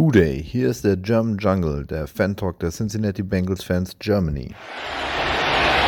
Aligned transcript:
Hooday, 0.00 0.42
hier 0.42 0.70
ist 0.70 0.82
der 0.82 0.96
German 0.96 1.36
Jungle, 1.36 1.84
der 1.84 2.06
Fan-Talk 2.06 2.58
der 2.60 2.70
Cincinnati 2.70 3.22
Bengals 3.22 3.62
Fans 3.62 3.94
Germany. 4.00 4.48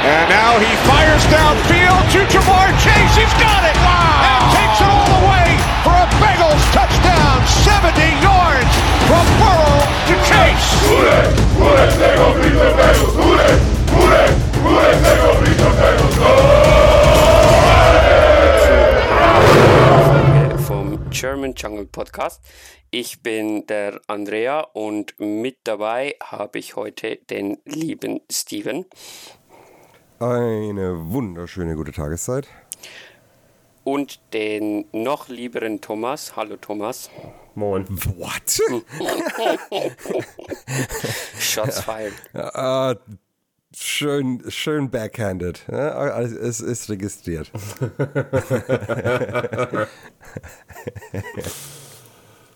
And 0.05 0.29
now 0.29 0.59
he 0.61 0.69
fires 0.85 1.25
downfield 1.33 2.05
to 2.13 2.21
Jamar 2.29 2.69
Chase. 2.77 3.17
He's 3.17 3.33
got 3.41 3.65
it! 3.65 3.75
Wow! 3.81 4.21
And 4.29 4.53
takes 4.53 4.85
it 4.85 4.91
all 4.93 5.09
the 5.17 5.23
way 5.33 5.57
for 5.81 5.97
a 5.97 6.05
Bengals 6.21 6.61
touchdown. 6.77 7.41
70 7.65 8.05
yards 8.21 8.73
from 9.09 9.25
Burrow 9.41 9.81
to 9.81 10.15
Chase. 10.29 10.69
Hooday! 10.85 11.33
Hooday! 11.57 11.89
They 11.97 12.13
go 12.13 12.37
beat 12.37 12.53
the 12.53 12.69
Bengals! 12.77 13.17
Hooday! 13.17 13.57
Hooday! 13.97 14.29
Hooday! 14.61 14.93
They 15.01 15.17
go 15.25 15.41
beat 15.41 15.57
the 15.57 15.71
Bengals! 15.81 16.42
German 21.13 21.55
Jungle 21.57 21.87
Podcast. 21.87 22.43
Ich 22.91 23.23
bin 23.23 23.67
der 23.67 24.01
Andrea 24.07 24.61
und 24.61 25.15
mit 25.19 25.59
dabei 25.65 26.17
habe 26.23 26.59
ich 26.59 26.77
heute 26.77 27.17
den 27.17 27.59
lieben 27.65 28.21
Steven 28.31 28.87
Eine 30.19 31.11
wunderschöne 31.11 31.75
gute 31.77 31.93
Tageszeit. 31.93 32.49
und 33.85 34.21
den 34.33 34.87
noch 34.93 35.29
lieberen 35.29 35.81
Thomas. 35.81 36.37
Hallo 36.37 36.57
Thomas. 36.57 37.11
Moin. 37.55 37.87
What? 38.17 38.61
Shots 41.39 41.81
fired. 41.81 42.15
Ah, 42.35 42.95
schön, 43.77 44.43
schön 44.51 44.91
backhanded. 44.91 45.65
Ja, 45.71 45.91
alles- 45.93 46.33
es 46.33 46.61
ist 46.61 46.91
registriert. 46.91 47.51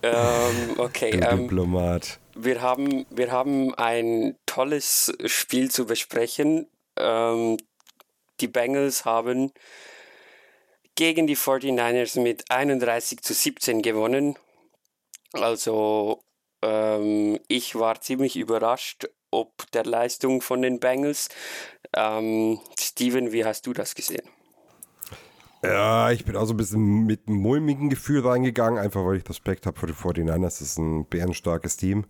ähm, 0.02 0.74
okay, 0.78 1.10
ähm, 1.10 1.42
Diplomat. 1.42 2.18
wir, 2.34 2.62
haben, 2.62 3.06
wir 3.10 3.30
haben 3.30 3.74
ein 3.74 4.36
tolles 4.46 5.12
Spiel 5.26 5.70
zu 5.70 5.86
besprechen. 5.86 6.68
Ähm, 6.96 7.58
die 8.40 8.48
Bengals 8.48 9.04
haben 9.04 9.52
gegen 10.94 11.26
die 11.26 11.36
49ers 11.36 12.20
mit 12.20 12.50
31 12.50 13.20
zu 13.22 13.34
17 13.34 13.82
gewonnen. 13.82 14.38
Also 15.32 16.22
ähm, 16.62 17.38
ich 17.48 17.74
war 17.74 18.00
ziemlich 18.00 18.36
überrascht 18.36 19.08
ob 19.30 19.70
der 19.72 19.84
Leistung 19.84 20.40
von 20.40 20.62
den 20.62 20.80
Bengals. 20.80 21.28
Ähm, 21.94 22.60
Steven, 22.78 23.32
wie 23.32 23.44
hast 23.44 23.66
du 23.66 23.72
das 23.72 23.94
gesehen? 23.94 24.26
Ja, 25.62 26.10
ich 26.10 26.24
bin 26.24 26.36
auch 26.36 26.44
so 26.44 26.54
ein 26.54 26.58
bisschen 26.58 27.06
mit 27.06 27.26
einem 27.26 27.38
mulmigen 27.38 27.90
Gefühl 27.90 28.26
reingegangen, 28.26 28.78
einfach 28.78 29.04
weil 29.04 29.16
ich 29.16 29.28
Respekt 29.28 29.66
habe 29.66 29.78
für 29.78 29.86
die 29.86 29.94
49ers. 29.94 30.40
Das 30.40 30.60
ist 30.60 30.78
ein 30.78 31.06
bärenstarkes 31.06 31.76
Team. 31.76 32.04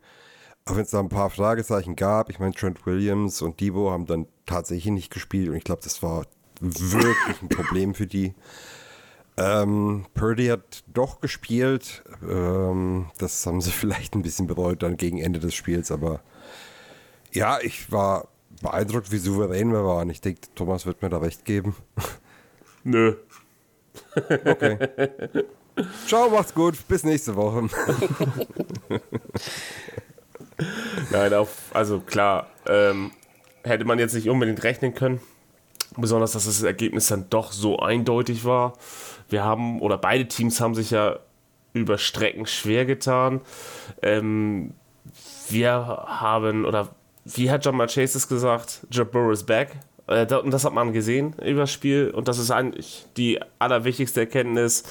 Auch 0.67 0.77
wenn 0.77 0.83
es 0.83 0.91
da 0.91 0.99
ein 0.99 1.09
paar 1.09 1.31
Fragezeichen 1.31 1.97
gab. 1.97 2.29
Ich 2.29 2.39
meine, 2.39 2.53
Trent 2.53 2.85
Williams 2.87 3.41
und 3.41 3.61
Debo 3.61 3.91
haben 3.91 4.07
dann 4.07 4.27
tatsächlich 4.47 4.93
nicht 4.93 5.13
gespielt 5.13 5.49
und 5.49 5.57
ich 5.57 5.65
glaube, 5.65 5.83
das 5.83 6.03
war 6.03 6.27
wirklich 6.61 7.43
ein 7.43 7.49
Problem 7.49 7.95
für 7.95 8.07
die. 8.07 8.35
Ähm, 9.39 10.07
Purdy 10.15 10.47
hat 10.47 10.83
doch 10.93 11.21
gespielt. 11.21 12.03
Ähm, 12.29 13.11
das 13.19 13.47
haben 13.47 13.61
sie 13.61 13.71
vielleicht 13.73 14.15
ein 14.15 14.23
bisschen 14.23 14.47
bereut 14.47 14.83
dann 14.83 14.97
gegen 14.97 15.19
Ende 15.19 15.41
des 15.41 15.55
Spiels, 15.55 15.91
aber 15.91 16.21
ja, 17.37 17.59
ich 17.61 17.93
war 17.93 18.29
beeindruckt, 18.63 19.13
wie 19.13 19.19
souverän 19.19 19.71
wir 19.71 19.85
waren. 19.85 20.09
Ich 20.11 20.21
denke, 20.23 20.41
Thomas 20.55 20.87
wird 20.87 21.03
mir 21.03 21.11
da 21.11 21.19
recht 21.19 21.45
geben. 21.45 21.77
Nö. 22.85 23.17
Okay. 24.15 24.79
Ciao, 26.07 26.31
macht's 26.31 26.55
gut. 26.55 26.89
Bis 26.89 27.05
nächste 27.05 27.37
Woche. 27.37 27.69
Nein, 31.11 31.35
auf, 31.35 31.71
also 31.75 32.01
klar, 32.01 32.47
ähm, 32.67 33.11
hätte 33.63 33.85
man 33.85 33.99
jetzt 33.99 34.15
nicht 34.15 34.31
unbedingt 34.31 34.63
rechnen 34.63 34.95
können. 34.95 35.21
Besonders, 35.99 36.33
dass 36.33 36.47
das 36.47 36.63
Ergebnis 36.63 37.09
dann 37.09 37.29
doch 37.29 37.53
so 37.53 37.79
eindeutig 37.79 38.45
war. 38.45 38.73
Wir 39.29 39.45
haben, 39.45 39.81
oder 39.83 39.99
beide 39.99 40.27
Teams 40.29 40.61
haben 40.61 40.75
sich 40.75 40.91
ja 40.91 41.19
über 41.75 41.99
Strecken 41.99 42.47
schwer 42.47 42.87
getan. 42.87 43.43
Ähm, 44.03 44.73
wir 45.51 45.75
haben, 45.75 46.65
oder 46.65 46.89
wie 47.35 47.51
hat 47.51 47.65
John 47.65 47.79
Chase 47.79 48.19
es 48.19 48.29
gesagt? 48.29 48.87
Joe 48.91 49.05
Burrow 49.05 49.33
is 49.33 49.43
back. 49.43 49.77
Äh, 50.07 50.33
Und 50.35 50.53
das 50.53 50.65
hat 50.65 50.73
man 50.73 50.93
gesehen 50.93 51.35
über 51.45 51.63
das 51.63 51.73
Spiel. 51.73 52.11
Und 52.11 52.29
das 52.29 52.39
ist 52.39 52.51
eigentlich 52.51 53.07
die 53.17 53.41
allerwichtigste 53.59 54.21
Erkenntnis. 54.21 54.85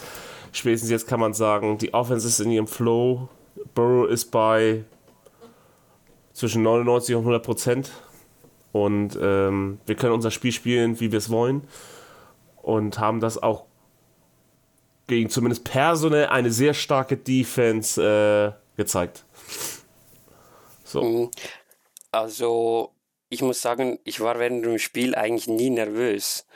Spätestens 0.52 0.90
jetzt 0.90 1.08
kann 1.08 1.20
man 1.20 1.34
sagen, 1.34 1.78
die 1.78 1.94
Offense 1.94 2.28
ist 2.28 2.40
in 2.40 2.52
ihrem 2.52 2.68
Flow. 2.68 3.30
Burrow 3.74 4.10
ist 4.10 4.32
bei 4.32 4.84
zwischen 6.34 6.64
99 6.64 7.16
und 7.16 7.22
100 7.22 7.44
Prozent. 7.44 7.92
Und 8.74 9.18
ähm, 9.22 9.80
wir 9.86 9.96
können 9.96 10.14
unser 10.14 10.32
Spiel 10.32 10.52
spielen, 10.52 11.00
wie 11.00 11.12
wir 11.14 11.20
es 11.20 11.30
wollen. 11.30 11.66
Und 12.62 13.00
haben 13.00 13.22
das 13.22 13.42
auch 13.42 13.66
gegen 15.08 15.30
zumindest 15.30 15.64
personell 15.64 16.28
eine 16.28 16.52
sehr 16.52 16.74
starke 16.74 17.16
Defense 17.16 18.02
äh, 18.02 18.52
gezeigt. 18.76 19.24
So. 20.84 21.32
Also, 22.16 22.96
ich 23.28 23.42
muss 23.42 23.62
sagen, 23.62 24.00
ich 24.06 24.22
war 24.22 24.40
während 24.40 24.64
dem 24.66 24.80
Spiel 24.80 25.16
eigentlich 25.16 25.48
nie 25.48 25.70
nervös. 25.70 26.48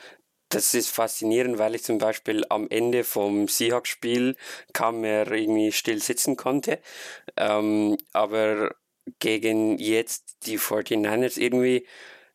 Das 0.47 0.73
ist 0.73 0.89
faszinierend, 0.89 1.59
weil 1.59 1.75
ich 1.75 1.83
zum 1.83 1.97
Beispiel 1.97 2.45
am 2.49 2.69
Ende 2.69 3.03
vom 3.03 3.49
Seahawks-Spiel 3.49 4.37
kaum 4.71 5.01
mehr 5.01 5.29
irgendwie 5.29 5.73
still 5.73 6.01
sitzen 6.01 6.37
konnte. 6.37 6.79
Ähm, 7.35 7.97
aber 8.13 8.73
gegen 9.19 9.77
jetzt 9.79 10.37
die 10.45 10.57
49ers 10.57 11.37
irgendwie 11.37 11.85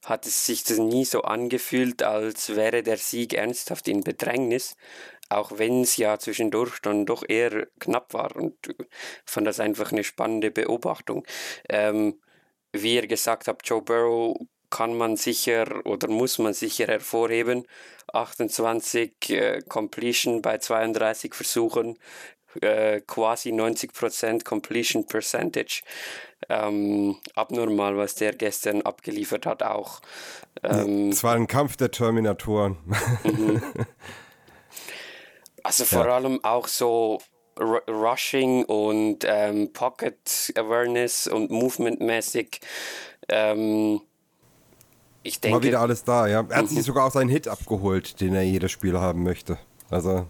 hat 0.04 0.26
es 0.26 0.44
sich 0.44 0.64
das 0.64 0.76
nie 0.76 1.06
so 1.06 1.22
angefühlt, 1.22 2.02
als 2.02 2.54
wäre 2.56 2.82
der 2.82 2.98
Sieg 2.98 3.32
ernsthaft 3.32 3.88
in 3.88 4.02
Bedrängnis. 4.02 4.76
Auch 5.30 5.52
wenn 5.56 5.80
es 5.80 5.96
ja 5.96 6.18
zwischendurch 6.18 6.78
dann 6.82 7.06
doch 7.06 7.24
eher 7.26 7.68
knapp 7.80 8.12
war 8.12 8.36
und 8.36 8.68
äh, 8.68 8.74
fand 9.24 9.46
das 9.46 9.60
einfach 9.60 9.92
eine 9.92 10.04
spannende 10.04 10.50
Beobachtung. 10.50 11.26
Ähm, 11.70 12.20
wie 12.74 12.96
ihr 12.96 13.06
gesagt 13.06 13.48
habt, 13.48 13.66
Joe 13.68 13.82
Burrow 13.82 14.36
kann 14.70 14.96
man 14.96 15.16
sicher 15.16 15.66
oder 15.84 16.08
muss 16.08 16.38
man 16.38 16.52
sicher 16.52 16.86
hervorheben. 16.86 17.66
28 18.12 19.30
äh, 19.30 19.60
Completion 19.68 20.42
bei 20.42 20.58
32 20.58 21.34
Versuchen, 21.34 21.98
äh, 22.60 23.00
quasi 23.00 23.50
90% 23.50 24.44
Completion 24.44 25.06
Percentage. 25.06 25.82
Ähm, 26.48 27.16
abnormal, 27.34 27.96
was 27.96 28.16
der 28.16 28.32
gestern 28.32 28.82
abgeliefert 28.82 29.46
hat, 29.46 29.62
auch. 29.62 30.00
Ähm, 30.62 31.10
Es 31.10 31.24
war 31.24 31.34
ein 31.34 31.46
Kampf 31.46 31.76
der 31.76 31.90
Terminatoren. 31.90 32.76
Also 35.66 35.86
vor 35.86 36.04
allem 36.04 36.44
auch 36.44 36.68
so 36.68 37.22
Ru 37.58 37.78
Rushing 37.88 38.64
und 38.64 39.24
ähm, 39.26 39.72
Pocket 39.72 40.52
Awareness 40.56 41.26
und 41.26 41.50
Movement-mäßig. 41.50 42.60
Ähm, 43.28 44.00
ich 45.22 45.36
War 45.36 45.50
denke, 45.50 45.66
wieder 45.66 45.80
alles 45.80 46.04
da, 46.04 46.26
ja. 46.26 46.44
Er 46.48 46.56
hat 46.58 46.68
sich 46.68 46.82
sogar 46.82 47.06
auch 47.06 47.10
seinen 47.10 47.30
Hit 47.30 47.48
abgeholt, 47.48 48.20
den 48.20 48.34
er 48.34 48.42
jedes 48.42 48.70
Spiel 48.70 48.98
haben 48.98 49.22
möchte. 49.22 49.58
Also, 49.90 50.26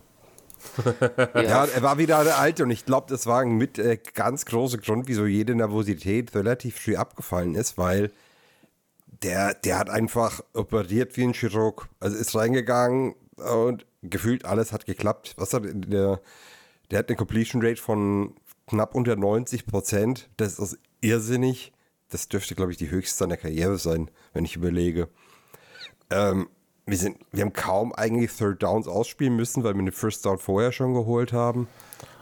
ja, 1.35 1.65
er 1.65 1.83
war 1.83 1.99
wieder 1.99 2.23
der 2.25 2.39
Alte 2.39 2.63
und 2.63 2.71
ich 2.71 2.87
glaube, 2.87 3.07
das 3.09 3.27
war 3.27 3.41
ein 3.41 3.53
mit 3.53 3.79
äh, 3.79 3.99
ganz 4.15 4.45
großer 4.47 4.79
Grund, 4.79 5.09
wieso 5.09 5.27
jede 5.27 5.55
Nervosität 5.55 6.35
relativ 6.35 6.81
früh 6.81 6.97
abgefallen 6.97 7.55
ist, 7.55 7.77
weil 7.77 8.13
der, 9.23 9.55
der 9.55 9.79
hat 9.79 9.91
einfach 9.91 10.41
operiert 10.53 11.17
wie 11.17 11.25
ein 11.25 11.35
Chirurg. 11.35 11.89
Also 12.01 12.17
ist 12.17 12.35
reingegangen 12.35 13.15
und 13.37 13.87
gefühlt 14.03 14.45
alles 14.45 14.73
hat 14.73 14.87
geklappt. 14.87 15.35
Was 15.37 15.53
hat 15.53 15.65
der, 15.65 16.21
der 16.91 17.01
hat 17.01 17.09
eine 17.09 17.17
Completion 17.17 17.63
Rate 17.63 17.81
von 17.81 18.35
knapp 18.67 18.95
unter 18.95 19.17
90 19.17 19.67
Prozent. 19.67 20.29
Das 20.37 20.59
ist 20.59 20.79
irrsinnig. 21.01 21.73
Das 22.11 22.29
dürfte, 22.29 22.55
glaube 22.55 22.73
ich, 22.73 22.79
die 22.79 22.91
höchste 22.91 23.17
seiner 23.17 23.37
Karriere 23.37 23.79
sein, 23.79 24.11
wenn 24.33 24.45
ich 24.45 24.57
überlege. 24.57 25.09
Ähm, 26.11 26.49
wir, 26.87 26.97
sind, 26.97 27.19
wir 27.33 27.43
haben 27.43 27.53
kaum 27.53 27.93
eigentlich 27.95 28.33
Third 28.37 28.63
Downs 28.63 28.87
ausspielen 28.87 29.35
müssen, 29.37 29.65
weil 29.65 29.75
wir 29.75 29.83
den 29.83 29.93
First 29.93 30.25
Down 30.25 30.39
vorher 30.39 30.71
schon 30.71 30.95
geholt 30.95 31.33
haben. 31.33 31.67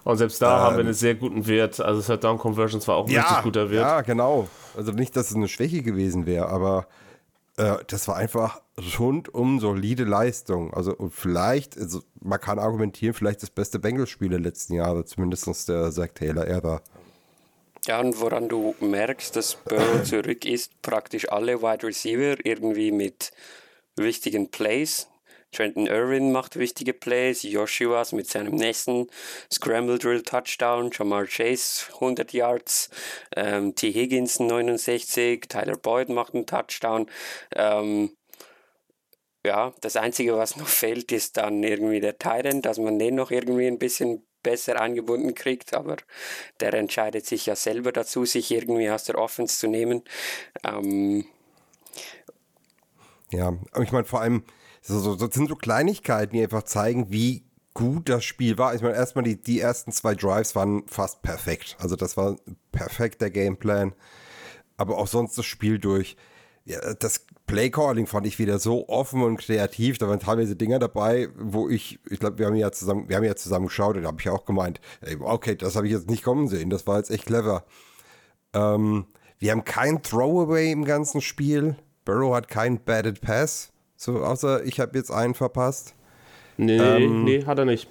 Und 0.04 0.16
selbst 0.16 0.42
da 0.42 0.60
haben 0.60 0.76
wir 0.76 0.84
einen 0.84 0.94
sehr 0.94 1.14
guten 1.14 1.46
Wert. 1.46 1.80
Also 1.80 2.00
Third 2.00 2.24
Down 2.24 2.38
Conversions 2.38 2.86
war 2.88 2.96
auch 2.96 3.08
ein 3.08 3.14
richtig 3.14 3.42
guter 3.42 3.70
Wert. 3.70 3.82
Ja, 3.82 4.00
genau. 4.00 4.48
Also 4.76 4.92
nicht, 4.92 5.16
dass 5.16 5.30
es 5.30 5.36
eine 5.36 5.48
Schwäche 5.48 5.82
gewesen 5.82 6.26
wäre, 6.26 6.48
aber 6.48 6.86
äh, 7.62 7.84
das 7.86 8.08
war 8.08 8.16
einfach 8.16 8.60
rundum 8.98 9.60
solide 9.60 10.04
Leistung. 10.04 10.74
Also 10.74 10.94
und 10.94 11.14
vielleicht, 11.14 11.78
also 11.78 12.02
man 12.20 12.40
kann 12.40 12.58
argumentieren, 12.58 13.14
vielleicht 13.14 13.42
das 13.42 13.50
beste 13.50 13.78
Bengals-Spiel 13.78 14.30
der 14.30 14.40
letzten 14.40 14.74
Jahre, 14.74 15.04
zumindest 15.04 15.68
der 15.68 15.90
Zach 15.90 16.08
Taylor-Ära. 16.14 16.82
ja, 17.86 18.00
und 18.00 18.20
woran 18.20 18.48
du 18.48 18.74
merkst, 18.80 19.36
dass 19.36 19.54
Burrow 19.54 20.02
zurück 20.04 20.44
ist, 20.44 20.80
praktisch 20.82 21.30
alle 21.30 21.62
Wide 21.62 21.86
Receiver 21.86 22.44
irgendwie 22.44 22.92
mit 22.92 23.32
wichtigen 23.96 24.50
Plays. 24.50 25.08
Trenton 25.52 25.86
Irwin 25.86 26.32
macht 26.32 26.58
wichtige 26.58 26.94
Plays, 26.94 27.42
Joshuas 27.42 28.12
mit 28.12 28.28
seinem 28.28 28.54
nächsten 28.54 29.08
Scramble 29.52 29.98
Drill 29.98 30.22
Touchdown, 30.22 30.90
Jamar 30.92 31.26
Chase 31.26 31.92
100 31.94 32.32
Yards, 32.32 32.90
ähm, 33.36 33.74
T. 33.74 33.92
Higgins 33.92 34.40
69, 34.40 35.42
Tyler 35.48 35.76
Boyd 35.76 36.08
macht 36.08 36.34
einen 36.34 36.46
Touchdown. 36.46 37.06
Ähm, 37.54 38.16
ja, 39.44 39.72
das 39.80 39.96
Einzige, 39.96 40.36
was 40.36 40.56
noch 40.56 40.68
fehlt, 40.68 41.12
ist 41.12 41.36
dann 41.36 41.62
irgendwie 41.62 42.00
der 42.00 42.18
Tyrant, 42.18 42.64
dass 42.64 42.78
man 42.78 42.98
den 42.98 43.16
noch 43.16 43.30
irgendwie 43.30 43.66
ein 43.66 43.78
bisschen 43.78 44.24
besser 44.42 44.80
eingebunden 44.80 45.34
kriegt, 45.34 45.74
aber 45.74 45.96
der 46.60 46.74
entscheidet 46.74 47.26
sich 47.26 47.46
ja 47.46 47.56
selber 47.56 47.92
dazu, 47.92 48.24
sich 48.24 48.50
irgendwie 48.50 48.90
aus 48.90 49.04
der 49.04 49.18
Offense 49.18 49.58
zu 49.58 49.68
nehmen. 49.68 50.02
Ähm, 50.64 51.26
ja, 53.30 53.48
aber 53.72 53.82
ich 53.82 53.92
meine 53.92 54.04
vor 54.04 54.20
allem, 54.20 54.44
so, 54.82 55.14
das 55.14 55.34
sind 55.34 55.48
so 55.48 55.56
Kleinigkeiten, 55.56 56.34
die 56.34 56.42
einfach 56.42 56.64
zeigen, 56.64 57.10
wie 57.10 57.44
gut 57.74 58.08
das 58.08 58.24
Spiel 58.24 58.58
war. 58.58 58.74
Ich 58.74 58.82
meine, 58.82 58.94
erstmal 58.94 59.24
die, 59.24 59.40
die 59.40 59.60
ersten 59.60 59.92
zwei 59.92 60.14
Drives 60.14 60.54
waren 60.54 60.86
fast 60.86 61.22
perfekt. 61.22 61.76
Also 61.80 61.96
das 61.96 62.16
war 62.16 62.36
perfekt 62.70 63.20
der 63.20 63.30
Gameplan. 63.30 63.94
Aber 64.76 64.98
auch 64.98 65.06
sonst 65.06 65.38
das 65.38 65.46
Spiel 65.46 65.78
durch. 65.78 66.16
Ja, 66.64 66.94
das 66.94 67.26
Playcalling 67.46 68.06
fand 68.06 68.26
ich 68.26 68.38
wieder 68.38 68.58
so 68.58 68.88
offen 68.88 69.22
und 69.22 69.38
kreativ. 69.38 69.98
Da 69.98 70.08
waren 70.08 70.20
teilweise 70.20 70.56
Dinger 70.56 70.78
dabei, 70.78 71.28
wo 71.36 71.68
ich, 71.68 71.98
ich 72.08 72.20
glaube, 72.20 72.38
wir 72.38 72.46
haben 72.46 72.54
ja 72.54 72.70
zusammen, 72.72 73.08
wir 73.08 73.16
haben 73.16 73.24
ja 73.24 73.36
zusammen 73.36 73.66
geschaut 73.66 73.96
und 73.96 74.02
da 74.02 74.08
habe 74.08 74.20
ich 74.20 74.28
auch 74.28 74.44
gemeint, 74.44 74.80
okay, 75.20 75.56
das 75.56 75.76
habe 75.76 75.86
ich 75.86 75.92
jetzt 75.92 76.10
nicht 76.10 76.22
kommen 76.22 76.48
sehen. 76.48 76.70
Das 76.70 76.86
war 76.86 76.98
jetzt 76.98 77.10
echt 77.10 77.26
clever. 77.26 77.64
Ähm, 78.52 79.06
wir 79.38 79.50
haben 79.52 79.64
kein 79.64 80.02
Throwaway 80.02 80.70
im 80.70 80.84
ganzen 80.84 81.20
Spiel. 81.20 81.76
Burrow 82.04 82.34
hat 82.34 82.48
keinen 82.48 82.82
Batted 82.84 83.20
Pass. 83.20 83.71
So, 84.02 84.24
außer 84.24 84.64
ich 84.64 84.80
habe 84.80 84.98
jetzt 84.98 85.12
einen 85.12 85.32
verpasst. 85.32 85.94
Nee, 86.56 86.76
ähm, 86.76 87.22
nee, 87.22 87.44
hat 87.44 87.56
er 87.60 87.64
nicht. 87.64 87.88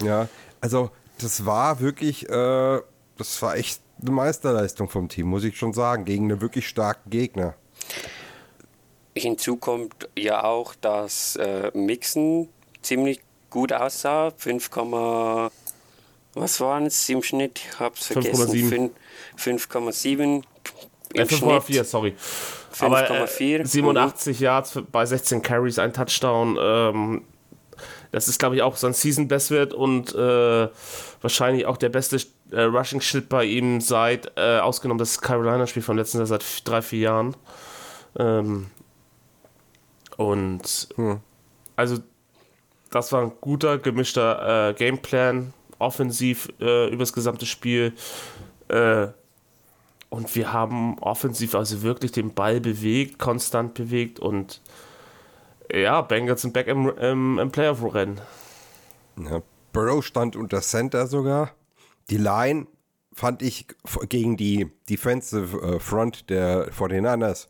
Ja, 0.00 0.28
also 0.60 0.92
das 1.18 1.44
war 1.44 1.80
wirklich, 1.80 2.28
äh, 2.28 2.80
das 3.18 3.42
war 3.42 3.56
echt 3.56 3.80
eine 4.00 4.12
Meisterleistung 4.12 4.88
vom 4.88 5.08
Team, 5.08 5.26
muss 5.26 5.42
ich 5.42 5.58
schon 5.58 5.72
sagen, 5.72 6.04
gegen 6.04 6.30
einen 6.30 6.40
wirklich 6.40 6.68
starken 6.68 7.10
Gegner. 7.10 7.56
Hinzu 9.16 9.56
kommt 9.56 10.08
ja 10.16 10.44
auch, 10.44 10.76
dass 10.76 11.34
äh, 11.34 11.72
Mixen 11.74 12.48
ziemlich 12.82 13.20
gut 13.50 13.72
aussah. 13.72 14.30
5, 14.36 14.70
was 16.34 16.60
waren 16.60 16.86
es 16.86 17.08
im 17.08 17.24
Schnitt? 17.24 17.58
Ich 17.58 17.80
hab's 17.80 18.06
vergessen. 18.06 18.92
5,7. 19.36 20.44
5,4, 21.16 21.82
sorry. 21.82 22.14
5,4. 22.74 23.60
Äh, 23.60 23.64
87 23.64 24.38
mhm. 24.38 24.44
Yards 24.44 24.82
bei 24.90 25.06
16 25.06 25.42
Carries, 25.42 25.78
ein 25.78 25.92
Touchdown. 25.92 26.58
Ähm, 26.60 27.22
das 28.12 28.28
ist, 28.28 28.38
glaube 28.38 28.56
ich, 28.56 28.62
auch 28.62 28.76
sein 28.76 28.92
Season-Best-Wert 28.92 29.74
und 29.74 30.14
äh, 30.14 30.68
wahrscheinlich 31.20 31.66
auch 31.66 31.76
der 31.76 31.88
beste 31.88 32.18
äh, 32.52 32.62
Rushing-Schnitt 32.62 33.28
bei 33.28 33.44
ihm 33.44 33.80
seit, 33.80 34.30
äh, 34.36 34.58
ausgenommen 34.58 34.98
das 34.98 35.20
Carolina-Spiel 35.20 35.82
vom 35.82 35.96
letzten 35.96 36.18
Jahr, 36.18 36.26
seit 36.26 36.44
drei, 36.64 36.80
vier 36.80 37.00
Jahren. 37.00 37.36
Ähm, 38.16 38.66
und 40.16 40.88
hm. 40.94 41.20
also, 41.74 41.98
das 42.90 43.10
war 43.10 43.22
ein 43.22 43.32
guter, 43.40 43.78
gemischter 43.78 44.68
äh, 44.70 44.74
Gameplan, 44.74 45.52
offensiv 45.80 46.48
äh, 46.60 46.88
über 46.88 47.02
das 47.02 47.12
gesamte 47.12 47.46
Spiel. 47.46 47.94
Und 50.14 50.32
wir 50.36 50.52
haben 50.52 50.96
offensiv 51.00 51.56
also 51.56 51.82
wirklich 51.82 52.12
den 52.12 52.34
Ball 52.34 52.60
bewegt, 52.60 53.18
konstant 53.18 53.74
bewegt 53.74 54.20
und 54.20 54.60
ja, 55.72 56.02
Bengals 56.02 56.42
sind 56.42 56.52
back 56.52 56.68
im, 56.68 56.88
im, 56.88 57.40
im 57.40 57.50
Playoff-Rennen. 57.50 58.20
Ja, 59.16 59.42
Burrow 59.72 60.04
stand 60.04 60.36
unter 60.36 60.60
Center 60.60 61.08
sogar. 61.08 61.50
Die 62.10 62.16
Line 62.16 62.68
fand 63.12 63.42
ich 63.42 63.66
gegen 64.08 64.36
die 64.36 64.70
Defensive 64.88 65.56
äh, 65.56 65.80
Front 65.80 66.30
der 66.30 66.70
49ers 66.70 67.48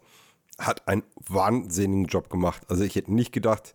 hat 0.58 0.88
einen 0.88 1.02
wahnsinnigen 1.28 2.06
Job 2.06 2.31
gemacht. 2.31 2.62
Also 2.69 2.82
ich 2.82 2.96
hätte 2.96 3.12
nicht 3.12 3.32
gedacht, 3.32 3.75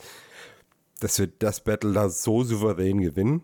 dass 0.99 1.19
wir 1.19 1.27
das 1.27 1.59
Battle 1.63 1.93
da 1.93 2.09
so 2.09 2.43
souverän 2.43 3.01
gewinnen. 3.01 3.43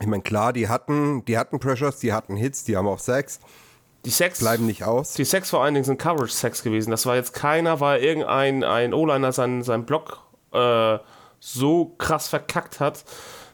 Ich 0.00 0.06
meine, 0.06 0.22
klar, 0.22 0.54
die 0.54 0.68
hatten, 0.70 1.22
die 1.26 1.36
hatten 1.36 1.60
Pressures, 1.60 1.98
die 1.98 2.14
hatten 2.14 2.36
Hits, 2.36 2.64
die 2.64 2.78
haben 2.78 2.86
auch 2.86 2.98
Sex. 2.98 3.40
Die 4.04 4.10
Sex 4.10 4.40
bleiben 4.40 4.66
nicht 4.66 4.84
aus. 4.84 5.14
Die 5.14 5.24
Sex 5.24 5.50
vor 5.50 5.62
allen 5.62 5.74
Dingen 5.74 5.84
sind 5.84 5.98
Coverage-Sex 5.98 6.62
gewesen. 6.62 6.90
Das 6.90 7.06
war 7.06 7.16
jetzt 7.16 7.32
keiner, 7.32 7.80
weil 7.80 8.02
irgendein 8.02 8.62
ein 8.62 8.92
O-Liner 8.92 9.32
seinen, 9.32 9.62
seinen 9.62 9.86
Block 9.86 10.22
äh, 10.52 10.98
so 11.40 11.86
krass 11.98 12.28
verkackt 12.28 12.80
hat, 12.80 13.04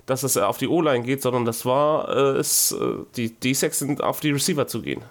dass 0.06 0.22
es 0.22 0.36
auf 0.36 0.58
die 0.58 0.68
O-Line 0.68 1.04
geht, 1.04 1.22
sondern 1.22 1.44
das 1.44 1.64
war 1.64 2.08
äh, 2.08 2.38
es, 2.38 2.72
äh, 2.72 3.04
die, 3.16 3.32
die 3.32 3.54
Sex 3.54 3.78
sind 3.78 4.02
auf 4.02 4.20
die 4.20 4.30
Receiver 4.32 4.66
zu 4.66 4.82
gehen. 4.82 5.02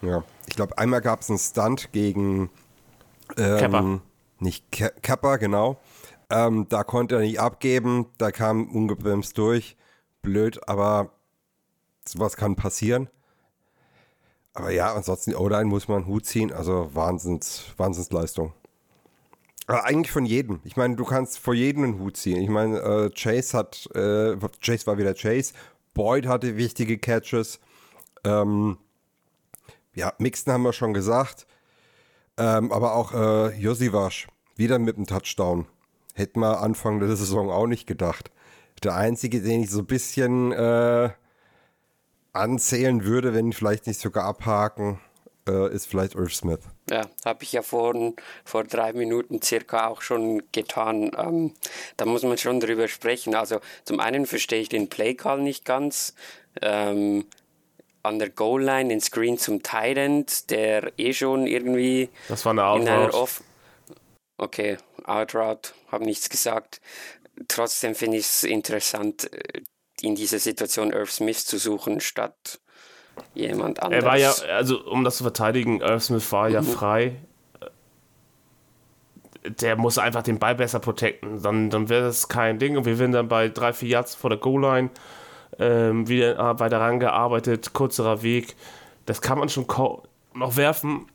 Ja, 0.00 0.24
ich 0.46 0.56
glaube, 0.56 0.78
einmal 0.78 1.00
gab 1.00 1.20
es 1.20 1.28
einen 1.28 1.38
Stunt 1.38 1.92
gegen 1.92 2.50
ähm, 3.36 3.58
Kappa. 3.58 4.00
Nicht 4.38 4.64
Kappa, 5.02 5.36
genau. 5.36 5.78
Ähm, 6.30 6.66
da 6.68 6.82
konnte 6.82 7.16
er 7.16 7.20
nicht 7.20 7.38
abgeben, 7.38 8.06
da 8.18 8.32
kam 8.32 8.68
ungebremst 8.68 9.36
durch. 9.36 9.76
Blöd, 10.22 10.68
aber 10.68 11.10
sowas 12.06 12.36
kann 12.36 12.56
passieren. 12.56 13.08
Aber 14.54 14.70
ja, 14.70 14.92
ansonsten 14.94 15.34
O-Line 15.34 15.64
muss 15.64 15.88
man 15.88 16.06
Hut 16.06 16.26
ziehen. 16.26 16.52
Also 16.52 16.90
Wahnsinns, 16.94 17.64
Wahnsinnsleistung. 17.76 18.52
Aber 19.66 19.84
eigentlich 19.84 20.10
von 20.10 20.26
jedem. 20.26 20.60
Ich 20.64 20.76
meine, 20.76 20.96
du 20.96 21.04
kannst 21.04 21.38
vor 21.38 21.54
jedem 21.54 21.84
einen 21.84 21.98
Hut 21.98 22.16
ziehen. 22.16 22.40
Ich 22.42 22.48
meine, 22.48 22.78
äh, 22.80 23.10
Chase 23.10 23.56
hat, 23.56 23.88
äh, 23.94 24.36
Chase 24.60 24.86
war 24.86 24.98
wieder 24.98 25.14
Chase. 25.14 25.54
Boyd 25.94 26.26
hatte 26.26 26.56
wichtige 26.56 26.98
Catches. 26.98 27.60
Ähm, 28.24 28.78
ja, 29.94 30.12
Mixten 30.18 30.52
haben 30.52 30.62
wir 30.62 30.72
schon 30.72 30.94
gesagt. 30.94 31.46
Ähm, 32.36 32.72
aber 32.72 32.94
auch 32.94 33.12
äh, 33.12 33.56
Josivasch 33.58 34.26
wieder 34.56 34.78
mit 34.78 34.96
einem 34.96 35.06
Touchdown. 35.06 35.66
Hätten 36.14 36.40
wir 36.40 36.60
Anfang 36.60 36.98
der 36.98 37.16
Saison 37.16 37.50
auch 37.50 37.66
nicht 37.66 37.86
gedacht. 37.86 38.30
Der 38.82 38.96
einzige, 38.96 39.40
den 39.40 39.62
ich 39.62 39.70
so 39.70 39.80
ein 39.80 39.86
bisschen 39.86 40.52
äh, 40.52 41.10
anzählen 42.32 43.04
würde, 43.04 43.34
wenn 43.34 43.52
vielleicht 43.52 43.86
nicht 43.86 44.00
sogar 44.00 44.24
abhaken, 44.24 45.00
äh, 45.48 45.72
ist 45.72 45.86
vielleicht 45.86 46.14
Irv 46.14 46.34
Smith. 46.34 46.60
Ja, 46.88 47.02
habe 47.24 47.42
ich 47.42 47.52
ja 47.52 47.62
vor, 47.62 47.94
vor 48.44 48.64
drei 48.64 48.92
Minuten 48.92 49.42
circa 49.42 49.88
auch 49.88 50.02
schon 50.02 50.42
getan. 50.52 51.10
Ähm, 51.16 51.54
da 51.96 52.04
muss 52.04 52.22
man 52.22 52.38
schon 52.38 52.60
drüber 52.60 52.88
sprechen. 52.88 53.34
Also 53.34 53.60
zum 53.84 54.00
einen 54.00 54.26
verstehe 54.26 54.60
ich 54.60 54.68
den 54.68 54.88
Playcall 54.88 55.40
nicht 55.40 55.64
ganz. 55.64 56.14
Ähm, 56.60 57.26
an 58.04 58.18
der 58.18 58.30
Goal-Line 58.30 58.88
den 58.88 59.00
Screen 59.00 59.38
zum 59.38 59.62
Tight 59.62 60.50
der 60.50 60.92
eh 60.98 61.12
schon 61.12 61.46
irgendwie 61.46 62.08
das 62.28 62.44
war 62.44 62.50
eine 62.50 62.64
Outroute. 62.64 63.14
Off 63.14 63.44
okay, 64.42 64.76
Outroute, 65.04 65.72
habe 65.90 66.04
nichts 66.04 66.28
gesagt. 66.28 66.80
Trotzdem 67.48 67.94
finde 67.94 68.18
ich 68.18 68.26
es 68.26 68.44
interessant, 68.44 69.32
äh, 69.32 69.62
in 70.02 70.14
dieser 70.14 70.38
Situation 70.38 70.92
Irv 70.92 71.10
Smith 71.10 71.46
zu 71.46 71.58
suchen, 71.58 72.00
statt 72.00 72.60
jemand 73.34 73.82
anderes. 73.82 74.04
Er 74.04 74.10
war 74.10 74.18
ja, 74.18 74.32
also 74.54 74.84
um 74.84 75.04
das 75.04 75.18
zu 75.18 75.24
verteidigen, 75.24 75.80
Irv 75.80 76.02
Smith 76.02 76.30
war 76.32 76.48
mhm. 76.48 76.54
ja 76.54 76.62
frei. 76.62 77.16
Der 79.44 79.76
muss 79.76 79.98
einfach 79.98 80.22
den 80.22 80.38
Ball 80.38 80.54
besser 80.54 80.78
protecten. 80.78 81.42
Dann, 81.42 81.68
dann 81.68 81.88
wäre 81.88 82.02
das 82.02 82.28
kein 82.28 82.58
Ding. 82.58 82.76
Und 82.76 82.84
wir 82.84 82.98
werden 82.98 83.12
dann 83.12 83.28
bei 83.28 83.48
drei, 83.48 83.72
vier 83.72 83.88
Yards 83.88 84.14
vor 84.14 84.30
der 84.30 84.38
Goal-Line 84.38 84.90
ähm, 85.58 86.06
wieder 86.08 86.58
weiter 86.60 86.78
rangearbeitet, 86.78 87.74
kürzerer 87.74 88.22
Weg. 88.22 88.54
Das 89.04 89.20
kann 89.20 89.38
man 89.38 89.48
schon 89.48 89.66
noch 90.34 90.56
werfen. 90.56 91.08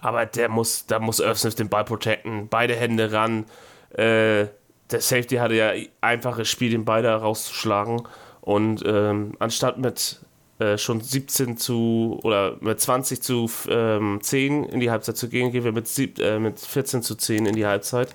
Aber 0.00 0.26
der 0.26 0.48
muss, 0.48 0.86
da 0.86 0.98
muss 0.98 1.20
Irv 1.20 1.38
Smith 1.38 1.54
den 1.54 1.68
Ball 1.68 1.84
protecten. 1.84 2.48
Beide 2.48 2.74
Hände 2.74 3.12
ran. 3.12 3.46
Äh, 3.90 4.46
der 4.90 5.00
Safety 5.00 5.36
hatte 5.36 5.54
ja 5.54 5.72
einfaches 6.00 6.48
Spiel, 6.48 6.70
den 6.70 6.84
Ball 6.84 7.02
da 7.02 7.16
rauszuschlagen. 7.16 8.02
Und 8.40 8.82
ähm, 8.86 9.34
anstatt 9.38 9.78
mit 9.78 10.20
äh, 10.58 10.76
schon 10.76 11.00
17 11.00 11.56
zu 11.56 12.20
oder 12.22 12.56
mit 12.60 12.80
20 12.80 13.22
zu 13.22 13.50
ähm, 13.68 14.18
10 14.20 14.64
in 14.64 14.80
die 14.80 14.90
Halbzeit 14.90 15.16
zu 15.16 15.28
gehen, 15.28 15.52
gehen 15.52 15.64
wir 15.64 15.72
mit, 15.72 15.88
sieb, 15.88 16.18
äh, 16.18 16.38
mit 16.38 16.60
14 16.60 17.02
zu 17.02 17.14
10 17.14 17.46
in 17.46 17.54
die 17.54 17.66
Halbzeit. 17.66 18.14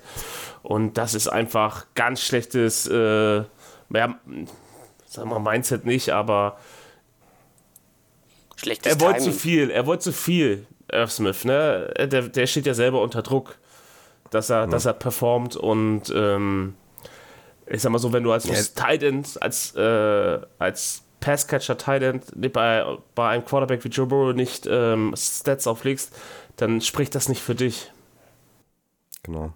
Und 0.62 0.98
das 0.98 1.14
ist 1.14 1.28
einfach 1.28 1.86
ganz 1.94 2.22
schlechtes, 2.22 2.86
äh, 2.86 3.36
ja, 3.38 3.46
sagen 5.06 5.30
wir 5.30 5.40
Mindset 5.40 5.86
nicht, 5.86 6.10
aber 6.10 6.58
Schlechtes 8.56 8.94
er 8.94 9.00
wollte 9.00 9.20
zu 9.20 9.32
viel, 9.32 9.70
er 9.70 9.86
wollte 9.86 10.04
zu 10.04 10.12
viel, 10.12 10.66
Irv 10.90 11.10
Smith, 11.10 11.44
ne? 11.44 11.92
Der, 11.98 12.22
der 12.22 12.46
steht 12.46 12.66
ja 12.66 12.74
selber 12.74 13.02
unter 13.02 13.22
Druck 13.22 13.58
dass 14.36 14.50
er, 14.50 14.66
mhm. 14.66 14.70
dass 14.70 14.84
er 14.84 14.92
performt 14.92 15.56
und 15.56 16.12
ähm, 16.14 16.74
ich 17.66 17.82
sag 17.82 17.90
mal 17.90 17.98
so, 17.98 18.12
wenn 18.12 18.22
du 18.22 18.32
als 18.32 18.46
ja. 18.46 18.54
Tight 18.74 19.02
End, 19.02 19.42
als, 19.42 19.74
äh, 19.74 20.38
als 20.58 21.02
Passcatcher 21.20 21.78
Tight 21.78 22.02
End 22.02 22.52
bei, 22.52 22.84
bei 23.14 23.28
einem 23.30 23.44
Quarterback 23.44 23.82
wie 23.84 23.88
Joe 23.88 24.06
Burrow 24.06 24.34
nicht 24.34 24.68
ähm, 24.70 25.14
Stats 25.16 25.66
auflegst, 25.66 26.14
dann 26.56 26.80
spricht 26.80 27.14
das 27.14 27.28
nicht 27.28 27.42
für 27.42 27.54
dich. 27.54 27.90
Genau. 29.22 29.52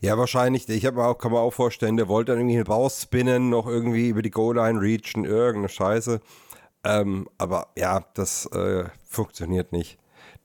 Ja, 0.00 0.16
wahrscheinlich. 0.16 0.68
Ich 0.68 0.86
habe 0.86 1.04
auch, 1.04 1.18
kann 1.18 1.32
mir 1.32 1.40
auch 1.40 1.52
vorstellen, 1.52 1.96
der 1.96 2.08
wollte 2.08 2.32
dann 2.32 2.40
irgendwie 2.40 2.60
rausspinnen, 2.60 3.50
noch 3.50 3.66
irgendwie 3.66 4.08
über 4.08 4.22
die 4.22 4.30
Goal-Line 4.30 4.80
reachen, 4.80 5.24
irgendeine 5.24 5.68
Scheiße. 5.68 6.20
Ähm, 6.84 7.28
aber 7.36 7.68
ja, 7.76 8.04
das 8.14 8.46
äh, 8.46 8.84
funktioniert 9.06 9.72
nicht. 9.72 9.98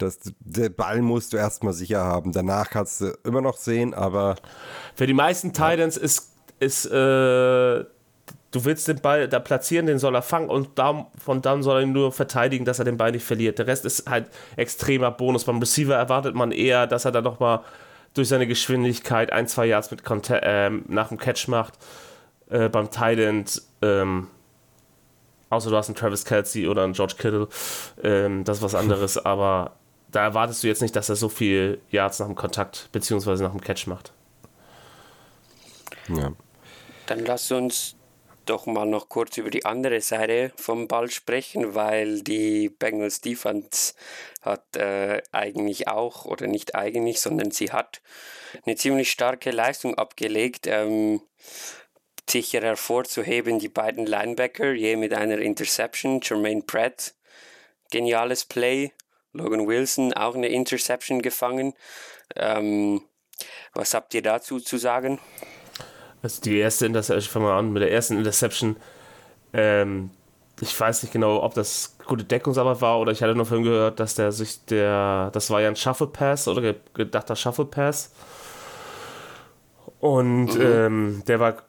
Das, 0.04 0.20
der 0.40 0.70
Ball 0.70 1.02
musst 1.02 1.34
du 1.34 1.38
erstmal 1.38 1.74
sicher 1.74 2.04
haben. 2.04 2.32
Danach 2.32 2.70
kannst 2.70 3.02
du 3.02 3.18
immer 3.24 3.42
noch 3.42 3.58
sehen, 3.58 3.94
aber. 3.94 4.36
Für 4.96 5.08
die 5.08 5.14
meisten 5.14 5.54
Titans 5.54 5.98
ist, 5.98 6.32
ist 6.60 6.86
äh, 6.86 7.86
du 8.54 8.66
willst 8.66 8.88
den 8.88 9.02
Ball 9.02 9.28
da 9.28 9.40
platzieren, 9.40 9.88
den 9.88 10.00
soll 10.00 10.16
er 10.16 10.22
fangen 10.22 10.50
und 10.50 10.70
da, 10.76 11.08
von 11.24 11.42
dann 11.42 11.64
soll 11.64 11.80
er 11.80 11.84
ihn 11.84 11.92
nur 11.92 12.12
verteidigen, 12.12 12.66
dass 12.66 12.80
er 12.80 12.86
den 12.86 12.98
Ball 12.98 13.12
nicht 13.12 13.26
verliert. 13.26 13.60
Der 13.60 13.68
Rest 13.68 13.86
ist 13.86 14.10
halt 14.10 14.28
extremer 14.56 15.12
Bonus. 15.12 15.44
Beim 15.44 15.60
Receiver 15.60 15.96
erwartet 15.96 16.36
man 16.36 16.52
eher, 16.52 16.88
dass 16.88 17.06
er 17.06 17.12
da 17.12 17.22
nochmal 17.22 17.62
durch 18.14 18.30
seine 18.30 18.48
Geschwindigkeit 18.48 19.34
ein, 19.34 19.48
zwei 19.48 19.66
Yards 19.66 19.90
mit 19.92 20.04
Conte 20.04 20.42
äh, 20.44 20.70
nach 20.88 21.10
dem 21.10 21.18
Catch 21.18 21.48
macht. 21.48 21.74
Äh, 22.50 22.70
beim 22.70 22.90
End, 23.02 23.62
ähm, 23.82 24.28
außer 25.50 25.72
du 25.72 25.76
hast 25.76 25.90
einen 25.90 25.96
Travis 25.96 26.24
Kelsey 26.24 26.68
oder 26.68 26.84
einen 26.84 26.94
George 26.94 27.16
Kittle, 27.18 27.48
ähm, 28.04 28.44
das 28.44 28.58
ist 28.58 28.64
was 28.64 28.76
anderes, 28.76 29.18
aber 29.26 29.72
da 30.14 30.24
erwartest 30.24 30.64
du 30.64 30.68
jetzt 30.68 30.82
nicht, 30.82 30.96
dass 30.96 31.10
er 31.10 31.16
so 31.16 31.28
viel 31.28 31.82
Yards 31.90 32.20
nach 32.20 32.28
dem 32.28 32.36
Kontakt 32.36 32.90
bzw. 32.92 33.44
nach 33.44 33.52
dem 33.52 33.62
Catch 33.62 33.88
macht. 33.88 34.14
Ja. 36.08 36.34
Dann 37.08 37.26
lass 37.26 37.52
uns 37.52 37.96
doch 38.46 38.66
mal 38.66 38.86
noch 38.86 39.10
kurz 39.10 39.38
über 39.38 39.50
die 39.50 39.66
andere 39.66 40.02
Seite 40.02 40.52
vom 40.56 40.88
Ball 40.88 41.10
sprechen, 41.10 41.76
weil 41.76 42.22
die 42.22 42.70
Bengals 42.70 43.22
Defense 43.22 43.94
hat 44.42 44.76
äh, 44.76 45.22
eigentlich 45.32 45.88
auch, 45.88 46.26
oder 46.26 46.48
nicht 46.48 46.76
eigentlich, 46.76 47.20
sondern 47.20 47.52
sie 47.52 47.72
hat 47.72 48.02
eine 48.66 48.76
ziemlich 48.76 49.12
starke 49.12 49.52
Leistung 49.52 49.96
abgelegt. 49.96 50.68
Ähm, 50.68 51.22
sicher 52.30 52.62
hervorzuheben 52.62 53.60
die 53.60 53.70
beiden 53.70 54.06
Linebacker, 54.06 54.74
je 54.74 54.96
mit 54.96 55.14
einer 55.14 55.40
Interception, 55.40 56.22
Jermaine 56.22 56.62
Pratt, 56.62 57.16
geniales 57.92 58.46
Play, 58.46 58.92
Logan 59.34 59.68
Wilson 59.68 60.14
auch 60.14 60.36
eine 60.36 60.48
Interception 60.48 61.22
gefangen. 61.22 61.74
Ähm, 62.36 63.02
was 63.74 63.94
habt 63.94 64.14
ihr 64.14 64.22
dazu 64.22 64.60
zu 64.60 64.78
sagen? 64.78 65.20
Also 66.22 66.42
die 66.42 66.58
erste 66.58 66.86
Interception, 66.86 67.20
ich 67.20 67.30
fange 67.30 67.46
mal 67.46 67.60
an 67.60 67.74
mit 67.74 67.82
der 67.82 67.92
ersten 67.92 68.18
Interception. 68.18 68.78
Ähm, 69.52 70.12
ich 70.62 70.80
weiß 70.80 71.04
nicht 71.04 71.12
genau, 71.12 71.44
ob 71.44 71.54
das 71.56 71.98
gute 72.06 72.24
Deckungsarbeit 72.24 72.82
war 72.82 73.00
oder 73.00 73.12
ich 73.12 73.22
hatte 73.22 73.36
nur 73.36 73.46
vorhin 73.46 73.66
gehört, 73.66 74.00
dass 74.00 74.16
der 74.16 74.32
sich 74.32 74.64
der, 74.66 75.32
das 75.34 75.50
war 75.50 75.62
ja 75.62 75.68
ein 75.68 75.76
Shuffle 75.76 76.08
Pass 76.08 76.48
oder 76.48 76.76
gedachter 76.94 77.36
Shuffle 77.36 77.66
Pass. 77.66 78.12
Und 80.00 80.56
mhm. 80.56 80.62
ähm, 80.62 81.24
der 81.28 81.40
war 81.40 81.64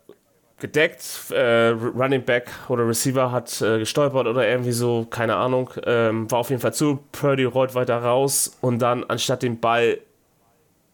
gedeckt, 0.65 1.31
äh, 1.31 1.69
Running 1.69 2.23
Back 2.23 2.51
oder 2.71 2.89
Receiver 2.89 3.31
hat 3.31 3.61
äh, 3.61 3.81
gestolpert 3.81 4.27
oder 4.27 4.49
irgendwie 4.49 4.73
so, 4.73 5.07
keine 5.11 5.37
Ahnung, 5.37 5.69
ähm, 5.85 6.31
war 6.31 6.39
auf 6.39 6.49
jeden 6.49 6.63
Fall 6.63 6.73
zu, 6.73 7.01
Purdy 7.13 7.45
rollt 7.45 7.75
weiter 7.75 7.99
raus 7.99 8.57
und 8.63 8.79
dann 8.79 9.05
anstatt 9.05 9.43
den 9.43 9.61
Ball 9.61 9.99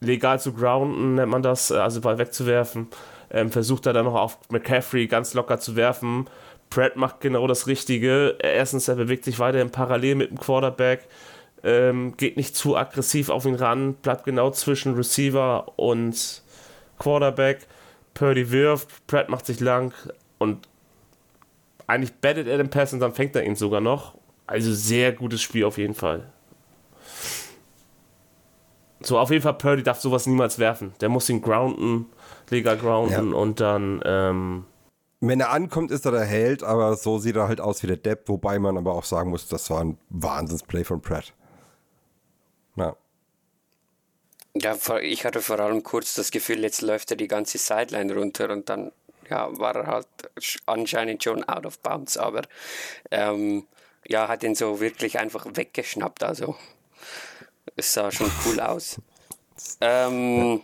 legal 0.01 0.41
zu 0.41 0.55
grounden, 0.55 1.15
nennt 1.15 1.31
man 1.31 1.45
das, 1.45 1.71
äh, 1.71 1.77
also 1.77 2.01
Ball 2.01 2.19
wegzuwerfen, 2.19 2.89
ähm, 3.31 3.53
versucht 3.53 3.87
er 3.87 3.93
dann 3.93 4.07
noch 4.07 4.17
auf 4.17 4.39
McCaffrey 4.49 5.07
ganz 5.07 5.35
locker 5.35 5.61
zu 5.61 5.77
werfen. 5.77 6.29
Pratt 6.69 6.97
macht 6.97 7.21
genau 7.21 7.47
das 7.47 7.69
Richtige. 7.69 8.39
Erstens, 8.41 8.89
er 8.89 8.97
bewegt 8.97 9.25
sich 9.25 9.39
weiterhin 9.39 9.71
parallel 9.71 10.17
mit 10.17 10.31
dem 10.31 10.41
Quarterback, 10.41 11.07
ähm, 11.63 12.17
geht 12.17 12.37
nicht 12.37 12.57
zu 12.57 12.77
aggressiv 12.77 13.29
auf 13.29 13.45
ihn 13.45 13.55
ran, 13.55 13.95
bleibt 13.95 14.25
genau 14.25 14.51
zwischen 14.51 14.97
Receiver 14.97 15.73
und 15.77 16.43
Quarterback. 16.99 17.69
Purdy 18.15 18.51
wirft, 18.51 19.07
Pratt 19.07 19.29
macht 19.29 19.47
sich 19.47 19.61
lang 19.61 19.95
und 20.39 20.69
eigentlich 21.87 22.15
bettet 22.15 22.47
er 22.47 22.59
den 22.59 22.71
Pass 22.71 22.93
und 22.93 23.01
dann 23.01 23.13
fängt 23.13 23.35
er 23.37 23.45
ihn 23.45 23.57
sogar 23.57 23.81
noch. 23.81 24.17
Also 24.47 24.73
sehr 24.73 25.13
gutes 25.13 25.43
Spiel 25.43 25.65
auf 25.65 25.79
jeden 25.79 25.95
Fall. 25.95 26.33
So, 29.03 29.19
auf 29.19 29.31
jeden 29.31 29.43
Fall, 29.43 29.55
Purdy 29.55 29.83
darf 29.83 30.01
sowas 30.01 30.27
niemals 30.27 30.59
werfen. 30.59 30.93
Der 31.01 31.09
muss 31.09 31.29
ihn 31.29 31.41
grounden, 31.41 32.07
legal 32.51 32.77
grounden 32.77 33.31
ja. 33.31 33.37
und 33.37 33.61
dann. 33.61 34.03
Ähm 34.05 34.65
Wenn 35.21 35.41
er 35.41 35.51
ankommt, 35.51 35.91
ist 35.91 36.05
er 36.05 36.13
der 36.13 36.25
Held, 36.25 36.63
aber 36.63 36.97
so 36.97 37.19
sieht 37.19 37.37
er 37.37 37.49
halt 37.49 37.61
aus 37.61 37.83
wie 37.83 37.87
der 37.87 37.97
Depp, 37.97 38.29
wobei 38.29 38.59
man 38.59 38.77
aber 38.77 38.95
auch 38.95 39.05
sagen 39.05 39.31
muss, 39.31 39.49
das 39.49 39.71
war 39.71 39.81
ein 39.81 39.99
Wahnsinnsplay 40.11 40.85
von 40.85 41.01
Pratt. 41.01 41.33
Ja. 42.77 42.95
Ja, 44.55 44.77
ich 45.01 45.25
hatte 45.25 45.43
vor 45.43 45.61
allem 45.61 45.83
kurz 45.83 46.15
das 46.15 46.31
Gefühl, 46.31 46.61
jetzt 46.63 46.83
läuft 46.83 47.11
er 47.13 47.17
die 47.17 47.29
ganze 47.29 47.59
Sideline 47.59 48.13
runter 48.15 48.51
und 48.51 48.69
dann 48.69 48.91
ja, 49.29 49.57
war 49.59 49.77
er 49.77 49.87
halt 49.87 50.09
anscheinend 50.67 51.23
schon 51.23 51.45
out 51.45 51.65
of 51.65 51.79
bounds, 51.79 52.17
aber 52.17 52.43
ähm, 53.13 53.67
ja, 54.09 54.27
hat 54.27 54.43
ihn 54.43 54.57
so 54.57 54.81
wirklich 54.81 55.21
einfach 55.21 55.47
weggeschnappt. 55.49 56.25
Also 56.25 56.57
es 57.77 57.93
sah 57.93 58.11
schon 58.11 58.31
cool 58.45 58.61
aus. 58.61 58.97
Ähm, 59.81 60.63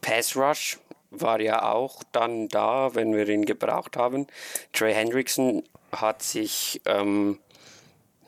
Pass 0.00 0.36
Rush 0.36 0.78
war 1.10 1.40
ja 1.40 1.72
auch 1.72 2.02
dann 2.12 2.48
da, 2.48 2.94
wenn 2.94 3.14
wir 3.14 3.28
ihn 3.28 3.44
gebraucht 3.44 3.96
haben. 3.96 4.26
Trey 4.72 4.94
Hendrickson 4.94 5.64
hat 5.90 6.22
sich 6.22 6.80
ähm, 6.84 7.40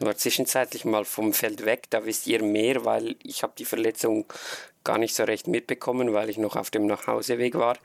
war 0.01 0.17
zwischenzeitlich 0.17 0.85
mal 0.85 1.05
vom 1.05 1.33
Feld 1.33 1.65
weg. 1.65 1.85
Da 1.91 2.05
wisst 2.05 2.27
ihr 2.27 2.43
mehr, 2.43 2.85
weil 2.85 3.17
ich 3.23 3.43
habe 3.43 3.53
die 3.59 3.65
Verletzung 3.65 4.27
gar 4.85 4.99
nicht 4.99 5.15
so 5.15 5.25
recht 5.25 5.49
mitbekommen, 5.49 6.13
weil 6.13 6.31
ich 6.31 6.39
noch 6.39 6.57
auf 6.57 6.71
dem 6.71 6.87
Nachhauseweg 6.87 7.55
war. 7.55 7.77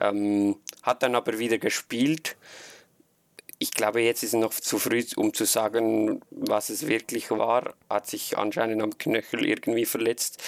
Ähm, 0.00 0.56
hat 0.82 1.02
dann 1.02 1.14
aber 1.14 1.38
wieder 1.38 1.58
gespielt 1.58 2.36
ich 3.58 3.72
glaube, 3.72 4.00
jetzt 4.02 4.22
ist 4.22 4.34
noch 4.34 4.52
zu 4.52 4.78
früh, 4.78 5.02
um 5.16 5.32
zu 5.32 5.44
sagen, 5.44 6.20
was 6.30 6.68
es 6.68 6.86
wirklich 6.86 7.30
war. 7.30 7.74
Hat 7.88 8.06
sich 8.06 8.36
anscheinend 8.36 8.82
am 8.82 8.98
Knöchel 8.98 9.46
irgendwie 9.46 9.86
verletzt. 9.86 10.42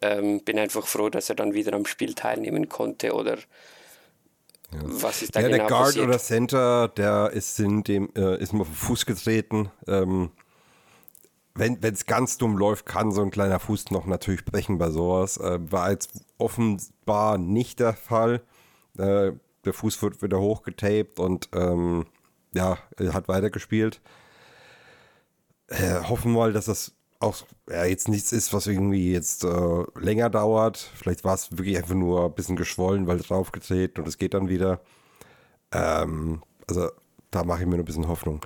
Ähm, 0.00 0.40
bin 0.40 0.58
einfach 0.58 0.86
froh, 0.86 1.08
dass 1.08 1.28
er 1.28 1.36
dann 1.36 1.54
wieder 1.54 1.72
am 1.74 1.86
Spiel 1.86 2.14
teilnehmen 2.14 2.68
konnte 2.68 3.12
oder 3.14 3.36
ja. 3.36 4.80
was 4.82 5.22
ist 5.22 5.34
da 5.34 5.40
ja, 5.40 5.48
genau 5.48 5.58
der 5.58 5.66
Guard 5.66 5.84
passiert? 5.86 6.06
oder 6.06 6.18
Center, 6.18 6.88
der 6.88 7.30
ist 7.32 7.58
in 7.58 7.84
dem 7.84 8.10
äh, 8.16 8.40
ist 8.40 8.52
mal 8.52 8.62
auf 8.62 8.68
den 8.68 8.74
Fuß 8.74 9.06
getreten. 9.06 9.70
Ähm, 9.86 10.30
wenn 11.58 11.78
es 11.82 12.06
ganz 12.06 12.38
dumm 12.38 12.56
läuft, 12.56 12.86
kann 12.86 13.12
so 13.12 13.22
ein 13.22 13.30
kleiner 13.30 13.58
Fuß 13.58 13.90
noch 13.90 14.06
natürlich 14.06 14.44
brechen 14.44 14.78
bei 14.78 14.90
sowas. 14.90 15.36
Äh, 15.38 15.58
war 15.70 15.90
jetzt 15.90 16.24
offenbar 16.38 17.38
nicht 17.38 17.80
der 17.80 17.94
Fall. 17.94 18.42
Äh, 18.96 19.32
der 19.64 19.72
Fuß 19.72 20.02
wird 20.02 20.22
wieder 20.22 20.40
hochgetaped 20.40 21.18
und 21.18 21.48
ähm, 21.52 22.06
ja, 22.54 22.78
hat 23.12 23.28
weitergespielt. 23.28 24.00
Äh, 25.68 26.02
hoffen 26.04 26.32
mal, 26.32 26.52
dass 26.52 26.66
das 26.66 26.94
auch 27.20 27.36
ja, 27.68 27.84
jetzt 27.84 28.08
nichts 28.08 28.32
ist, 28.32 28.52
was 28.52 28.66
irgendwie 28.66 29.12
jetzt 29.12 29.44
äh, 29.44 29.84
länger 29.98 30.30
dauert. 30.30 30.78
Vielleicht 30.78 31.24
war 31.24 31.34
es 31.34 31.50
wirklich 31.52 31.76
einfach 31.76 31.94
nur 31.94 32.26
ein 32.26 32.34
bisschen 32.34 32.56
geschwollen, 32.56 33.06
weil 33.06 33.18
draufgetreten 33.18 34.02
und 34.02 34.08
es 34.08 34.18
geht 34.18 34.34
dann 34.34 34.48
wieder. 34.48 34.80
Ähm, 35.72 36.42
also 36.68 36.88
da 37.30 37.44
mache 37.44 37.62
ich 37.62 37.66
mir 37.66 37.76
noch 37.76 37.82
ein 37.82 37.86
bisschen 37.86 38.08
Hoffnung. 38.08 38.40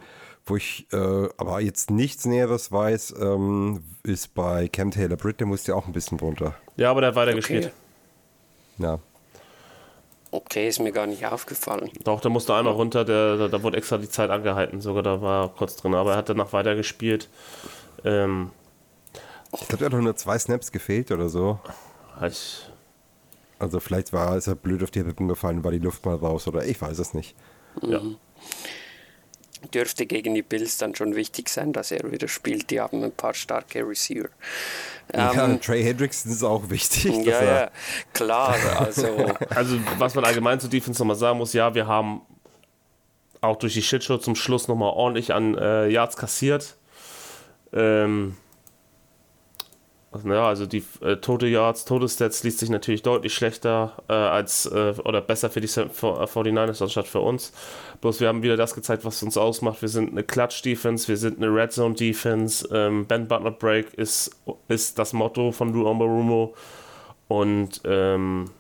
Wo 0.45 0.57
ich 0.57 0.87
äh, 0.93 1.29
aber 1.37 1.61
jetzt 1.61 1.91
nichts 1.91 2.25
Näheres 2.27 2.73
weiß, 2.73 3.15
ähm, 3.21 3.85
ist 4.03 4.35
bei 4.35 4.69
Cam 4.69 4.91
Taylor 4.91 5.17
Britt, 5.17 5.39
der 5.39 5.47
musste 5.47 5.73
ja 5.73 5.79
auch 5.79 5.87
ein 5.87 5.93
bisschen 5.93 6.19
runter. 6.19 6.55
Ja, 6.77 6.91
aber 6.91 7.01
der 7.01 7.09
hat 7.09 7.17
weitergespielt. 7.17 7.67
Okay. 7.67 8.83
Ja. 8.85 8.99
Okay, 10.33 10.67
ist 10.67 10.81
mir 10.81 10.93
gar 10.93 11.07
nicht 11.07 11.27
aufgefallen. 11.27 11.91
Doch, 12.05 12.21
der 12.21 12.31
musste 12.31 12.55
einmal 12.55 12.73
runter, 12.73 13.05
der, 13.05 13.37
da, 13.37 13.49
da 13.49 13.63
wurde 13.63 13.77
extra 13.77 13.99
die 13.99 14.09
Zeit 14.09 14.31
angehalten, 14.31 14.81
sogar 14.81 15.03
da 15.03 15.21
war 15.21 15.45
er 15.45 15.49
kurz 15.51 15.77
drin, 15.77 15.95
aber 15.95 16.13
er 16.13 16.17
hat 16.17 16.31
danach 16.31 16.55
weitergespielt. 16.55 17.29
Ähm, 18.03 18.51
ich 19.53 19.69
glaube, 19.69 19.85
er 19.85 19.93
hat 19.93 20.01
nur 20.01 20.17
zwei 20.17 20.39
Snaps 20.39 20.73
gefehlt 20.73 21.13
oder 21.13 21.29
so. 21.29 21.61
Ich, 22.27 22.67
also 23.59 23.79
vielleicht 23.79 24.15
war 24.15 24.37
ist 24.39 24.47
er 24.47 24.55
blöd 24.55 24.83
auf 24.83 24.91
die 24.91 25.01
Rippen 25.01 25.29
gefallen, 25.29 25.65
war 25.65 25.71
die 25.71 25.79
Luft 25.79 26.07
mal 26.07 26.17
raus 26.17 26.49
oder 26.49 26.65
ich 26.65 26.81
weiß 26.81 26.99
es 26.99 27.13
nicht. 27.13 27.37
Ja. 27.83 28.01
Dürfte 29.71 30.07
gegen 30.07 30.35
die 30.35 30.43
Bills 30.43 30.79
dann 30.79 30.95
schon 30.95 31.15
wichtig 31.15 31.49
sein, 31.49 31.73
dass 31.73 31.91
er 31.91 32.11
wieder 32.11 32.29
spielt. 32.29 32.71
Die 32.71 32.81
haben 32.81 33.03
ein 33.03 33.13
paar 33.13 33.35
starke 33.35 33.87
Receiver. 33.87 34.29
Ja, 35.15 35.45
ähm, 35.45 35.61
Trey 35.61 35.83
Hendrickson 35.83 36.33
ist 36.33 36.43
auch 36.43 36.71
wichtig. 36.71 37.25
Ja, 37.25 37.43
ja, 37.43 37.71
klar. 38.13 38.57
Also, 38.79 39.35
also 39.51 39.79
was 39.99 40.15
man 40.15 40.25
allgemein 40.25 40.61
zu 40.61 40.69
Defense 40.69 41.01
nochmal 41.01 41.17
sagen 41.17 41.39
muss, 41.39 41.53
ja, 41.53 41.75
wir 41.75 41.87
haben 41.87 42.23
auch 43.41 43.57
durch 43.57 43.75
die 43.75 43.83
Shitshow 43.83 44.19
zum 44.19 44.37
Schluss 44.37 44.69
nochmal 44.69 44.91
ordentlich 44.91 45.35
an 45.35 45.57
äh, 45.59 45.89
Yards 45.89 46.17
kassiert. 46.17 46.77
Ähm, 47.73 48.37
also, 50.13 50.29
ja, 50.29 50.47
also 50.47 50.67
die 50.67 50.85
äh, 51.01 51.17
Total 51.17 51.49
Yards, 51.49 51.85
Total 51.85 52.09
Stats 52.09 52.45
liest 52.45 52.59
sich 52.59 52.71
natürlich 52.71 53.03
deutlich 53.03 53.35
schlechter 53.35 53.95
äh, 54.09 54.13
als 54.13 54.67
äh, 54.67 54.95
oder 55.05 55.21
besser 55.23 55.51
für 55.51 55.61
die 55.61 55.69
49ers 55.69 56.83
anstatt 56.83 57.09
für 57.09 57.21
uns. 57.21 57.53
Bloß 58.01 58.21
wir 58.21 58.29
haben 58.29 58.43
wieder 58.43 58.57
das 58.57 58.75
gezeigt, 58.75 59.05
was 59.05 59.23
uns 59.23 59.37
ausmacht. 59.37 59.83
Wir 59.83 59.89
sind 59.89 60.11
eine 60.13 60.23
Clutch-Defense, 60.23 61.09
wir 61.09 61.17
sind 61.17 61.39
eine 61.39 61.49
Red 61.55 61.73
Zone-Defense. 61.73 62.69
Ähm, 62.73 63.07
Bend 63.07 63.29
but 63.29 63.43
not 63.43 63.59
break 63.59 63.95
ist, 63.95 64.31
ist 64.69 64.99
das 64.99 65.13
Motto 65.13 65.53
von 65.53 65.73
Lou 65.73 65.87
Ombarumo. 65.89 66.55
Und 67.29 67.81
ähm, 67.85 68.51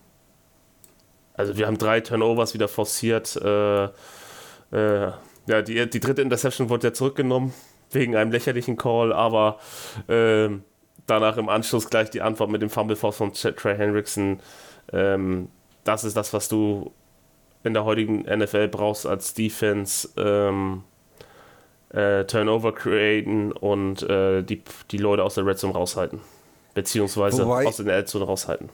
Also 1.34 1.56
wir 1.56 1.66
haben 1.66 1.78
drei 1.78 2.00
Turnovers 2.00 2.54
wieder 2.54 2.68
forciert. 2.68 3.36
Äh, 3.36 3.84
äh, 3.84 5.12
ja, 5.46 5.62
die, 5.62 5.88
die 5.90 6.00
dritte 6.00 6.22
Interception 6.22 6.68
wurde 6.70 6.88
ja 6.88 6.92
zurückgenommen 6.92 7.52
wegen 7.90 8.16
einem 8.16 8.32
lächerlichen 8.32 8.76
Call, 8.76 9.12
aber 9.12 9.58
äh, 10.08 10.48
danach 11.06 11.36
im 11.36 11.48
Anschluss 11.48 11.88
gleich 11.88 12.10
die 12.10 12.22
Antwort 12.22 12.50
mit 12.50 12.62
dem 12.62 12.70
Fumble 12.70 12.96
Force 12.96 13.16
von 13.16 13.32
Trey 13.32 13.76
Hendrickson. 13.76 14.40
Ähm, 14.92 15.48
das 15.84 16.04
ist 16.04 16.16
das, 16.16 16.32
was 16.32 16.48
du 16.48 16.92
in 17.64 17.74
der 17.74 17.84
heutigen 17.84 18.22
NFL 18.22 18.68
brauchst 18.68 19.06
als 19.06 19.34
Defense. 19.34 20.08
Ähm, 20.16 20.84
äh, 21.90 22.24
Turnover 22.24 22.72
createn 22.74 23.52
und 23.52 24.02
äh, 24.02 24.42
die, 24.42 24.62
die 24.90 24.96
Leute 24.98 25.22
aus 25.22 25.34
der 25.34 25.46
Red 25.46 25.58
Zone 25.58 25.74
raushalten. 25.74 26.20
Beziehungsweise 26.74 27.44
Wobei, 27.44 27.66
aus 27.66 27.76
der 27.76 27.96
Endzone 27.98 28.24
raushalten. 28.24 28.70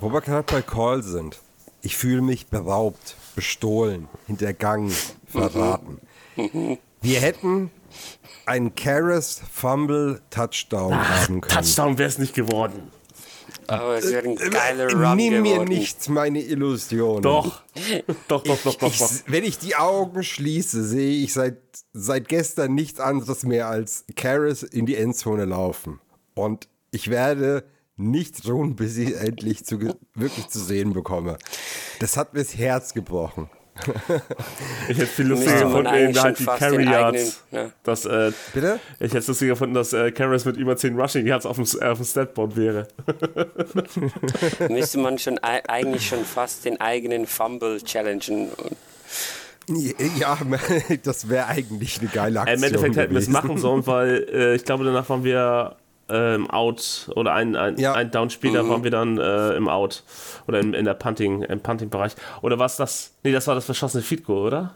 Wo 0.00 0.12
wir 0.12 0.20
gerade 0.20 0.46
bei 0.50 0.62
Call 0.62 1.02
sind. 1.02 1.40
Ich 1.82 1.96
fühle 1.96 2.22
mich 2.22 2.46
beraubt, 2.46 3.16
bestohlen, 3.34 4.08
hintergangen, 4.26 4.94
verraten. 5.26 6.00
Wir 7.02 7.20
hätten 7.20 7.70
einen 8.46 8.74
Karras 8.74 9.40
Fumble 9.52 10.20
Touchdown 10.30 10.92
Ach, 10.94 11.22
haben 11.22 11.40
können. 11.40 11.62
Touchdown 11.62 11.98
wäre 11.98 12.08
es 12.08 12.18
nicht 12.18 12.34
geworden. 12.34 12.90
Aber 13.66 13.96
es 13.96 14.10
wäre 14.10 14.24
ein 14.28 14.36
äh, 14.36 14.50
geiler 14.50 14.92
Run 14.92 15.16
Nimm 15.16 15.42
mir 15.42 15.64
nicht 15.64 16.08
meine 16.08 16.40
Illusion. 16.40 17.22
Doch. 17.22 17.62
doch, 18.28 18.42
doch, 18.42 18.62
doch, 18.62 18.74
doch, 18.74 18.96
doch. 18.96 19.10
wenn 19.26 19.44
ich 19.44 19.58
die 19.58 19.76
Augen 19.76 20.22
schließe, 20.22 20.84
sehe 20.84 21.22
ich 21.22 21.32
seit, 21.32 21.58
seit 21.92 22.28
gestern 22.28 22.74
nichts 22.74 23.00
anderes 23.00 23.44
mehr 23.44 23.68
als 23.68 24.04
Karras 24.16 24.62
in 24.62 24.86
die 24.86 24.96
Endzone 24.96 25.44
laufen. 25.44 26.00
Und 26.34 26.68
ich 26.90 27.10
werde 27.10 27.64
nicht 27.96 28.46
ruhen, 28.48 28.76
bis 28.76 28.96
ich 28.96 29.16
endlich 29.16 29.64
zu, 29.64 29.78
wirklich 30.14 30.48
zu 30.48 30.58
sehen 30.58 30.92
bekomme. 30.92 31.38
Das 32.00 32.16
hat 32.16 32.34
mir 32.34 32.40
das 32.40 32.56
Herz 32.56 32.92
gebrochen. 32.92 33.48
ich 34.88 34.98
hätte 34.98 35.06
viel 35.06 35.26
lustiger 35.26 35.64
gefunden, 35.64 35.92
wenn 35.92 36.20
halt 36.20 36.38
die 36.38 36.44
Carry 36.44 36.84
Yards. 36.84 37.42
Ja. 37.50 37.70
Das, 37.82 38.04
äh, 38.04 38.32
Bitte? 38.52 38.78
Ich 39.00 39.08
hätte 39.08 39.18
es 39.18 39.26
lustiger 39.26 39.52
gefunden, 39.52 39.74
dass 39.74 39.92
äh, 39.92 40.12
Karras 40.12 40.44
mit 40.44 40.56
über 40.56 40.76
10 40.76 40.98
Rushing 40.98 41.26
Yards 41.26 41.44
auf 41.44 41.56
dem, 41.56 41.66
äh, 41.80 41.86
auf 41.86 41.98
dem 41.98 42.06
Statboard 42.06 42.56
wäre. 42.56 42.88
Müsste 44.68 44.98
man 44.98 45.18
schon 45.18 45.38
eigentlich 45.38 46.06
schon 46.06 46.24
fast 46.24 46.64
den 46.64 46.80
eigenen 46.80 47.26
Fumble 47.26 47.82
challengen. 47.82 48.50
Ja, 50.18 50.38
das 51.02 51.28
wäre 51.28 51.46
eigentlich 51.46 52.00
eine 52.00 52.08
geile 52.10 52.40
Aktion. 52.40 52.58
Im 52.58 52.64
Endeffekt 52.64 52.96
hätten 52.96 53.14
wir 53.14 53.20
es 53.20 53.28
machen 53.28 53.58
sollen, 53.58 53.86
weil 53.86 54.28
äh, 54.32 54.54
ich 54.54 54.64
glaube, 54.64 54.84
danach 54.84 55.08
waren 55.08 55.24
wir 55.24 55.76
ähm, 56.08 56.50
Out 56.50 57.10
oder 57.14 57.32
ein, 57.34 57.56
ein, 57.56 57.78
ja. 57.78 57.92
ein 57.94 58.10
Down 58.10 58.30
später 58.30 58.62
mhm. 58.62 58.68
waren 58.68 58.84
wir 58.84 58.90
dann 58.90 59.18
äh, 59.18 59.54
im 59.54 59.68
Out 59.68 60.02
oder 60.46 60.60
im, 60.60 60.74
in 60.74 60.84
der 60.84 60.94
Punting, 60.94 61.42
im 61.42 61.60
Punting-Bereich. 61.60 62.14
Oder 62.42 62.58
was 62.58 62.76
das? 62.76 63.12
Nee, 63.22 63.32
das 63.32 63.46
war 63.46 63.54
das 63.54 63.64
verschossene 63.64 64.02
Feed 64.02 64.24
Goal, 64.24 64.46
oder? 64.46 64.74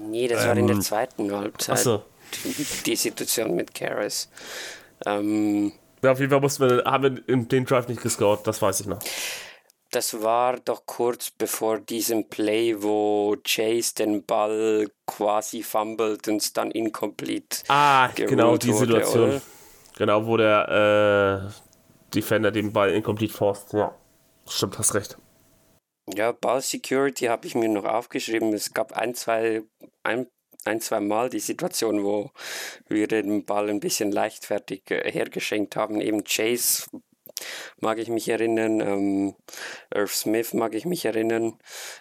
Nee, 0.00 0.28
das 0.28 0.42
ähm, 0.42 0.48
war 0.48 0.56
in 0.56 0.66
der 0.66 0.76
ähm, 0.76 0.82
zweiten 0.82 1.32
Halbzeit. 1.32 1.74
Achso. 1.74 2.02
Die, 2.44 2.64
die, 2.86 2.96
Situation 2.96 3.54
mit 3.54 3.74
Karras. 3.74 4.30
Ähm, 5.06 5.72
ja, 6.02 6.12
auf 6.12 6.20
jeden 6.20 6.30
Fall 6.30 6.40
mussten 6.40 6.68
wir, 6.68 6.84
haben 6.84 7.02
wir 7.02 7.10
den 7.44 7.64
Drive 7.64 7.88
nicht 7.88 8.02
gescored, 8.02 8.46
das 8.46 8.62
weiß 8.62 8.80
ich 8.80 8.86
noch. 8.86 9.00
Das 9.92 10.22
war 10.22 10.58
doch 10.60 10.86
kurz 10.86 11.32
bevor 11.32 11.80
diesem 11.80 12.28
Play, 12.28 12.76
wo 12.80 13.36
Chase 13.44 13.94
den 13.96 14.24
Ball 14.24 14.86
quasi 15.04 15.64
fummelt 15.64 16.28
und 16.28 16.36
es 16.36 16.52
dann 16.52 16.70
incomplete. 16.70 17.64
Ah, 17.66 18.08
genau, 18.14 18.56
die 18.56 18.68
wurde, 18.68 18.86
Situation. 18.86 19.28
Oder? 19.30 19.42
Genau, 20.00 20.24
wo 20.24 20.38
der 20.38 21.50
äh, 21.50 22.14
Defender 22.14 22.50
den 22.50 22.72
Ball 22.72 22.90
incomplete 22.90 23.34
forst. 23.34 23.74
Ja, 23.74 23.94
stimmt, 24.48 24.78
hast 24.78 24.94
recht. 24.94 25.18
Ja, 26.14 26.32
Ball 26.32 26.62
Security 26.62 27.26
habe 27.26 27.46
ich 27.46 27.54
mir 27.54 27.68
noch 27.68 27.84
aufgeschrieben. 27.84 28.54
Es 28.54 28.72
gab 28.72 28.94
ein, 28.94 29.14
zwei, 29.14 29.60
ein, 30.02 30.26
ein, 30.64 30.80
zwei 30.80 31.00
Mal 31.00 31.28
die 31.28 31.38
Situation, 31.38 32.02
wo 32.02 32.30
wir 32.88 33.08
den 33.08 33.44
Ball 33.44 33.68
ein 33.68 33.78
bisschen 33.78 34.10
leichtfertig 34.10 34.90
äh, 34.90 35.12
hergeschenkt 35.12 35.76
haben. 35.76 36.00
Eben 36.00 36.24
Chase 36.24 36.84
mag 37.78 37.98
ich 37.98 38.08
mich 38.08 38.28
erinnern, 38.28 38.80
ähm, 38.80 39.34
Irv 39.94 40.14
Smith 40.14 40.54
mag 40.54 40.74
ich 40.74 40.84
mich 40.84 41.04
erinnern. 41.04 41.54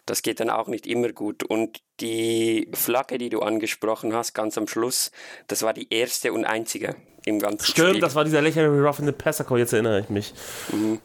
Das 0.05 0.21
geht 0.21 0.39
dann 0.39 0.49
auch 0.49 0.67
nicht 0.67 0.87
immer 0.87 1.09
gut. 1.09 1.43
Und 1.43 1.81
die 1.99 2.69
Flagge, 2.73 3.17
die 3.17 3.29
du 3.29 3.41
angesprochen 3.41 4.13
hast, 4.13 4.33
ganz 4.33 4.57
am 4.57 4.67
Schluss, 4.67 5.11
das 5.47 5.63
war 5.63 5.73
die 5.73 5.91
erste 5.93 6.33
und 6.33 6.45
einzige 6.45 6.95
im 7.25 7.39
ganzen 7.39 7.65
Stimmt, 7.65 7.89
Spiel. 7.89 8.01
das 8.01 8.15
war 8.15 8.23
dieser 8.23 8.41
lächerliche 8.41 8.81
Rough 8.81 8.99
in 8.99 9.05
the 9.05 9.11
Passer 9.11 9.43
Call, 9.43 9.59
jetzt 9.59 9.73
erinnere 9.73 10.01
ich 10.01 10.09
mich. 10.09 10.33
Mhm. 10.71 10.99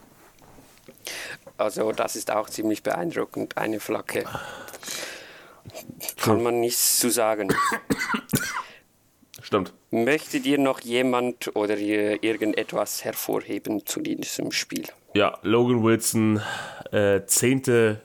Also 1.57 1.93
das 1.93 2.17
ist 2.17 2.31
auch 2.31 2.51
ziemlich 2.51 2.83
beeindruckend, 2.83 3.57
eine 3.57 3.81
Flagge. 3.81 4.25
Kann 6.17 6.43
man 6.43 6.61
nichts 6.61 6.99
zu 6.99 7.11
sagen. 7.11 7.55
Stimmt. 9.55 9.73
Möchte 9.93 10.41
dir 10.41 10.59
noch 10.59 10.81
jemand 10.81 11.55
oder 11.55 11.79
irgendetwas 11.79 13.05
hervorheben 13.05 13.87
zu 13.87 14.01
diesem 14.01 14.51
Spiel? 14.51 14.87
Ja, 15.15 15.39
Logan 15.43 15.85
Wilson, 15.85 16.41
äh, 16.91 17.21
zehnte 17.27 18.01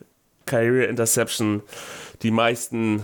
Career 0.45 0.87
Interception, 0.89 1.63
die 2.21 2.29
meisten 2.29 3.03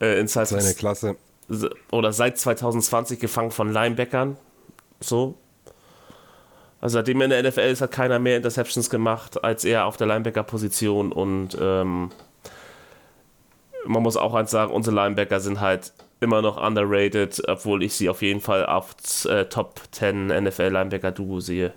äh, 0.00 0.20
Inside 0.20 0.46
Seine 0.46 0.74
Klasse 0.74 1.16
oder 1.90 2.12
seit 2.12 2.38
2020 2.38 3.18
gefangen 3.18 3.50
von 3.50 3.72
Linebackern. 3.72 4.36
So. 5.00 5.34
Also 6.80 6.94
seitdem 6.94 7.20
er 7.20 7.24
in 7.24 7.30
der 7.30 7.42
NFL 7.42 7.60
ist, 7.60 7.80
hat 7.80 7.90
keiner 7.90 8.20
mehr 8.20 8.36
Interceptions 8.36 8.88
gemacht 8.88 9.42
als 9.42 9.64
er 9.64 9.86
auf 9.86 9.96
der 9.96 10.06
Linebacker-Position 10.06 11.10
und 11.10 11.58
ähm, 11.60 12.12
man 13.84 14.02
muss 14.02 14.16
auch 14.16 14.34
eins 14.34 14.52
sagen, 14.52 14.72
unsere 14.72 14.94
Linebacker 14.94 15.40
sind 15.40 15.60
halt 15.60 15.92
immer 16.20 16.42
noch 16.42 16.56
underrated, 16.56 17.42
obwohl 17.48 17.82
ich 17.82 17.94
sie 17.94 18.08
auf 18.08 18.22
jeden 18.22 18.40
Fall 18.40 18.66
auf 18.66 18.94
äh, 19.26 19.44
Top 19.46 19.80
10 19.90 20.26
NFL 20.26 20.68
Linebacker 20.68 21.12
Duo 21.12 21.40
sehe. 21.40 21.74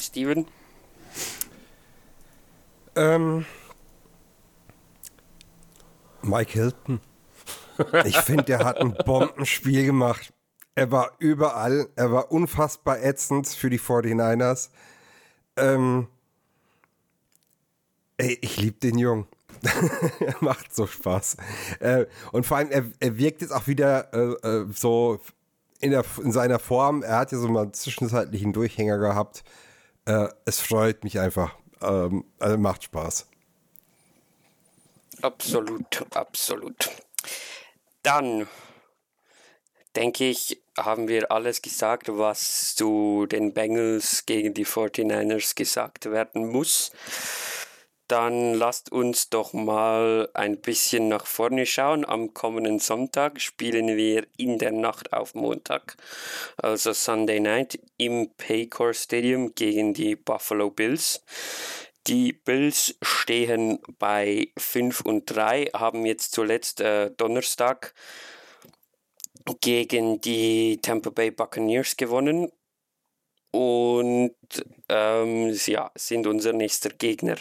Steven? 0.00 0.46
Ähm, 2.96 3.46
Mike 6.22 6.52
Hilton. 6.52 7.00
Ich 8.04 8.16
finde, 8.18 8.44
der 8.44 8.58
hat 8.64 8.78
ein 8.78 8.92
Bombenspiel 8.92 9.86
gemacht. 9.86 10.32
Er 10.74 10.90
war 10.90 11.12
überall. 11.18 11.88
Er 11.96 12.12
war 12.12 12.30
unfassbar 12.30 13.02
ätzend 13.02 13.48
für 13.48 13.70
die 13.70 13.80
49ers. 13.80 14.70
Ähm, 15.56 16.08
ey, 18.18 18.38
ich 18.40 18.58
liebe 18.58 18.78
den 18.78 18.98
Jungen. 18.98 19.26
Er 20.20 20.34
macht 20.40 20.74
so 20.74 20.86
Spaß. 20.86 21.36
Äh, 21.80 22.06
und 22.32 22.46
vor 22.46 22.58
allem, 22.58 22.70
er, 22.70 22.84
er 23.00 23.18
wirkt 23.18 23.42
jetzt 23.42 23.52
auch 23.52 23.66
wieder 23.66 24.12
äh, 24.12 24.48
äh, 24.48 24.66
so 24.72 25.20
in, 25.80 25.90
der, 25.90 26.04
in 26.22 26.32
seiner 26.32 26.58
Form. 26.58 27.02
Er 27.02 27.18
hat 27.18 27.32
ja 27.32 27.38
so 27.38 27.48
mal 27.48 27.62
einen 27.62 27.72
zwischenzeitlichen 27.72 28.52
Durchhänger 28.52 28.98
gehabt. 28.98 29.44
Äh, 30.04 30.28
es 30.44 30.60
freut 30.60 31.04
mich 31.04 31.18
einfach. 31.18 31.54
Ähm, 31.82 32.24
also 32.38 32.58
macht 32.58 32.84
Spaß. 32.84 33.26
Absolut, 35.22 36.06
absolut. 36.14 36.90
Dann 38.02 38.46
denke 39.96 40.24
ich, 40.24 40.62
haben 40.78 41.08
wir 41.08 41.30
alles 41.30 41.62
gesagt, 41.62 42.08
was 42.08 42.74
zu 42.74 43.26
den 43.26 43.52
Bengals 43.52 44.24
gegen 44.24 44.54
die 44.54 44.66
49ers 44.66 45.54
gesagt 45.54 46.10
werden 46.10 46.48
muss. 46.48 46.92
Dann 48.10 48.54
lasst 48.54 48.90
uns 48.90 49.30
doch 49.30 49.52
mal 49.52 50.28
ein 50.34 50.60
bisschen 50.60 51.06
nach 51.06 51.26
vorne 51.26 51.64
schauen. 51.64 52.04
Am 52.04 52.34
kommenden 52.34 52.80
Sonntag 52.80 53.40
spielen 53.40 53.96
wir 53.96 54.26
in 54.36 54.58
der 54.58 54.72
Nacht 54.72 55.12
auf 55.12 55.36
Montag, 55.36 55.96
also 56.56 56.92
Sunday 56.92 57.38
Night 57.38 57.78
im 57.98 58.30
Paycor 58.36 58.94
Stadium 58.94 59.54
gegen 59.54 59.94
die 59.94 60.16
Buffalo 60.16 60.70
Bills. 60.70 61.22
Die 62.08 62.32
Bills 62.32 62.96
stehen 63.00 63.78
bei 64.00 64.48
5 64.58 65.02
und 65.02 65.26
3, 65.26 65.66
haben 65.72 66.04
jetzt 66.04 66.32
zuletzt 66.32 66.80
äh, 66.80 67.12
Donnerstag 67.16 67.94
gegen 69.60 70.20
die 70.20 70.80
Tampa 70.82 71.10
Bay 71.10 71.30
Buccaneers 71.30 71.96
gewonnen 71.96 72.50
und 73.52 74.34
ähm, 74.88 75.56
ja, 75.66 75.90
sind 75.94 76.26
unser 76.26 76.52
nächster 76.52 76.90
Gegner. 76.90 77.36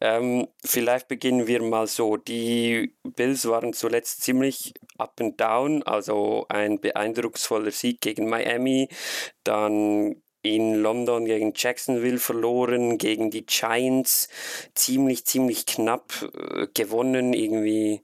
Ähm, 0.00 0.48
vielleicht 0.64 1.08
beginnen 1.08 1.46
wir 1.46 1.62
mal 1.62 1.86
so. 1.86 2.16
Die 2.16 2.94
Bills 3.02 3.46
waren 3.46 3.72
zuletzt 3.72 4.22
ziemlich 4.22 4.74
up 4.98 5.20
and 5.20 5.40
down, 5.40 5.82
also 5.82 6.46
ein 6.48 6.80
beeindrucksvoller 6.80 7.70
Sieg 7.70 8.00
gegen 8.00 8.28
Miami, 8.28 8.88
dann 9.44 10.16
in 10.42 10.74
London 10.74 11.26
gegen 11.26 11.52
Jacksonville 11.54 12.18
verloren, 12.18 12.96
gegen 12.96 13.30
die 13.30 13.44
Giants 13.44 14.28
ziemlich, 14.74 15.26
ziemlich 15.26 15.66
knapp 15.66 16.12
äh, 16.34 16.66
gewonnen, 16.72 17.34
irgendwie 17.34 18.02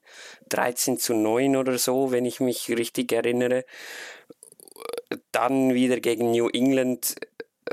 13 0.51 0.99
zu 0.99 1.14
9 1.14 1.57
oder 1.57 1.79
so, 1.79 2.12
wenn 2.12 2.27
ich 2.27 2.40
mich 2.40 2.68
richtig 2.68 3.12
erinnere. 3.12 3.64
Dann 5.33 5.75
wieder 5.75 6.01
gegen 6.01 6.31
New 6.33 6.49
England 6.49 7.16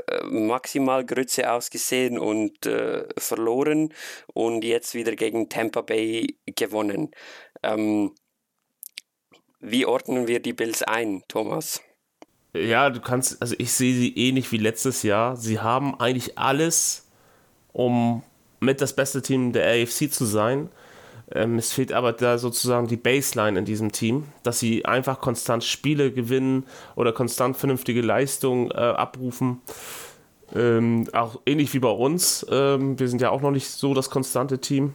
äh, 0.08 0.24
maximal 0.24 1.04
Grütze 1.04 1.52
ausgesehen 1.52 2.18
und 2.18 2.66
äh, 2.66 3.04
verloren 3.18 3.92
und 4.32 4.64
jetzt 4.64 4.94
wieder 4.94 5.14
gegen 5.16 5.48
Tampa 5.48 5.82
Bay 5.82 6.36
gewonnen. 6.46 7.10
Ähm, 7.62 8.12
wie 9.60 9.86
ordnen 9.86 10.26
wir 10.26 10.40
die 10.40 10.52
Bills 10.52 10.82
ein, 10.82 11.22
Thomas? 11.28 11.80
Ja, 12.52 12.90
du 12.90 13.00
kannst, 13.00 13.40
also 13.40 13.54
ich 13.58 13.72
sehe 13.72 13.94
sie 13.94 14.16
ähnlich 14.16 14.52
wie 14.52 14.58
letztes 14.58 15.02
Jahr. 15.02 15.36
Sie 15.36 15.58
haben 15.58 15.98
eigentlich 15.98 16.38
alles, 16.38 17.08
um 17.72 18.22
mit 18.60 18.80
das 18.80 18.94
beste 18.94 19.22
Team 19.22 19.52
der 19.52 19.66
AFC 19.66 20.12
zu 20.12 20.24
sein. 20.24 20.70
Ähm, 21.34 21.58
es 21.58 21.72
fehlt 21.72 21.92
aber 21.92 22.12
da 22.12 22.38
sozusagen 22.38 22.86
die 22.86 22.96
Baseline 22.96 23.58
in 23.58 23.64
diesem 23.64 23.90
Team, 23.90 24.24
dass 24.44 24.60
sie 24.60 24.84
einfach 24.84 25.20
konstant 25.20 25.64
Spiele 25.64 26.12
gewinnen 26.12 26.64
oder 26.94 27.12
konstant 27.12 27.56
vernünftige 27.56 28.00
Leistungen 28.00 28.70
äh, 28.70 28.74
abrufen. 28.74 29.60
Ähm, 30.54 31.08
auch 31.12 31.40
ähnlich 31.44 31.74
wie 31.74 31.80
bei 31.80 31.90
uns. 31.90 32.46
Ähm, 32.48 32.98
wir 32.98 33.08
sind 33.08 33.20
ja 33.20 33.30
auch 33.30 33.40
noch 33.40 33.50
nicht 33.50 33.68
so 33.68 33.94
das 33.94 34.10
konstante 34.10 34.60
Team. 34.60 34.94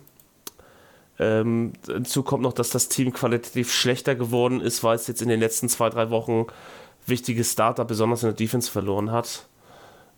Ähm, 1.20 1.74
hinzu 1.86 2.24
kommt 2.24 2.44
noch, 2.44 2.54
dass 2.54 2.70
das 2.70 2.88
Team 2.88 3.12
qualitativ 3.12 3.74
schlechter 3.74 4.16
geworden 4.16 4.62
ist, 4.62 4.84
weil 4.86 4.96
es 4.96 5.08
jetzt 5.08 5.22
in 5.22 5.28
den 5.28 5.42
letzten 5.42 5.68
zwei, 5.68 5.90
drei 5.90 6.10
Wochen 6.10 6.48
wichtige 7.06 7.44
Starter, 7.44 7.84
besonders 7.84 8.24
in 8.24 8.28
der 8.28 8.36
Defense, 8.36 8.72
verloren 8.72 9.12
hat. 9.12 9.48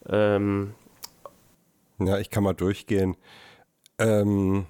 Ähm, 0.07 0.75
ja, 1.97 2.19
ich 2.19 2.29
kann 2.29 2.43
mal 2.43 2.53
durchgehen. 2.53 3.17
Ähm, 3.97 4.67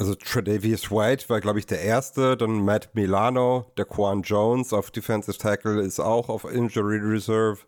also 0.00 0.14
Tredavious 0.14 0.90
White 0.90 1.28
war, 1.28 1.42
glaube 1.42 1.58
ich, 1.58 1.66
der 1.66 1.82
erste. 1.82 2.34
Dann 2.34 2.64
Matt 2.64 2.88
Milano, 2.94 3.70
der 3.76 3.84
Quan 3.84 4.22
Jones 4.22 4.72
auf 4.72 4.90
Defensive 4.90 5.36
Tackle 5.36 5.82
ist 5.82 6.00
auch 6.00 6.30
auf 6.30 6.50
Injury 6.50 6.96
Reserve. 6.96 7.58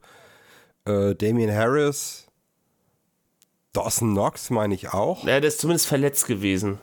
Äh, 0.86 1.14
Damian 1.14 1.54
Harris. 1.54 2.26
Dawson 3.74 4.12
Knox 4.12 4.48
meine 4.48 4.74
ich 4.74 4.94
auch. 4.94 5.24
Ja, 5.24 5.40
der 5.40 5.48
ist 5.48 5.60
zumindest 5.60 5.86
verletzt 5.86 6.26
gewesen. 6.26 6.78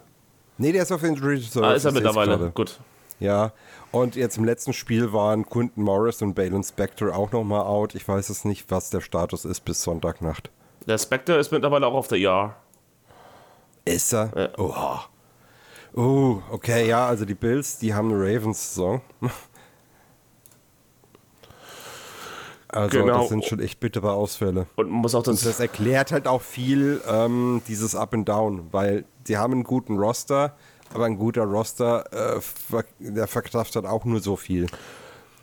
Nee, 0.59 0.71
der 0.71 0.83
ist 0.83 0.91
auf 0.91 1.01
Injury 1.01 1.37
Reserve. 1.37 1.65
Ah, 1.65 1.73
ist 1.73 1.85
er 1.85 1.93
mittlerweile. 1.93 2.51
Gut. 2.51 2.79
Ja, 3.19 3.51
und 3.91 4.15
jetzt 4.15 4.37
im 4.37 4.45
letzten 4.45 4.73
Spiel 4.73 5.13
waren 5.13 5.49
Quinton 5.49 5.83
Morris 5.83 6.21
und 6.21 6.35
Balin 6.35 6.63
Spector 6.63 7.15
auch 7.15 7.31
nochmal 7.31 7.63
out. 7.63 7.95
Ich 7.95 8.07
weiß 8.07 8.29
es 8.29 8.45
nicht, 8.45 8.69
was 8.69 8.91
der 8.91 9.01
Status 9.01 9.45
ist 9.45 9.61
bis 9.61 9.81
Sonntagnacht. 9.81 10.51
Der 10.85 10.99
Spectre 10.99 11.37
ist 11.37 11.51
mittlerweile 11.51 11.87
auch 11.87 11.95
auf 11.95 12.07
der 12.07 12.19
ER. 12.19 12.55
Ist 13.85 14.13
er? 14.13 14.31
Ja. 14.35 14.49
Oh. 14.59 14.99
Oh, 15.95 16.41
okay, 16.51 16.87
ja, 16.87 17.07
also 17.07 17.25
die 17.25 17.35
Bills, 17.35 17.77
die 17.79 17.93
haben 17.93 18.11
eine 18.11 18.21
Ravens-Saison. 18.21 19.01
Also 22.71 22.99
genau. 22.99 23.21
das 23.21 23.29
sind 23.29 23.45
schon 23.45 23.59
echt 23.59 23.79
bittere 23.79 24.11
Ausfälle. 24.11 24.67
Und 24.75 24.91
muss 24.91 25.15
auch 25.15 25.23
das, 25.23 25.39
Und 25.39 25.49
das 25.49 25.59
erklärt 25.59 26.11
halt 26.11 26.27
auch 26.27 26.43
viel 26.43 27.01
ähm, 27.09 27.63
dieses 27.67 27.95
Up 27.95 28.13
and 28.13 28.29
Down, 28.29 28.67
weil 28.71 29.05
sie 29.23 29.37
haben 29.37 29.53
einen 29.53 29.63
guten 29.63 29.97
Roster, 29.97 30.55
aber 30.93 31.05
ein 31.05 31.17
guter 31.17 31.45
Roster, 31.45 32.05
äh, 32.37 32.39
der 32.99 33.27
verkraftet 33.27 33.85
auch 33.85 34.05
nur 34.05 34.19
so 34.19 34.35
viel. 34.35 34.67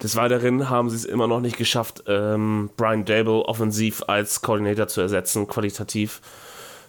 Des 0.03 0.15
Weiteren 0.15 0.71
haben 0.71 0.89
sie 0.89 0.97
es 0.97 1.05
immer 1.05 1.27
noch 1.27 1.41
nicht 1.41 1.57
geschafft, 1.57 2.05
ähm, 2.07 2.71
Brian 2.77 3.05
Dable 3.05 3.45
offensiv 3.47 4.05
als 4.07 4.43
Koordinator 4.43 4.87
zu 4.87 5.01
ersetzen, 5.01 5.49
qualitativ. 5.49 6.21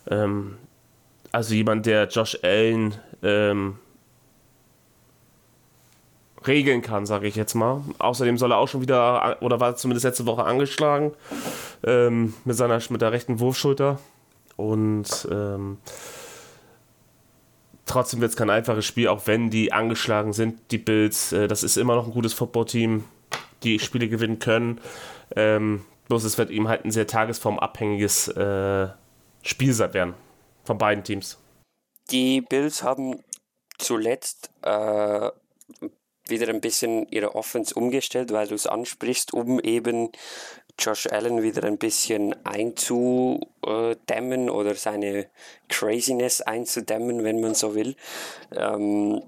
Ähm, 0.10 0.58
also 1.32 1.54
jemand, 1.54 1.86
der 1.86 2.08
Josh 2.08 2.38
Allen 2.44 2.96
ähm, 3.24 3.78
regeln 6.46 6.82
kann, 6.82 7.06
sage 7.06 7.28
ich 7.28 7.36
jetzt 7.36 7.54
mal. 7.54 7.82
Außerdem 8.00 8.38
soll 8.38 8.52
er 8.52 8.58
auch 8.58 8.68
schon 8.68 8.82
wieder, 8.82 9.38
oder 9.42 9.60
war 9.60 9.76
zumindest 9.76 10.06
letzte 10.06 10.26
Woche 10.26 10.46
angeschlagen 10.46 11.12
ähm, 11.84 12.34
mit 12.46 12.56
seiner 12.56 12.80
mit 12.90 13.02
der 13.02 13.12
rechten 13.12 13.40
Wurfschulter. 13.40 14.00
Und 14.56 15.28
ähm, 15.32 15.78
trotzdem 17.86 18.22
wird 18.22 18.32
es 18.32 18.38
kein 18.38 18.50
einfaches 18.50 18.86
Spiel, 18.86 19.08
auch 19.08 19.28
wenn 19.28 19.50
die 19.50 19.74
angeschlagen 19.74 20.34
sind, 20.34 20.60
die 20.72 20.78
Bills. 20.78 21.34
Äh, 21.34 21.48
das 21.48 21.64
ist 21.64 21.78
immer 21.78 21.96
noch 21.96 22.08
ein 22.08 22.14
gutes 22.14 22.34
Footballteam, 22.34 23.04
die 23.64 23.80
Spiele 23.80 24.08
gewinnen 24.08 24.40
können. 24.40 24.80
Ähm, 25.36 25.84
bloß 26.08 26.24
es 26.24 26.38
wird 26.38 26.50
ihm 26.50 26.68
halt 26.68 26.86
ein 26.86 26.92
sehr 26.92 27.08
tagesformabhängiges 27.08 28.30
äh, 28.30 28.88
Spielset 29.44 29.94
werden 29.94 30.14
von 30.68 30.78
beiden 30.78 31.04
Teams. 31.04 31.40
Die 32.12 32.42
Bills 32.42 32.84
haben 32.84 33.24
zuletzt 33.80 34.52
äh, 34.62 35.32
wieder 36.28 36.50
ein 36.50 36.62
bisschen 36.62 37.08
ihre 37.10 37.36
Offense 37.36 37.74
umgestellt, 37.74 38.32
weil 38.32 38.48
du 38.48 38.56
es 38.56 38.68
ansprichst, 38.68 39.34
um 39.34 39.60
eben 39.60 40.12
Josh 40.80 41.08
Allen 41.08 41.42
wieder 41.42 41.64
ein 41.64 41.78
bisschen 41.78 42.36
einzudämmen 42.46 44.50
oder 44.50 44.76
seine 44.76 45.28
Craziness 45.70 46.42
einzudämmen, 46.42 47.24
wenn 47.24 47.42
man 47.42 47.56
so 47.56 47.74
will. 47.74 47.96
Ähm, 48.56 49.24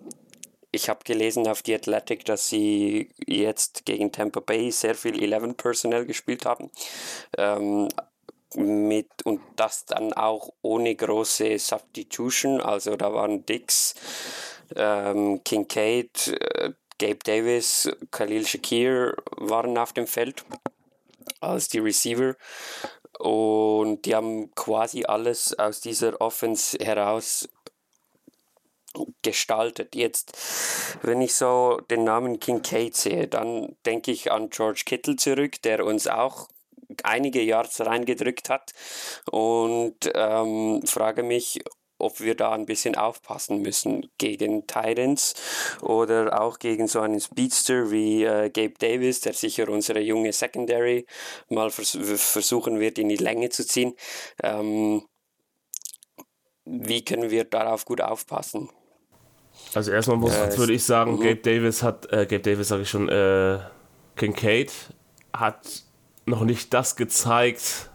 ich 0.71 0.87
habe 0.87 0.99
gelesen 1.03 1.47
auf 1.47 1.63
The 1.65 1.75
Athletic, 1.75 2.25
dass 2.25 2.47
sie 2.47 3.09
jetzt 3.25 3.85
gegen 3.85 4.11
Tampa 4.11 4.39
Bay 4.39 4.71
sehr 4.71 4.93
viel 4.93 5.19
11 5.19 5.57
Personnel 5.57 6.05
gespielt 6.05 6.45
haben. 6.45 6.69
Ähm, 7.37 7.87
mit 8.55 9.09
und 9.23 9.41
das 9.55 9.85
dann 9.85 10.13
auch 10.13 10.49
ohne 10.61 10.95
große 10.95 11.59
Substitution. 11.59 12.61
Also 12.61 12.95
da 12.95 13.13
waren 13.13 13.45
Dix, 13.45 13.95
ähm, 14.75 15.41
Kincaid, 15.43 16.27
äh, 16.27 16.73
Gabe 16.99 17.19
Davis, 17.23 17.89
Khalil 18.11 18.45
Shakir 18.45 19.15
waren 19.37 19.77
auf 19.77 19.93
dem 19.93 20.05
Feld 20.05 20.43
als 21.39 21.69
die 21.69 21.79
Receiver. 21.79 22.35
Und 23.19 24.03
die 24.05 24.15
haben 24.15 24.53
quasi 24.55 25.05
alles 25.05 25.57
aus 25.57 25.81
dieser 25.81 26.19
Offense 26.21 26.77
heraus 26.79 27.47
gestaltet. 29.21 29.95
Jetzt, 29.95 30.33
wenn 31.01 31.21
ich 31.21 31.33
so 31.33 31.79
den 31.89 32.03
Namen 32.03 32.39
Kincaid 32.39 32.95
sehe, 32.95 33.27
dann 33.27 33.75
denke 33.85 34.11
ich 34.11 34.31
an 34.31 34.49
George 34.49 34.83
Kittle 34.85 35.15
zurück, 35.15 35.61
der 35.61 35.85
uns 35.85 36.07
auch 36.07 36.49
einige 37.05 37.41
Yards 37.41 37.81
reingedrückt 37.81 38.49
hat 38.49 38.71
und 39.31 40.11
ähm, 40.13 40.81
frage 40.85 41.23
mich, 41.23 41.59
ob 41.99 42.21
wir 42.21 42.35
da 42.35 42.53
ein 42.53 42.65
bisschen 42.65 42.95
aufpassen 42.95 43.61
müssen 43.61 44.09
gegen 44.17 44.65
Titans 44.65 45.33
oder 45.81 46.41
auch 46.41 46.57
gegen 46.57 46.87
so 46.87 47.01
einen 47.01 47.19
Speedster 47.19 47.91
wie 47.91 48.23
äh, 48.23 48.49
Gabe 48.49 48.73
Davis, 48.79 49.19
der 49.19 49.33
sicher 49.33 49.69
unsere 49.69 49.99
junge 49.99 50.31
Secondary 50.31 51.05
mal 51.49 51.69
vers 51.69 51.97
versuchen 52.15 52.79
wird, 52.79 52.97
in 52.97 53.09
die 53.09 53.17
Länge 53.17 53.49
zu 53.49 53.67
ziehen. 53.67 53.95
Ähm, 54.41 55.03
wie 56.65 57.03
können 57.03 57.29
wir 57.29 57.43
darauf 57.43 57.83
gut 57.83 57.99
aufpassen? 57.99 58.69
Also 59.73 59.91
erstmal 59.91 60.17
muss, 60.17 60.35
äh, 60.35 60.57
würde 60.57 60.73
ich 60.73 60.83
sagen, 60.83 61.13
mhm. 61.13 61.19
Gabe 61.19 61.35
Davis 61.37 61.83
hat, 61.83 62.05
äh, 62.13 62.25
Gabe 62.25 62.39
Davis 62.39 62.69
sage 62.69 62.83
ich 62.83 62.89
schon, 62.89 63.09
äh, 63.09 63.59
Kincaid 64.15 64.71
hat 65.33 65.83
noch 66.25 66.41
nicht 66.41 66.73
das 66.73 66.95
gezeigt, 66.95 67.89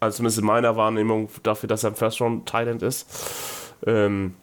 also 0.00 0.16
zumindest 0.16 0.38
in 0.38 0.44
meiner 0.44 0.76
Wahrnehmung 0.76 1.28
dafür, 1.42 1.68
dass 1.68 1.84
er 1.84 1.90
ein 1.90 1.96
First-Round-Talent 1.96 2.82
ist. 2.82 3.06
Ähm, 3.86 4.34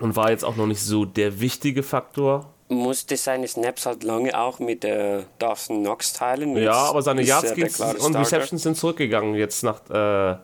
und 0.00 0.16
war 0.16 0.30
jetzt 0.30 0.44
auch 0.44 0.56
noch 0.56 0.66
nicht 0.66 0.82
so 0.82 1.04
der 1.04 1.40
wichtige 1.40 1.82
Faktor. 1.82 2.52
Musste 2.68 3.16
seine 3.16 3.46
Snaps 3.46 3.86
halt 3.86 4.02
lange 4.02 4.36
auch 4.38 4.58
mit 4.58 4.84
äh, 4.84 5.24
Dawson 5.38 5.82
Knox 5.82 6.12
teilen. 6.12 6.56
ja, 6.56 6.72
aber 6.72 7.02
seine 7.02 7.22
Yards 7.22 7.52
und 8.00 8.16
Receptions 8.16 8.62
sind 8.62 8.76
zurückgegangen 8.76 9.34
jetzt 9.34 9.62
nach 9.62 9.80
äh, 9.90 10.36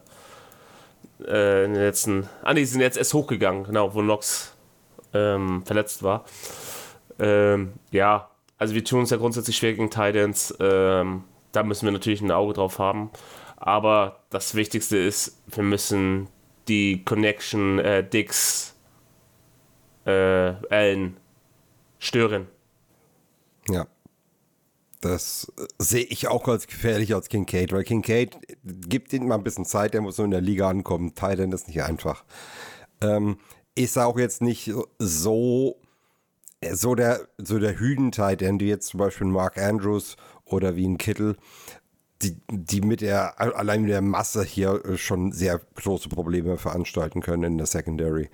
äh, 1.26 1.64
in 1.64 1.74
den 1.74 1.82
letzten. 1.82 2.28
Ah, 2.42 2.52
nee, 2.54 2.60
die 2.60 2.66
sind 2.66 2.80
jetzt 2.80 2.98
erst 2.98 3.14
hochgegangen, 3.14 3.64
genau, 3.64 3.94
wo 3.94 4.00
Knox 4.00 4.52
ähm, 5.14 5.62
verletzt 5.64 6.02
war. 6.02 6.24
Ähm, 7.18 7.72
ja, 7.90 8.28
also 8.58 8.74
wir 8.74 8.84
tun 8.84 9.00
uns 9.00 9.10
ja 9.10 9.16
grundsätzlich 9.16 9.56
schwer 9.56 9.72
gegen 9.72 9.90
Titans. 9.90 10.54
Ähm, 10.60 11.24
da 11.52 11.62
müssen 11.62 11.86
wir 11.86 11.92
natürlich 11.92 12.20
ein 12.20 12.30
Auge 12.30 12.54
drauf 12.54 12.78
haben. 12.78 13.10
Aber 13.56 14.24
das 14.30 14.54
Wichtigste 14.54 14.96
ist, 14.96 15.40
wir 15.46 15.64
müssen 15.64 16.28
die 16.68 17.04
Connection 17.04 17.78
äh, 17.78 18.08
Dix 18.08 18.74
äh, 20.04 20.10
Allen 20.10 21.16
stören. 21.98 22.46
Ja. 23.68 23.86
Das 25.00 25.52
äh, 25.56 25.66
sehe 25.78 26.04
ich 26.04 26.28
auch 26.28 26.46
als 26.48 26.66
gefährlich 26.66 27.14
als 27.14 27.28
Kincaid, 27.28 27.72
weil 27.72 27.84
Kincaid 27.84 28.36
gibt 28.64 29.12
ihm 29.12 29.28
mal 29.28 29.36
ein 29.36 29.44
bisschen 29.44 29.64
Zeit, 29.64 29.94
der 29.94 30.00
muss 30.00 30.16
so 30.16 30.24
in 30.24 30.30
der 30.30 30.40
Liga 30.40 30.68
ankommen. 30.68 31.14
Thailand 31.14 31.54
ist 31.54 31.68
nicht 31.68 31.82
einfach. 31.82 32.24
Ähm, 33.00 33.38
ist 33.74 33.96
auch 33.96 34.18
jetzt 34.18 34.42
nicht 34.42 34.72
so, 34.98 35.80
so 36.72 36.94
der, 36.94 37.28
so 37.38 37.58
der 37.58 37.78
Hüden-Tight 37.78 38.40
wie 38.40 38.68
jetzt 38.68 38.88
zum 38.88 38.98
Beispiel 38.98 39.26
Mark 39.26 39.58
Andrews 39.58 40.16
oder 40.44 40.76
wie 40.76 40.86
ein 40.86 40.98
Kittel 40.98 41.36
die, 42.22 42.36
die 42.50 42.80
mit 42.80 43.00
der, 43.00 43.40
allein 43.40 43.82
mit 43.82 43.90
der 43.90 44.00
Masse 44.00 44.42
hier 44.42 44.84
äh, 44.84 44.96
schon 44.96 45.32
sehr 45.32 45.60
große 45.76 46.08
Probleme 46.08 46.58
veranstalten 46.58 47.20
können 47.20 47.44
in 47.44 47.58
der 47.58 47.66
Secondary. 47.66 48.28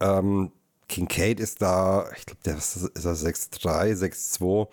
Ähm, 0.00 0.52
Kincaid 0.88 1.38
ist 1.38 1.62
da, 1.62 2.10
ich 2.16 2.26
glaube, 2.26 2.40
der 2.44 2.56
ist, 2.56 2.76
ist 2.76 3.06
6'3, 3.06 3.94
6'2. 3.94 4.68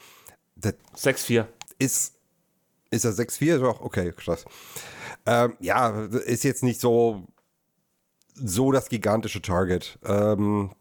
6'4. 0.95 1.45
Ist 1.77 2.15
Ist 2.89 3.05
er 3.05 3.11
6'4? 3.11 3.59
Doch, 3.59 3.81
okay, 3.81 4.13
krass. 4.15 4.45
Ähm, 5.25 5.55
ja, 5.59 6.05
ist 6.05 6.43
jetzt 6.43 6.63
nicht 6.63 6.79
so, 6.79 7.27
so 8.33 8.71
das 8.71 8.89
gigantische 8.89 9.41
Target. 9.41 9.99
Ähm, 10.05 10.71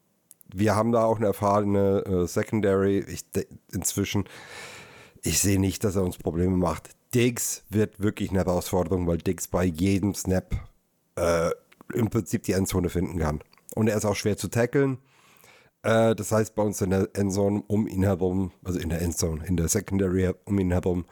wir 0.58 0.74
haben 0.74 0.92
da 0.92 1.04
auch 1.04 1.16
eine 1.16 1.26
erfahrene 1.26 2.04
äh, 2.06 2.26
Secondary 2.26 3.00
ich, 3.00 3.24
inzwischen. 3.72 4.24
Ich 5.22 5.40
sehe 5.40 5.60
nicht, 5.60 5.84
dass 5.84 5.96
er 5.96 6.04
uns 6.04 6.18
Probleme 6.18 6.56
macht. 6.56 6.90
Diggs 7.14 7.64
wird 7.68 8.00
wirklich 8.00 8.30
eine 8.30 8.38
Herausforderung, 8.40 9.06
weil 9.06 9.18
Diggs 9.18 9.48
bei 9.48 9.64
jedem 9.64 10.14
Snap 10.14 10.54
äh, 11.16 11.50
im 11.92 12.08
Prinzip 12.10 12.44
die 12.44 12.52
Endzone 12.52 12.88
finden 12.88 13.18
kann. 13.18 13.40
Und 13.74 13.88
er 13.88 13.96
ist 13.96 14.04
auch 14.04 14.16
schwer 14.16 14.36
zu 14.36 14.48
tackeln. 14.48 14.98
Äh, 15.82 16.14
das 16.14 16.32
heißt, 16.32 16.54
bei 16.54 16.62
uns 16.62 16.80
in 16.80 16.90
der 16.90 17.08
Endzone 17.14 17.62
um 17.66 17.86
ihn 17.86 18.02
herum, 18.02 18.52
also 18.64 18.78
in 18.78 18.88
der 18.88 19.02
Endzone, 19.02 19.44
in 19.46 19.56
der 19.56 19.68
Secondary 19.68 20.32
um 20.44 20.58
ihn 20.58 20.70
herum, 20.70 21.04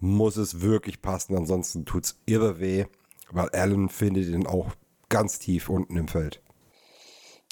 muss 0.00 0.36
es 0.36 0.60
wirklich 0.60 1.02
passen. 1.02 1.36
Ansonsten 1.36 1.84
tut 1.84 2.04
es 2.04 2.20
irre 2.26 2.58
weh, 2.58 2.86
weil 3.30 3.48
Allen 3.50 3.88
findet 3.88 4.26
ihn 4.26 4.46
auch 4.46 4.70
ganz 5.08 5.38
tief 5.38 5.68
unten 5.68 5.96
im 5.96 6.08
Feld. 6.08 6.40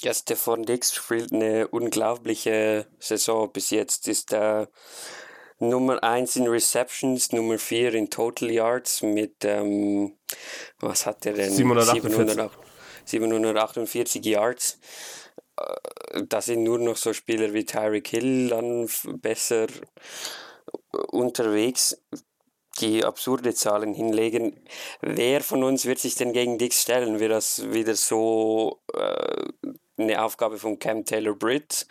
Ja, 0.01 0.13
Stefan 0.13 0.63
Dix 0.63 0.93
spielt 0.93 1.33
eine 1.33 1.67
unglaubliche 1.69 2.87
Saison 2.99 3.51
bis 3.51 3.71
jetzt. 3.71 4.07
Ist 4.07 4.31
der 4.31 4.69
Nummer 5.59 6.03
1 6.03 6.35
in 6.35 6.47
Receptions, 6.47 7.31
Nummer 7.31 7.57
4 7.57 7.95
in 7.95 8.09
Total 8.11 8.51
Yards 8.51 9.01
mit, 9.01 9.43
ähm, 9.43 10.15
was 10.79 11.07
hat 11.07 11.25
er 11.25 11.33
denn? 11.33 11.51
748, 11.51 12.51
748 13.05 14.25
Yards. 14.25 14.79
Äh, 15.57 16.23
da 16.27 16.41
sind 16.41 16.63
nur 16.63 16.77
noch 16.77 16.97
so 16.97 17.11
Spieler 17.13 17.53
wie 17.53 17.65
Tyreek 17.65 18.07
Hill 18.07 18.49
dann 18.49 18.87
besser 19.19 19.65
unterwegs, 21.11 21.99
die 22.79 23.03
absurde 23.03 23.55
Zahlen 23.55 23.95
hinlegen. 23.95 24.63
Wer 25.01 25.41
von 25.41 25.63
uns 25.63 25.85
wird 25.85 25.97
sich 25.97 26.13
denn 26.13 26.33
gegen 26.33 26.59
Dix 26.59 26.83
stellen? 26.83 27.19
Wird 27.19 27.31
das 27.31 27.71
wieder 27.71 27.95
so 27.95 28.79
äh, 28.93 29.45
eine 29.97 30.21
Aufgabe 30.21 30.57
von 30.57 30.79
Cam 30.79 31.05
Taylor 31.05 31.33
Britt 31.33 31.87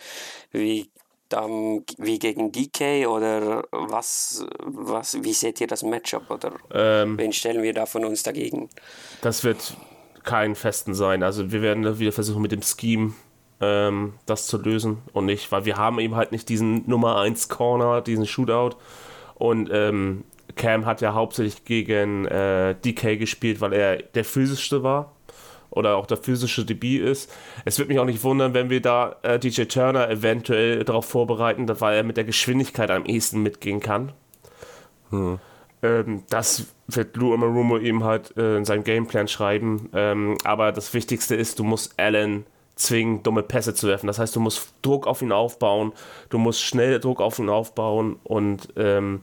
wie 0.52 0.90
dann 1.28 1.84
wie 1.98 2.18
gegen 2.18 2.52
DK 2.52 3.06
oder 3.08 3.64
was, 3.72 4.46
was, 4.60 5.22
wie 5.24 5.32
seht 5.32 5.60
ihr 5.60 5.66
das 5.66 5.82
Matchup 5.82 6.30
oder 6.30 6.52
ähm, 6.72 7.18
wen 7.18 7.32
stellen 7.32 7.62
wir 7.62 7.74
da 7.74 7.86
von 7.86 8.04
uns 8.04 8.22
dagegen? 8.22 8.68
Das 9.22 9.42
wird 9.42 9.76
kein 10.22 10.54
Festen 10.54 10.94
sein. 10.94 11.22
Also 11.22 11.50
wir 11.50 11.62
werden 11.62 11.98
wieder 11.98 12.12
versuchen 12.12 12.42
mit 12.42 12.52
dem 12.52 12.62
Scheme 12.62 13.14
ähm, 13.60 14.14
das 14.26 14.46
zu 14.46 14.58
lösen 14.58 14.98
und 15.12 15.26
nicht, 15.26 15.50
weil 15.50 15.64
wir 15.64 15.76
haben 15.76 15.98
eben 15.98 16.14
halt 16.14 16.32
nicht 16.32 16.48
diesen 16.48 16.88
Nummer 16.88 17.18
1 17.18 17.48
Corner, 17.48 18.02
diesen 18.02 18.26
Shootout 18.26 18.76
und 19.34 19.68
ähm, 19.72 20.24
Cam 20.54 20.86
hat 20.86 21.00
ja 21.00 21.12
hauptsächlich 21.12 21.64
gegen 21.64 22.26
äh, 22.26 22.74
DK 22.84 23.18
gespielt, 23.18 23.60
weil 23.60 23.72
er 23.72 23.96
der 23.96 24.24
physischste 24.24 24.82
war 24.82 25.15
oder 25.70 25.96
auch 25.96 26.06
der 26.06 26.16
physische 26.16 26.64
Debüt 26.64 27.02
ist. 27.02 27.32
Es 27.64 27.78
wird 27.78 27.88
mich 27.88 27.98
auch 27.98 28.04
nicht 28.04 28.22
wundern, 28.22 28.54
wenn 28.54 28.70
wir 28.70 28.80
da 28.80 29.16
äh, 29.22 29.38
DJ 29.38 29.64
Turner 29.64 30.08
eventuell 30.10 30.84
darauf 30.84 31.06
vorbereiten, 31.06 31.68
weil 31.80 31.96
er 31.96 32.02
mit 32.02 32.16
der 32.16 32.24
Geschwindigkeit 32.24 32.90
am 32.90 33.04
ehesten 33.04 33.42
mitgehen 33.42 33.80
kann. 33.80 34.12
Hm. 35.10 35.38
Ähm, 35.82 36.22
das 36.28 36.66
wird 36.88 37.16
Lou 37.16 37.34
Amarumo 37.34 37.78
eben 37.78 38.04
halt 38.04 38.36
äh, 38.36 38.56
in 38.56 38.64
seinem 38.64 38.84
Gameplan 38.84 39.28
schreiben. 39.28 39.90
Ähm, 39.92 40.38
aber 40.44 40.72
das 40.72 40.94
Wichtigste 40.94 41.34
ist, 41.34 41.58
du 41.58 41.64
musst 41.64 41.98
Allen 41.98 42.46
zwingen, 42.76 43.22
dumme 43.22 43.42
Pässe 43.42 43.74
zu 43.74 43.88
werfen. 43.88 44.06
Das 44.06 44.18
heißt, 44.18 44.36
du 44.36 44.40
musst 44.40 44.72
Druck 44.82 45.06
auf 45.06 45.22
ihn 45.22 45.32
aufbauen, 45.32 45.92
du 46.28 46.38
musst 46.38 46.62
schnell 46.62 47.00
Druck 47.00 47.20
auf 47.20 47.38
ihn 47.38 47.48
aufbauen 47.48 48.16
und 48.22 48.68
ähm, 48.76 49.22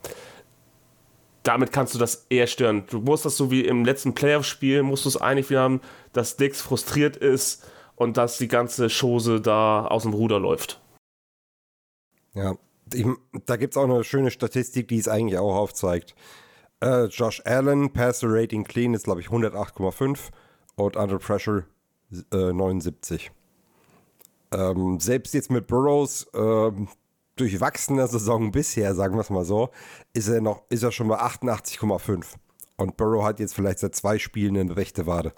damit 1.44 1.72
kannst 1.72 1.94
du 1.94 2.00
das 2.00 2.26
eher 2.30 2.48
stören. 2.48 2.86
Du 2.90 3.00
musst 3.00 3.26
das 3.26 3.38
so 3.38 3.52
wie 3.52 3.66
im 3.66 3.86
letzten 3.86 4.16
Playoff-Spiel, 4.16 4.82
musst 4.84 5.06
du 5.06 5.10
es 5.10 5.18
eigentlich 5.18 5.50
wieder 5.50 5.62
haben, 5.62 5.82
dass 6.14 6.38
Dix 6.38 6.62
frustriert 6.62 7.18
ist 7.18 7.64
und 7.96 8.18
dass 8.18 8.38
die 8.38 8.48
ganze 8.48 8.88
Chose 8.90 9.42
da 9.42 9.86
aus 9.86 10.04
dem 10.04 10.14
Ruder 10.14 10.40
läuft. 10.40 10.82
Ja, 12.34 12.56
ich, 12.94 13.06
da 13.46 13.58
gibt 13.58 13.74
es 13.74 13.78
auch 13.78 13.84
eine 13.84 14.04
schöne 14.04 14.32
Statistik, 14.32 14.88
die 14.88 14.98
es 14.98 15.08
eigentlich 15.08 15.38
auch 15.38 15.56
aufzeigt. 15.56 16.16
Äh, 16.82 17.06
Josh 17.06 17.42
Allen, 17.46 17.92
Passer 17.92 18.28
Rating 18.30 18.64
Clean 18.64 18.94
ist, 18.94 19.04
glaube 19.04 19.22
ich, 19.22 19.28
108,5 19.28 20.20
und 20.76 20.96
Under 20.96 21.20
Pressure 21.20 21.66
äh, 22.32 22.54
79. 22.54 23.32
Ähm, 24.52 25.00
selbst 25.00 25.34
jetzt 25.34 25.52
mit 25.52 25.68
Burrows, 25.68 26.28
ähm, 26.34 26.88
durchwachsener 27.36 28.08
Saison 28.08 28.52
bisher, 28.52 28.94
sagen 28.96 29.16
wir 29.16 29.22
es 29.22 29.30
mal 29.30 29.46
so, 29.46 29.70
ist 30.14 30.28
er 30.28 30.42
noch, 30.42 30.64
ist 30.70 30.84
er 30.84 30.92
schon 30.92 31.08
bei 31.08 31.20
88,5. 31.20 32.26
Und 32.78 32.98
Burrow 32.98 33.24
hat 33.24 33.40
jetzt 33.40 33.56
vielleicht 33.56 33.80
seit 33.80 33.96
zwei 33.96 34.20
Spielen 34.20 34.58
eine 34.58 34.76
rechte 34.76 35.06
Wade. 35.06 35.34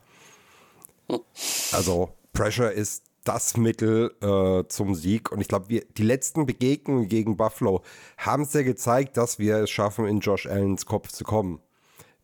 Also 1.71 2.10
Pressure 2.34 2.71
ist 2.71 3.03
das 3.25 3.58
Mittel 3.58 4.13
äh, 4.21 4.67
zum 4.67 4.95
Sieg. 4.95 5.31
Und 5.31 5.41
ich 5.41 5.47
glaube, 5.47 5.67
die 5.67 6.03
letzten 6.03 6.45
Begegnungen 6.45 7.10
gegen 7.10 7.38
Buffalo 7.38 7.81
haben 8.17 8.43
es 8.43 8.53
ja 8.53 8.62
gezeigt, 8.62 9.17
dass 9.17 9.39
wir 9.39 9.58
es 9.58 9.69
schaffen, 9.69 10.05
in 10.08 10.19
Josh 10.19 10.45
Allens 10.45 10.86
Kopf 10.86 11.12
zu 11.12 11.23
kommen. 11.23 11.60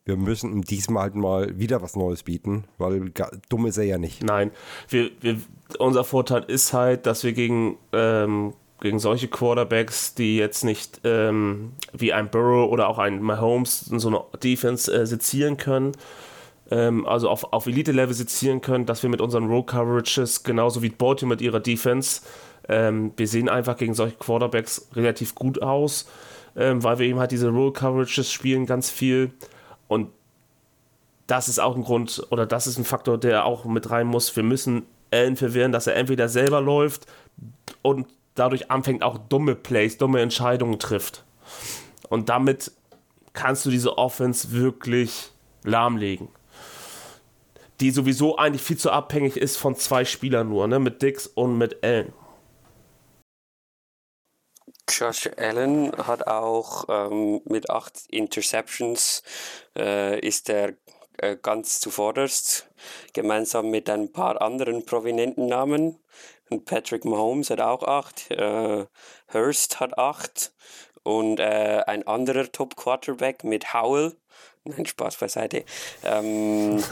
Wir 0.06 0.18
müssen 0.18 0.52
ihm 0.52 0.64
diesmal 0.64 1.04
halt 1.04 1.16
mal 1.16 1.60
wieder 1.60 1.82
was 1.82 1.96
Neues 1.96 2.24
bieten, 2.24 2.64
weil 2.78 3.12
dumm 3.50 3.68
ist 3.68 3.78
er 3.78 3.84
ja 3.84 3.98
nicht. 3.98 4.24
Nein, 4.24 4.52
wir, 4.90 5.12
wir, 5.22 5.40
unser 5.78 6.04
Vorteil 6.04 6.44
ist 6.44 6.74
halt, 6.74 7.06
dass 7.06 7.24
wir 7.24 7.34
gegen 7.34 7.78
ähm, 7.94 8.54
gegen 8.82 9.00
solche 9.00 9.28
Quarterbacks, 9.28 10.16
die 10.16 10.38
jetzt 10.38 10.64
nicht 10.64 11.02
ähm, 11.04 11.74
wie 11.94 12.12
ein 12.12 12.30
Burrow 12.30 12.70
oder 12.70 12.90
auch 12.90 12.98
ein 12.98 13.22
Mahomes 13.22 13.88
in 13.90 14.00
so 14.00 14.10
eine 14.10 14.24
Defense 14.44 14.92
äh, 14.92 15.06
sezieren 15.06 15.56
können, 15.58 15.94
ähm, 16.72 17.06
also 17.06 17.30
auf, 17.30 17.54
auf 17.54 17.68
Elite-Level 17.68 18.14
sezieren 18.14 18.60
können, 18.62 18.88
dass 18.88 19.04
wir 19.04 19.10
mit 19.10 19.22
unseren 19.22 19.46
Roll-Coverages, 19.46 20.44
genauso 20.44 20.82
wie 20.82 20.90
Baltimore 20.90 21.36
mit 21.36 21.42
ihrer 21.42 21.60
Defense, 21.60 22.22
ähm, 22.68 23.14
wir 23.18 23.28
sehen 23.28 23.50
einfach 23.50 23.78
gegen 23.78 23.94
solche 23.94 24.18
Quarterbacks 24.18 24.90
relativ 24.96 25.36
gut 25.36 25.62
aus, 25.62 26.10
ähm, 26.56 26.84
weil 26.84 26.98
wir 26.98 27.06
eben 27.06 27.20
halt 27.20 27.32
diese 27.32 27.50
Roll-Coverages 27.50 28.32
spielen 28.32 28.66
ganz 28.66 28.90
viel 28.90 29.32
und 29.88 30.10
das 31.28 31.48
ist 31.48 31.60
auch 31.60 31.76
ein 31.76 31.84
Grund 31.84 32.26
oder 32.32 32.48
das 32.48 32.66
ist 32.66 32.80
ein 32.80 32.84
Faktor, 32.84 33.18
der 33.18 33.46
auch 33.46 33.64
mit 33.64 33.90
rein 33.90 34.08
muss. 34.08 34.36
Wir 34.36 34.44
müssen 34.44 34.84
Allen 35.12 35.38
verwirren, 35.38 35.72
dass 35.72 35.88
er 35.88 35.96
entweder 35.96 36.28
selber 36.28 36.60
läuft 36.62 37.06
und 37.84 38.08
dadurch 38.36 38.72
anfängt, 38.72 39.04
auch 39.04 39.18
dumme 39.18 39.56
Plays, 39.56 39.98
dumme 39.98 40.22
Entscheidungen 40.22 40.80
trifft. 40.80 41.26
Und 42.10 42.30
damit 42.30 42.72
kannst 43.34 43.66
du 43.66 43.70
diese 43.70 43.98
Offense 43.98 44.52
wirklich 44.52 45.32
lahmlegen. 45.64 46.30
Die 47.80 47.92
sowieso 47.92 48.38
eigentlich 48.38 48.62
viel 48.62 48.78
zu 48.78 48.92
abhängig 48.92 49.38
ist 49.38 49.58
von 49.58 49.76
zwei 49.76 50.06
Spielern 50.06 50.50
nur, 50.50 50.68
ne? 50.68 50.80
mit 50.80 51.02
Dix 51.02 51.28
und 51.28 51.58
mit 51.58 51.84
Allen. 51.84 52.14
Josh 54.90 55.30
Allen 55.38 55.92
hat 55.98 56.28
auch 56.28 56.86
ähm, 56.90 57.42
mit 57.46 57.70
acht 57.70 58.04
Interceptions 58.10 59.24
äh, 59.78 60.20
ist 60.20 60.50
er 60.50 60.74
äh, 61.18 61.38
ganz 61.42 61.80
zuvorderst, 61.80 62.70
gemeinsam 63.14 63.70
mit 63.70 63.90
ein 63.90 64.12
paar 64.12 64.42
anderen 64.42 64.86
prominenten 64.86 65.48
Namen. 65.48 65.98
Und 66.52 66.66
Patrick 66.66 67.06
Mahomes 67.06 67.50
hat 67.50 67.62
auch 67.62 67.84
acht, 67.84 68.30
äh, 68.30 68.86
Hurst 69.34 69.80
hat 69.80 69.98
acht 69.98 70.52
und 71.04 71.40
äh, 71.40 71.84
ein 71.88 72.06
anderer 72.06 72.52
Top-Quarterback 72.52 73.46
mit 73.46 73.74
Howell. 73.74 74.18
Nein, 74.66 74.86
Spaß 74.86 75.16
beiseite. 75.16 75.64
Ähm, 76.04 76.84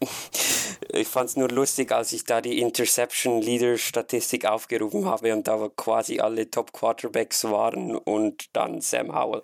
ich 0.92 1.08
fand 1.08 1.30
es 1.30 1.36
nur 1.36 1.48
lustig, 1.48 1.90
als 1.90 2.12
ich 2.12 2.24
da 2.24 2.42
die 2.42 2.60
Interception-Leader-Statistik 2.60 4.44
aufgerufen 4.44 5.06
habe 5.06 5.32
und 5.32 5.48
da 5.48 5.70
quasi 5.74 6.20
alle 6.20 6.50
Top-Quarterbacks 6.50 7.44
waren 7.44 7.96
und 7.96 8.54
dann 8.54 8.82
Sam 8.82 9.14
Howell. 9.14 9.42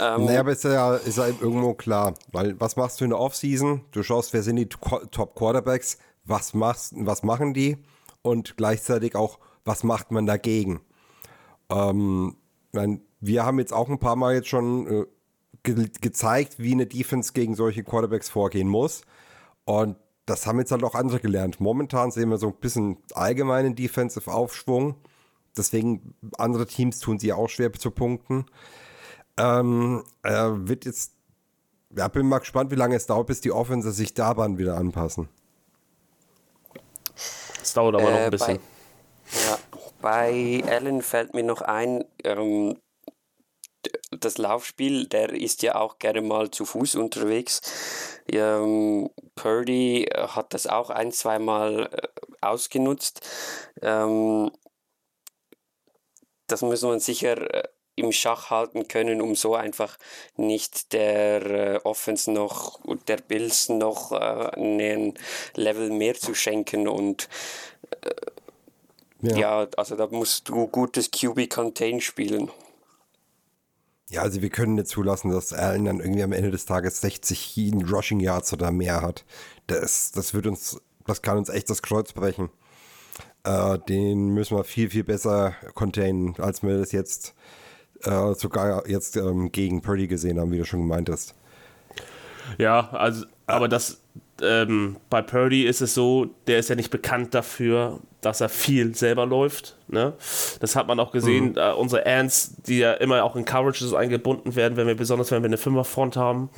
Ähm, 0.00 0.24
naja, 0.24 0.40
aber 0.40 0.50
ist 0.50 0.64
ja, 0.64 0.96
ist 0.96 1.18
ja 1.18 1.28
irgendwo 1.28 1.74
klar, 1.74 2.14
weil 2.32 2.58
was 2.60 2.74
machst 2.74 3.00
du 3.00 3.04
in 3.04 3.10
der 3.10 3.20
Offseason? 3.20 3.84
Du 3.92 4.02
schaust, 4.02 4.32
wer 4.32 4.42
sind 4.42 4.56
die 4.56 4.68
Top-Quarterbacks, 4.68 5.98
was, 6.24 6.52
was 6.52 7.22
machen 7.22 7.54
die? 7.54 7.78
Und 8.22 8.56
gleichzeitig 8.56 9.16
auch, 9.16 9.38
was 9.64 9.84
macht 9.84 10.10
man 10.10 10.26
dagegen? 10.26 10.80
Ähm, 11.70 12.36
wir 13.20 13.44
haben 13.44 13.58
jetzt 13.58 13.72
auch 13.72 13.88
ein 13.88 13.98
paar 13.98 14.16
Mal 14.16 14.34
jetzt 14.34 14.48
schon 14.48 14.86
äh, 14.86 15.06
ge 15.62 15.88
gezeigt, 16.00 16.58
wie 16.58 16.72
eine 16.72 16.86
Defense 16.86 17.32
gegen 17.32 17.54
solche 17.54 17.84
Quarterbacks 17.84 18.28
vorgehen 18.28 18.68
muss. 18.68 19.02
Und 19.64 19.96
das 20.26 20.46
haben 20.46 20.58
jetzt 20.58 20.72
halt 20.72 20.84
auch 20.84 20.94
andere 20.94 21.20
gelernt. 21.20 21.60
Momentan 21.60 22.10
sehen 22.10 22.30
wir 22.30 22.38
so 22.38 22.48
ein 22.48 22.60
bisschen 22.60 22.98
allgemeinen 23.14 23.74
Defensive 23.74 24.32
Aufschwung. 24.32 24.96
Deswegen, 25.56 26.14
andere 26.38 26.66
Teams 26.66 27.00
tun 27.00 27.18
sie 27.18 27.32
auch 27.32 27.48
schwer 27.48 27.72
zu 27.72 27.90
punkten. 27.90 28.46
Ähm, 29.36 30.04
äh, 30.22 30.50
wird 30.52 30.84
jetzt, 30.84 31.14
ja, 31.96 32.06
bin 32.08 32.28
mal 32.28 32.38
gespannt, 32.38 32.70
wie 32.70 32.76
lange 32.76 32.94
es 32.94 33.06
dauert, 33.06 33.26
bis 33.26 33.40
die 33.40 33.50
Offense 33.50 33.90
sich 33.90 34.14
daran 34.14 34.58
wieder 34.58 34.76
anpassen. 34.76 35.28
Es 37.70 37.74
dauert 37.74 37.94
aber 37.94 38.08
äh, 38.08 38.12
noch 38.12 38.18
ein 38.18 38.30
bisschen. 38.30 38.58
Bei, 38.58 39.40
ja, 39.46 39.58
bei 40.00 40.62
Allen 40.66 41.02
fällt 41.02 41.34
mir 41.34 41.44
noch 41.44 41.60
ein, 41.60 42.04
ähm, 42.24 42.76
das 44.10 44.38
Laufspiel, 44.38 45.06
der 45.06 45.30
ist 45.30 45.62
ja 45.62 45.76
auch 45.76 46.00
gerne 46.00 46.20
mal 46.20 46.50
zu 46.50 46.64
Fuß 46.64 46.96
unterwegs. 46.96 47.60
Ähm, 48.26 49.08
Purdy 49.36 50.10
hat 50.12 50.52
das 50.52 50.66
auch 50.66 50.90
ein, 50.90 51.12
zweimal 51.12 51.88
äh, 51.92 52.08
ausgenutzt. 52.40 53.24
Ähm, 53.82 54.50
das 56.48 56.62
muss 56.62 56.82
man 56.82 56.98
sicher 56.98 57.54
äh, 57.54 57.68
im 58.00 58.12
Schach 58.12 58.50
halten 58.50 58.88
können, 58.88 59.20
um 59.20 59.34
so 59.34 59.54
einfach 59.54 59.98
nicht 60.36 60.92
der 60.92 61.46
äh, 61.46 61.80
Offense 61.84 62.30
noch, 62.30 62.80
der 63.08 63.18
Bills 63.18 63.68
noch 63.68 64.12
äh, 64.12 64.16
einen 64.16 65.14
Level 65.54 65.90
mehr 65.90 66.14
zu 66.14 66.34
schenken 66.34 66.88
und 66.88 67.28
äh, 68.02 68.10
ja. 69.22 69.36
ja. 69.36 69.68
also 69.76 69.96
da 69.96 70.06
musst 70.10 70.48
du 70.48 70.66
gutes 70.66 71.10
QB-Contain 71.10 72.00
spielen. 72.00 72.50
Ja, 74.10 74.22
also 74.22 74.42
wir 74.42 74.50
können 74.50 74.74
nicht 74.74 74.88
zulassen, 74.88 75.30
dass 75.30 75.52
Allen 75.52 75.84
dann 75.84 76.00
irgendwie 76.00 76.24
am 76.24 76.32
Ende 76.32 76.50
des 76.50 76.66
Tages 76.66 77.00
60 77.00 77.72
Rushing 77.88 78.18
Yards 78.18 78.52
oder 78.52 78.72
mehr 78.72 79.02
hat. 79.02 79.24
Das, 79.68 80.10
das 80.10 80.34
wird 80.34 80.48
uns, 80.48 80.80
das 81.06 81.22
kann 81.22 81.38
uns 81.38 81.48
echt 81.48 81.70
das 81.70 81.80
Kreuz 81.80 82.12
brechen. 82.12 82.50
Äh, 83.44 83.78
den 83.88 84.30
müssen 84.30 84.56
wir 84.56 84.64
viel, 84.64 84.90
viel 84.90 85.04
besser 85.04 85.54
containen, 85.74 86.34
als 86.38 86.62
wir 86.64 86.78
das 86.78 86.90
jetzt 86.90 87.34
äh, 88.04 88.34
sogar 88.34 88.88
jetzt 88.88 89.16
ähm, 89.16 89.52
gegen 89.52 89.82
Purdy 89.82 90.06
gesehen 90.06 90.38
haben, 90.40 90.52
wie 90.52 90.58
du 90.58 90.64
schon 90.64 90.80
gemeint 90.80 91.08
hast. 91.10 91.34
Ja, 92.58 92.90
also, 92.90 93.26
aber 93.46 93.68
das 93.68 94.00
ähm, 94.42 94.96
bei 95.08 95.22
Purdy 95.22 95.64
ist 95.64 95.80
es 95.80 95.94
so, 95.94 96.28
der 96.46 96.58
ist 96.58 96.68
ja 96.68 96.74
nicht 96.74 96.90
bekannt 96.90 97.34
dafür, 97.34 98.00
dass 98.20 98.40
er 98.40 98.48
viel 98.48 98.94
selber 98.94 99.26
läuft. 99.26 99.76
Ne? 99.88 100.14
Das 100.60 100.76
hat 100.76 100.86
man 100.86 101.00
auch 101.00 101.12
gesehen. 101.12 101.50
Mhm. 101.50 101.58
Äh, 101.58 101.72
unsere 101.72 102.06
Ants, 102.06 102.56
die 102.66 102.78
ja 102.78 102.92
immer 102.94 103.24
auch 103.24 103.36
in 103.36 103.44
Coverages 103.44 103.94
eingebunden 103.94 104.56
werden, 104.56 104.76
wenn 104.76 104.86
wir 104.86 104.96
besonders 104.96 105.30
wenn 105.30 105.42
wir 105.42 105.48
eine 105.48 105.58
Fünferfront 105.58 106.16
haben, 106.16 106.50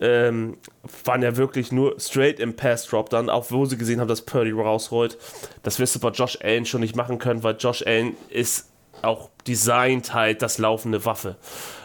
ähm, 0.00 0.58
waren 1.04 1.22
ja 1.22 1.36
wirklich 1.36 1.72
nur 1.72 1.98
straight 1.98 2.40
im 2.40 2.54
Pass-Drop 2.54 3.10
dann, 3.10 3.30
auch 3.30 3.50
wo 3.50 3.64
sie 3.64 3.76
gesehen 3.76 4.00
haben, 4.00 4.08
dass 4.08 4.22
Purdy 4.22 4.52
rausrollt. 4.52 5.18
Das 5.62 5.78
wirst 5.78 5.94
du 5.96 6.00
bei 6.00 6.10
Josh 6.10 6.38
Allen 6.42 6.66
schon 6.66 6.80
nicht 6.80 6.96
machen 6.96 7.18
können, 7.18 7.42
weil 7.42 7.56
Josh 7.58 7.84
Allen 7.86 8.16
ist 8.28 8.68
auch 9.02 9.30
designt 9.46 10.14
halt 10.14 10.42
das 10.42 10.58
laufende 10.58 11.04
Waffe. 11.04 11.36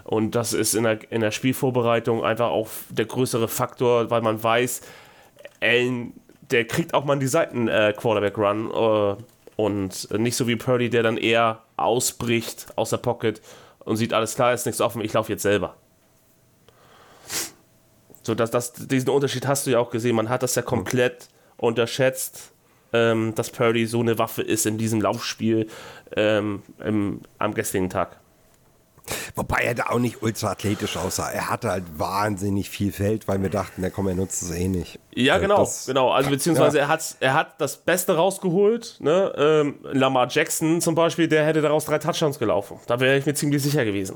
Und 0.03 0.35
das 0.35 0.53
ist 0.53 0.73
in 0.73 0.83
der, 0.83 1.11
in 1.11 1.21
der 1.21 1.31
Spielvorbereitung 1.31 2.23
einfach 2.23 2.49
auch 2.49 2.67
der 2.89 3.05
größere 3.05 3.47
Faktor, 3.47 4.09
weil 4.09 4.21
man 4.21 4.41
weiß, 4.41 4.81
Allen, 5.61 6.13
der 6.51 6.65
kriegt 6.65 6.93
auch 6.93 7.05
mal 7.05 7.17
die 7.17 7.27
Seiten 7.27 7.67
äh, 7.67 7.91
äh, 7.91 9.15
und 9.55 10.19
nicht 10.19 10.35
so 10.35 10.47
wie 10.47 10.55
Purdy, 10.55 10.89
der 10.89 11.03
dann 11.03 11.17
eher 11.17 11.61
ausbricht 11.77 12.67
aus 12.75 12.89
der 12.89 12.97
Pocket 12.97 13.41
und 13.79 13.97
sieht, 13.97 14.13
alles 14.13 14.35
klar, 14.35 14.53
ist 14.53 14.65
nichts 14.65 14.81
offen, 14.81 15.01
ich 15.01 15.13
laufe 15.13 15.31
jetzt 15.31 15.43
selber. 15.43 15.75
So, 18.23 18.35
dass 18.35 18.51
das, 18.51 18.73
diesen 18.73 19.09
Unterschied 19.09 19.45
hast 19.47 19.67
du 19.67 19.71
ja 19.71 19.79
auch 19.79 19.89
gesehen. 19.89 20.15
Man 20.15 20.29
hat 20.29 20.43
das 20.43 20.55
ja 20.55 20.61
komplett 20.61 21.27
unterschätzt 21.57 22.52
ähm, 22.93 23.33
dass 23.35 23.49
Purdy 23.49 23.85
so 23.85 23.99
eine 23.99 24.17
Waffe 24.17 24.41
ist 24.41 24.65
in 24.65 24.77
diesem 24.77 25.01
Laufspiel 25.01 25.67
ähm, 26.15 26.61
im, 26.83 27.21
am 27.37 27.53
gestrigen 27.53 27.89
Tag. 27.89 28.19
Wobei 29.35 29.63
er 29.63 29.75
da 29.75 29.87
auch 29.87 29.99
nicht 29.99 30.21
ultra 30.21 30.51
athletisch 30.51 30.95
aussah. 30.95 31.29
Er 31.29 31.49
hatte 31.49 31.69
halt 31.69 31.83
wahnsinnig 31.97 32.69
viel 32.69 32.91
Feld, 32.91 33.27
weil 33.27 33.41
wir 33.41 33.49
dachten, 33.49 33.81
der 33.81 33.91
komm, 33.91 34.07
er 34.07 34.15
nutzt 34.15 34.41
es 34.43 34.51
eh 34.51 34.67
nicht. 34.67 34.97
Ja, 35.13 35.39
genau, 35.39 35.57
das, 35.57 35.87
genau. 35.87 36.11
Also 36.11 36.29
beziehungsweise 36.29 36.77
ja. 36.77 36.83
er, 36.83 36.87
hat, 36.87 37.17
er 37.19 37.33
hat 37.33 37.59
das 37.59 37.77
Beste 37.77 38.15
rausgeholt. 38.15 38.97
Ne? 38.99 39.33
Ähm, 39.37 39.79
Lamar 39.83 40.27
Jackson 40.29 40.79
zum 40.79 40.95
Beispiel, 40.95 41.27
der 41.27 41.45
hätte 41.45 41.61
daraus 41.61 41.85
drei 41.85 41.99
Touchdowns 41.99 42.39
gelaufen. 42.39 42.79
Da 42.87 42.99
wäre 42.99 43.17
ich 43.17 43.25
mir 43.25 43.33
ziemlich 43.33 43.61
sicher 43.61 43.83
gewesen. 43.83 44.15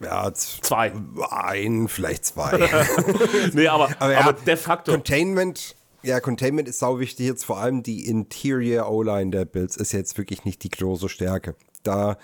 Ja, 0.00 0.32
zwei. 0.32 0.92
Ein, 1.30 1.88
vielleicht 1.88 2.24
zwei. 2.24 2.58
nee, 3.52 3.68
aber, 3.68 3.88
aber, 3.98 4.16
aber 4.16 4.32
der 4.32 4.56
Faktor. 4.56 4.94
Containment 4.94 5.76
ja, 6.04 6.20
Containment 6.20 6.68
ist 6.68 6.78
sau 6.78 6.98
wichtig 6.98 7.26
jetzt, 7.26 7.44
vor 7.44 7.58
allem 7.58 7.82
die 7.82 8.08
Interior 8.08 8.90
O-Line 8.90 9.30
der 9.30 9.44
Bills 9.44 9.76
ist 9.76 9.92
jetzt 9.92 10.16
wirklich 10.18 10.44
nicht 10.44 10.62
die 10.62 10.70
große 10.70 11.08
Stärke. 11.08 11.56
Da, 11.82 12.18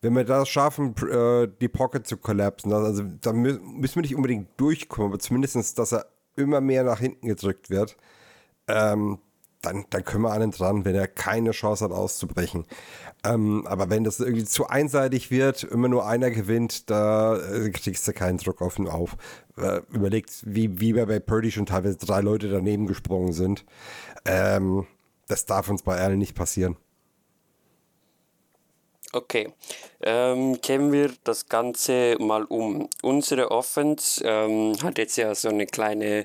wenn 0.00 0.14
wir 0.14 0.24
das 0.24 0.48
schaffen, 0.48 0.94
äh, 1.10 1.48
die 1.60 1.68
Pocket 1.68 2.06
zu 2.06 2.16
kollapsen, 2.16 2.72
also 2.72 3.04
da 3.20 3.32
müssen 3.32 3.94
wir 3.94 4.02
nicht 4.02 4.16
unbedingt 4.16 4.48
durchkommen, 4.56 5.12
aber 5.12 5.18
zumindest, 5.20 5.78
dass 5.78 5.92
er 5.92 6.06
immer 6.36 6.60
mehr 6.60 6.84
nach 6.84 6.98
hinten 6.98 7.28
gedrückt 7.28 7.70
wird, 7.70 7.96
ähm, 8.68 9.18
dann, 9.62 9.86
dann 9.90 10.04
können 10.04 10.22
wir 10.22 10.40
ihn 10.40 10.50
dran, 10.50 10.84
wenn 10.84 10.94
er 10.94 11.06
keine 11.08 11.52
Chance 11.52 11.84
hat 11.84 11.92
auszubrechen. 11.92 12.66
Ähm, 13.24 13.66
aber 13.66 13.88
wenn 13.88 14.04
das 14.04 14.18
irgendwie 14.20 14.44
zu 14.44 14.66
einseitig 14.66 15.30
wird, 15.30 15.62
immer 15.62 15.88
nur 15.88 16.06
einer 16.06 16.30
gewinnt, 16.30 16.90
da 16.90 17.36
äh, 17.36 17.70
kriegst 17.70 18.06
du 18.08 18.12
keinen 18.12 18.38
Druck 18.38 18.60
auf 18.60 18.78
ihn 18.78 18.88
auf. 18.88 19.16
Äh, 19.56 19.80
überlegt, 19.92 20.30
wie, 20.44 20.80
wie 20.80 20.92
bei 20.92 21.20
Purdy 21.20 21.52
schon 21.52 21.66
teilweise 21.66 21.96
drei 21.96 22.20
Leute 22.20 22.48
daneben 22.48 22.86
gesprungen 22.86 23.32
sind. 23.32 23.64
Ähm, 24.24 24.86
das 25.28 25.46
darf 25.46 25.68
uns 25.68 25.82
bei 25.82 25.98
Allen 25.98 26.18
nicht 26.18 26.34
passieren. 26.34 26.76
Okay, 29.14 29.52
ähm, 30.00 30.58
kehren 30.62 30.90
wir 30.90 31.12
das 31.22 31.46
Ganze 31.46 32.16
mal 32.18 32.44
um. 32.44 32.88
Unsere 33.02 33.50
Offense 33.50 34.24
ähm, 34.24 34.74
hat 34.82 34.96
jetzt 34.96 35.16
ja 35.16 35.34
so 35.34 35.50
eine 35.50 35.66
kleine 35.66 36.24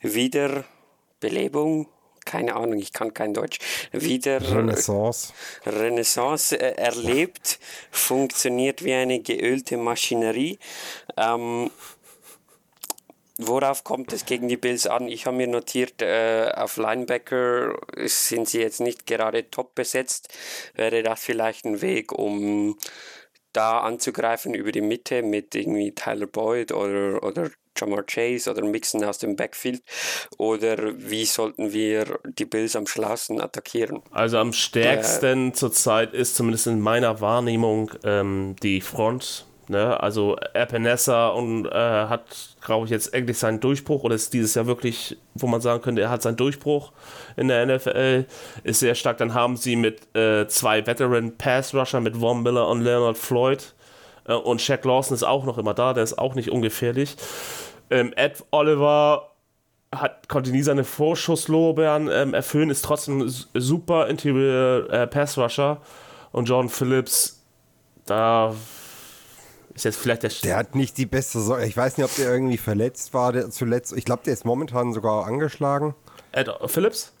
Wiederbelebung 0.00 1.86
keine 2.26 2.54
Ahnung, 2.56 2.78
ich 2.78 2.92
kann 2.92 3.14
kein 3.14 3.32
Deutsch, 3.32 3.58
wieder 3.92 4.42
Renaissance, 4.42 5.32
Renaissance 5.64 6.60
äh, 6.60 6.74
erlebt, 6.76 7.58
funktioniert 7.90 8.84
wie 8.84 8.92
eine 8.92 9.20
geölte 9.20 9.78
Maschinerie. 9.78 10.58
Ähm, 11.16 11.70
Worauf 13.38 13.84
kommt 13.84 14.14
es 14.14 14.24
gegen 14.24 14.48
die 14.48 14.56
Bills 14.56 14.86
an? 14.86 15.08
Ich 15.08 15.26
habe 15.26 15.36
mir 15.36 15.46
notiert, 15.46 16.00
äh, 16.00 16.50
auf 16.54 16.78
Linebacker 16.78 17.78
sind 18.06 18.48
sie 18.48 18.60
jetzt 18.60 18.80
nicht 18.80 19.06
gerade 19.06 19.50
top 19.50 19.74
besetzt. 19.74 20.32
Wäre 20.74 21.02
das 21.02 21.20
vielleicht 21.20 21.66
ein 21.66 21.82
Weg, 21.82 22.12
um 22.12 22.78
da 23.52 23.80
anzugreifen 23.80 24.54
über 24.54 24.72
die 24.72 24.80
Mitte 24.80 25.22
mit 25.22 25.54
irgendwie 25.54 25.94
Tyler 25.94 26.26
Boyd 26.26 26.72
oder, 26.72 27.22
oder 27.22 27.50
Jamar 27.76 28.02
Chase 28.02 28.50
oder 28.50 28.64
Mixon 28.64 29.04
aus 29.04 29.18
dem 29.18 29.36
Backfield? 29.36 29.82
Oder 30.38 30.76
wie 30.98 31.24
sollten 31.24 31.72
wir 31.72 32.18
die 32.24 32.44
Bills 32.44 32.76
am 32.76 32.86
schlausten 32.86 33.40
attackieren? 33.40 34.02
Also 34.10 34.38
am 34.38 34.52
stärksten 34.52 35.48
äh, 35.48 35.52
zurzeit 35.52 36.14
ist 36.14 36.36
zumindest 36.36 36.66
in 36.66 36.80
meiner 36.80 37.20
Wahrnehmung 37.20 37.90
ähm, 38.04 38.56
die 38.62 38.80
Front. 38.80 39.46
Ne? 39.68 39.98
Also 40.00 40.36
Epinesa 40.54 41.28
und 41.28 41.66
äh, 41.66 41.70
hat, 41.70 42.22
glaube 42.64 42.84
ich, 42.84 42.90
jetzt 42.90 43.12
endlich 43.12 43.38
seinen 43.38 43.60
Durchbruch 43.60 44.04
oder 44.04 44.14
ist 44.14 44.32
dieses 44.32 44.54
Jahr 44.54 44.66
wirklich, 44.66 45.16
wo 45.34 45.46
man 45.46 45.60
sagen 45.60 45.82
könnte, 45.82 46.02
er 46.02 46.10
hat 46.10 46.22
seinen 46.22 46.36
Durchbruch 46.36 46.92
in 47.36 47.48
der 47.48 47.66
NFL, 47.66 48.26
ist 48.62 48.80
sehr 48.80 48.94
stark. 48.94 49.18
Dann 49.18 49.34
haben 49.34 49.56
sie 49.56 49.76
mit 49.76 50.14
äh, 50.14 50.46
zwei 50.46 50.86
Veteran 50.86 51.36
Pass 51.36 51.74
Rusher 51.74 52.00
mit 52.00 52.16
Von 52.16 52.42
Miller 52.42 52.68
und 52.68 52.82
Leonard 52.82 53.18
Floyd 53.18 53.74
äh, 54.26 54.34
und 54.34 54.60
Shaq 54.60 54.84
Lawson 54.84 55.14
ist 55.14 55.24
auch 55.24 55.44
noch 55.44 55.58
immer 55.58 55.74
da, 55.74 55.94
der 55.94 56.04
ist 56.04 56.18
auch 56.18 56.34
nicht 56.34 56.50
ungefährlich. 56.50 57.16
Ähm, 57.90 58.12
Ed 58.16 58.44
Oliver 58.50 59.32
hat, 59.94 60.28
konnte 60.28 60.50
nie 60.50 60.62
seine 60.62 60.84
Vorschusslorbeeren 60.84 62.08
ähm, 62.10 62.34
erfüllen, 62.34 62.70
ist 62.70 62.84
trotzdem 62.84 63.28
super 63.54 64.08
Interior 64.08 64.90
äh, 64.90 65.06
Pass 65.06 65.38
Rusher. 65.38 65.80
Und 66.32 66.48
John 66.48 66.68
Phillips, 66.68 67.42
da 68.04 68.54
ist 69.74 69.84
jetzt 69.84 69.98
vielleicht 69.98 70.22
der. 70.22 70.30
Der 70.42 70.56
hat 70.56 70.74
nicht 70.74 70.98
die 70.98 71.06
beste 71.06 71.40
Sorge. 71.40 71.64
Ich 71.66 71.76
weiß 71.76 71.96
nicht, 71.96 72.04
ob 72.04 72.14
der 72.16 72.30
irgendwie 72.30 72.58
verletzt 72.58 73.14
war. 73.14 73.32
Der 73.32 73.50
zuletzt. 73.50 73.92
Ich 73.96 74.04
glaube, 74.04 74.22
der 74.24 74.32
ist 74.32 74.44
momentan 74.44 74.92
sogar 74.92 75.26
angeschlagen. 75.26 75.94
Ed 76.32 76.50
Phillips? 76.66 77.12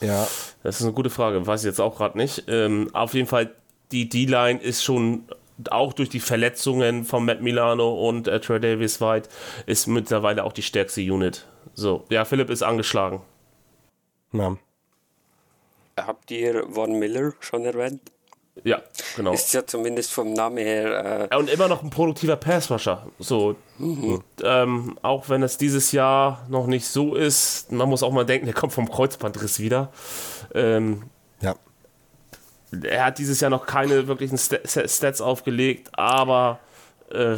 Ja. 0.00 0.26
Das 0.62 0.80
ist 0.80 0.82
eine 0.82 0.92
gute 0.92 1.10
Frage. 1.10 1.46
Weiß 1.46 1.62
ich 1.62 1.66
jetzt 1.66 1.80
auch 1.80 1.96
gerade 1.96 2.18
nicht. 2.18 2.44
Ähm, 2.48 2.90
auf 2.92 3.14
jeden 3.14 3.28
Fall, 3.28 3.52
die 3.92 4.08
D-Line 4.08 4.60
ist 4.60 4.84
schon 4.84 5.24
auch 5.70 5.92
durch 5.92 6.08
die 6.08 6.20
Verletzungen 6.20 7.04
von 7.04 7.24
Matt 7.24 7.40
Milano 7.40 8.08
und 8.08 8.28
äh, 8.28 8.40
Trey 8.40 8.60
Davis 8.60 9.00
White 9.00 9.28
ist 9.66 9.86
mittlerweile 9.86 10.44
auch 10.44 10.52
die 10.52 10.62
stärkste 10.62 11.00
Unit. 11.00 11.46
So, 11.74 12.04
ja, 12.10 12.24
Philipp 12.24 12.50
ist 12.50 12.62
angeschlagen. 12.62 13.22
Ja. 14.32 14.56
Habt 15.98 16.30
ihr 16.30 16.66
Von 16.70 16.98
Miller 16.98 17.32
schon 17.40 17.64
erwähnt? 17.64 18.00
Ja, 18.64 18.80
genau. 19.16 19.32
Ist 19.32 19.52
ja 19.52 19.66
zumindest 19.66 20.12
vom 20.12 20.32
Namen 20.32 20.58
her. 20.58 21.28
Äh 21.30 21.36
und 21.36 21.50
immer 21.50 21.68
noch 21.68 21.82
ein 21.82 21.90
produktiver 21.90 22.36
Passwasher. 22.36 23.06
So, 23.18 23.56
mhm. 23.78 24.22
ähm, 24.42 24.98
auch 25.02 25.28
wenn 25.28 25.42
es 25.42 25.58
dieses 25.58 25.92
Jahr 25.92 26.46
noch 26.48 26.66
nicht 26.66 26.86
so 26.86 27.14
ist, 27.14 27.70
man 27.70 27.88
muss 27.88 28.02
auch 28.02 28.12
mal 28.12 28.24
denken, 28.24 28.46
der 28.46 28.54
kommt 28.54 28.72
vom 28.72 28.90
Kreuzbandriss 28.90 29.60
wieder. 29.60 29.92
Ähm, 30.54 31.02
er 32.82 33.06
hat 33.06 33.18
dieses 33.18 33.40
Jahr 33.40 33.50
noch 33.50 33.66
keine 33.66 34.08
wirklichen 34.08 34.38
Stats 34.38 35.20
aufgelegt, 35.20 35.90
aber 35.92 36.58
äh, 37.12 37.36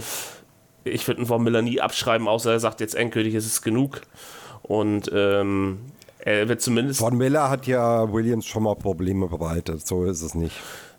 ich 0.84 1.06
würde 1.06 1.22
ihn 1.22 1.26
Von 1.26 1.42
Miller 1.42 1.62
nie 1.62 1.80
abschreiben, 1.80 2.28
außer 2.28 2.52
er 2.52 2.60
sagt 2.60 2.80
jetzt 2.80 2.94
endgültig, 2.94 3.34
es 3.34 3.46
ist 3.46 3.62
genug. 3.62 4.00
Und 4.62 5.10
ähm, 5.14 5.80
er 6.18 6.48
wird 6.48 6.60
zumindest. 6.60 7.00
Von 7.00 7.16
Miller 7.16 7.50
hat 7.50 7.66
ja 7.66 8.12
Williams 8.12 8.46
schon 8.46 8.62
mal 8.64 8.74
Probleme 8.74 9.28
bereitet, 9.28 9.86
so 9.86 10.04
ist 10.04 10.22
es 10.22 10.34
nicht. 10.34 10.56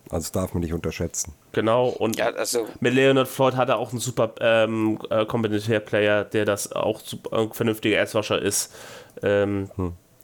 Also 0.09 0.23
das 0.23 0.31
darf 0.31 0.53
man 0.53 0.61
nicht 0.61 0.73
unterschätzen. 0.73 1.33
Genau, 1.51 1.87
und 1.87 2.17
Ja, 2.17 2.29
also 2.31 2.67
mit 2.79 2.93
Leonard 2.93 3.27
Floyd 3.27 3.55
hat 3.55 3.69
er 3.69 3.77
auch 3.77 3.91
einen 3.91 3.99
super 3.99 4.33
ähm, 4.39 4.97
äh, 5.11 5.25
Komplementärplayer, 5.25 6.23
der 6.23 6.45
das 6.45 6.71
auch 6.71 6.99
super, 6.99 7.37
ein 7.37 7.51
vernünftiger 7.51 7.97
Erzwascher 7.97 8.41
ist. 8.41 8.73
Ähm, 9.21 9.69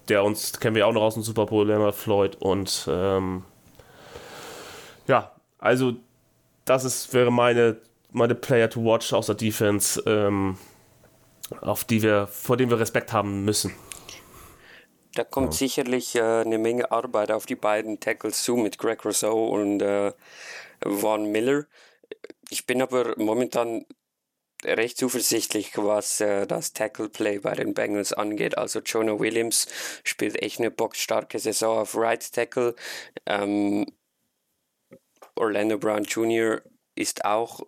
Der 0.08 0.24
uns, 0.24 0.60
kennen 0.60 0.76
wir 0.76 0.88
auch 0.88 0.94
noch 0.94 1.02
aus 1.02 1.16
dem 1.16 1.24
Super 1.24 1.46
Bowl, 1.48 1.68
Leonard 1.68 1.96
Floyd. 1.96 2.36
Und 2.40 2.88
ähm, 2.90 3.44
ja, 5.08 5.36
also 5.58 5.96
das 6.66 6.84
ist, 6.84 7.14
wäre 7.14 7.32
meine, 7.32 7.78
meine 8.12 8.36
Player 8.36 8.70
to 8.70 8.84
watch 8.84 9.14
aus 9.14 9.28
der 9.28 9.36
Defense, 9.36 10.02
ähm, 10.06 10.58
auf 11.62 11.84
die 11.84 12.02
wir, 12.02 12.28
vor 12.28 12.58
dem 12.58 12.70
wir 12.70 12.80
Respekt 12.80 13.14
haben 13.14 13.46
müssen. 13.46 13.74
Da 15.14 15.24
kommt 15.24 15.54
sicherlich 15.54 16.16
äh, 16.16 16.22
eine 16.22 16.58
Menge 16.58 16.92
Arbeit 16.92 17.32
auf 17.32 17.46
die 17.46 17.56
beiden 17.56 18.00
Tackles 18.00 18.44
zu 18.44 18.58
mit 18.58 18.78
Greg 18.78 19.06
Rousseau 19.06 19.48
und 19.48 19.82
äh, 19.82 20.12
Von 20.84 21.32
Miller. 21.32 21.66
Ich 22.50 22.66
bin 22.66 22.82
aber 22.82 23.14
momentan 23.18 23.86
recht 24.66 24.98
zuversichtlich, 24.98 25.72
was 25.78 26.20
äh, 26.20 26.46
das 26.46 26.74
Tackle-Play 26.74 27.40
bei 27.40 27.54
den 27.54 27.74
Bengals 27.74 28.12
angeht. 28.12 28.58
Also 28.58 28.80
Jonah 28.80 29.20
Williams 29.20 29.68
spielt 30.04 30.42
echt 30.42 30.60
eine 30.60 30.72
boxstarke 30.72 31.40
Saison 31.40 31.80
auf 31.80 31.96
Right 31.96 32.34
Tackle. 32.34 32.76
Ähm, 33.26 33.86
Orlando 35.36 35.78
Brown 35.78 36.04
Jr. 36.04 36.62
ist 36.96 37.26
auch 37.26 37.62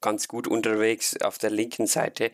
ganz 0.00 0.28
gut 0.28 0.48
unterwegs 0.48 1.16
auf 1.22 1.38
der 1.38 1.50
linken 1.50 1.86
Seite. 1.86 2.30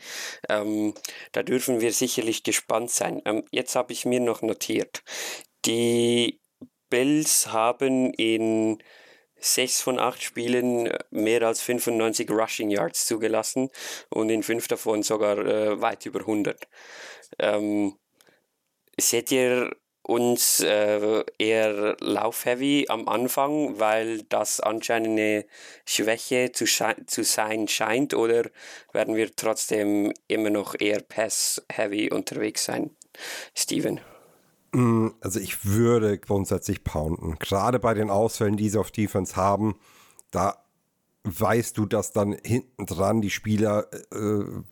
Ähm, 0.49 0.95
da 1.33 1.43
dürfen 1.43 1.81
wir 1.81 1.93
sicherlich 1.93 2.43
gespannt 2.43 2.91
sein. 2.91 3.23
Ähm, 3.25 3.45
jetzt 3.53 3.77
habe 3.77 3.93
ich 3.93 4.05
mir 4.05 4.21
noch 4.21 4.43
notiert. 4.43 5.05
Die 5.67 6.41
Bills 6.91 7.53
haben 7.53 8.13
in 8.15 8.83
sechs 9.41 9.81
von 9.81 9.99
acht 10.01 10.23
Spielen 10.23 10.93
mehr 11.11 11.43
als 11.43 11.63
95 11.63 12.31
Rushing 12.31 12.71
Yards 12.71 13.07
zugelassen 13.07 13.71
und 14.11 14.31
in 14.31 14.43
fünf 14.43 14.67
davon 14.67 15.03
sogar 15.03 15.39
äh, 15.39 15.81
weit 15.81 16.07
über 16.07 16.21
100. 16.21 16.69
Ähm, 17.39 17.97
seht 18.99 19.31
ihr 19.31 19.71
uns 20.09 20.61
äh, 20.61 21.23
eher 21.39 21.97
laufheavy 22.01 22.87
am 22.89 23.09
Anfang, 23.09 23.79
weil 23.79 24.23
das 24.23 24.59
anscheinend 24.59 25.11
eine 25.11 25.45
Schwäche 25.85 26.51
zu, 26.53 26.65
zu 26.65 27.25
sein 27.25 27.69
scheint, 27.69 28.15
oder 28.15 28.45
werden 28.93 29.17
wir 29.17 29.37
trotzdem 29.37 30.15
immer 30.27 30.49
noch 30.49 30.75
eher 30.79 31.03
pass-heavy 31.03 32.11
unterwegs 32.11 32.65
sein? 32.65 32.91
Steven. 33.55 34.01
Also 35.21 35.41
ich 35.41 35.67
würde 35.67 36.19
grundsätzlich 36.19 36.85
pounden. 36.85 37.39
Gerade 37.39 37.79
bei 37.79 37.93
den 37.93 38.11
Ausfällen, 38.11 38.57
die 38.57 38.71
sie 38.71 38.79
auf 38.79 38.91
Defense 38.91 39.37
haben, 39.37 39.79
da 40.31 40.65
weißt 41.25 41.77
du, 41.77 41.85
dass 41.85 42.13
dann 42.13 42.37
hinten 42.45 42.87
dran 42.87 43.21
die 43.21 43.31
Spieler 43.31 43.89
äh, 44.13 44.63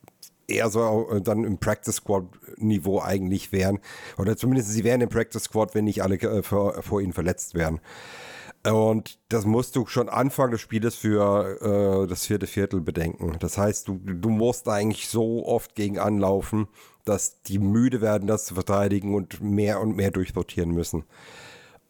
eher 0.48 0.70
so 0.70 1.10
äh, 1.10 1.20
dann 1.20 1.44
im 1.44 1.58
Practice 1.58 1.96
Squad 1.96 2.24
Niveau 2.56 3.00
eigentlich 3.00 3.52
wären. 3.52 3.80
Oder 4.18 4.36
zumindest 4.36 4.70
sie 4.70 4.84
wären 4.84 5.00
im 5.00 5.08
Practice 5.08 5.44
Squad, 5.44 5.74
wenn 5.74 5.84
nicht 5.84 6.02
alle 6.02 6.16
äh, 6.16 6.42
vor, 6.42 6.82
vor 6.82 7.00
ihnen 7.00 7.12
verletzt 7.12 7.54
wären. 7.54 7.80
Und 8.64 9.20
das 9.28 9.44
musst 9.44 9.76
du 9.76 9.86
schon 9.86 10.08
Anfang 10.08 10.50
des 10.50 10.60
Spieles 10.60 10.96
für 10.96 12.02
äh, 12.02 12.08
das 12.08 12.26
vierte 12.26 12.46
Viertel 12.46 12.80
bedenken. 12.80 13.36
Das 13.38 13.58
heißt, 13.58 13.86
du, 13.86 14.00
du 14.02 14.28
musst 14.28 14.68
eigentlich 14.68 15.08
so 15.08 15.46
oft 15.46 15.74
gegen 15.74 15.98
anlaufen, 15.98 16.66
dass 17.04 17.42
die 17.42 17.60
müde 17.60 18.00
werden, 18.00 18.26
das 18.26 18.46
zu 18.46 18.54
verteidigen 18.54 19.14
und 19.14 19.40
mehr 19.40 19.80
und 19.80 19.94
mehr 19.94 20.10
durchrotieren 20.10 20.72
müssen. 20.72 21.04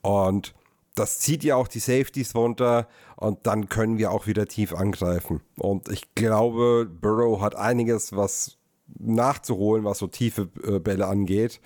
Und 0.02 0.54
das 0.96 1.20
zieht 1.20 1.44
ja 1.44 1.56
auch 1.56 1.68
die 1.68 1.78
Safeties 1.78 2.34
runter 2.34 2.88
und 3.16 3.46
dann 3.46 3.68
können 3.68 3.98
wir 3.98 4.10
auch 4.10 4.26
wieder 4.26 4.46
tief 4.46 4.74
angreifen. 4.74 5.42
Und 5.56 5.88
ich 5.88 6.14
glaube, 6.14 6.86
Burrow 6.86 7.40
hat 7.40 7.54
einiges, 7.54 8.16
was 8.16 8.58
nachzuholen, 8.98 9.84
was 9.84 9.98
so 9.98 10.06
tiefe 10.06 10.48
äh, 10.64 10.78
Bälle 10.78 11.06
angeht. 11.06 11.60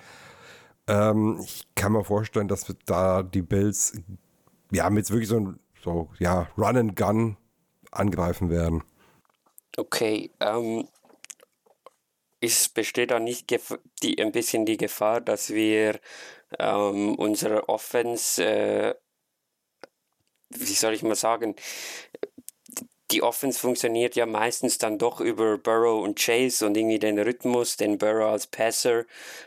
Ähm, 0.87 1.39
ich 1.43 1.67
kann 1.75 1.93
mir 1.93 2.03
vorstellen, 2.03 2.47
dass 2.47 2.67
wir 2.67 2.75
da 2.85 3.23
die 3.23 3.41
Bills 3.41 3.93
ja 4.71 4.89
mit 4.89 5.09
wirklich 5.09 5.29
so 5.29 5.39
ein 5.39 5.59
so, 5.83 6.09
ja, 6.19 6.47
Run 6.57 6.77
and 6.77 6.95
Gun 6.95 7.37
angreifen 7.91 8.49
werden. 8.49 8.83
Okay, 9.77 10.31
ähm, 10.39 10.87
es 12.39 12.69
besteht 12.69 13.11
da 13.11 13.19
nicht 13.19 13.49
die, 14.03 14.21
ein 14.21 14.31
bisschen 14.31 14.65
die 14.65 14.77
Gefahr, 14.77 15.21
dass 15.21 15.51
wir 15.51 15.99
ähm, 16.59 17.15
unsere 17.15 17.69
Offense, 17.69 18.43
äh, 18.43 18.95
wie 20.57 20.73
soll 20.73 20.93
ich 20.93 21.03
mal 21.03 21.15
sagen, 21.15 21.55
die 23.11 23.23
Offense 23.23 23.59
funktioniert 23.59 24.15
ja 24.15 24.25
meistens 24.25 24.77
dann 24.77 24.97
doch 24.97 25.19
über 25.19 25.57
Burrow 25.57 26.03
und 26.03 26.17
Chase 26.17 26.65
und 26.65 26.77
irgendwie 26.77 26.99
den 26.99 27.19
Rhythmus, 27.19 27.77
den 27.77 27.97
Burrow 27.97 28.31
als 28.31 28.47
Passer 28.47 29.03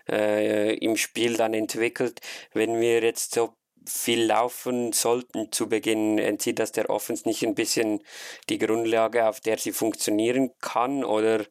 äh, 0.08 0.74
im 0.76 0.96
Spiel 0.96 1.36
dann 1.36 1.54
entwickelt. 1.54 2.20
Wenn 2.52 2.80
wir 2.80 3.02
jetzt 3.02 3.34
so 3.34 3.54
viel 3.86 4.24
laufen 4.24 4.92
sollten 4.92 5.52
zu 5.52 5.68
Beginn, 5.68 6.18
entzieht 6.18 6.58
das 6.58 6.72
der 6.72 6.90
Offense 6.90 7.28
nicht 7.28 7.44
ein 7.44 7.54
bisschen 7.54 8.02
die 8.48 8.58
Grundlage, 8.58 9.26
auf 9.28 9.40
der 9.40 9.58
sie 9.58 9.72
funktionieren 9.72 10.50
kann? 10.60 11.04
Oder 11.04 11.44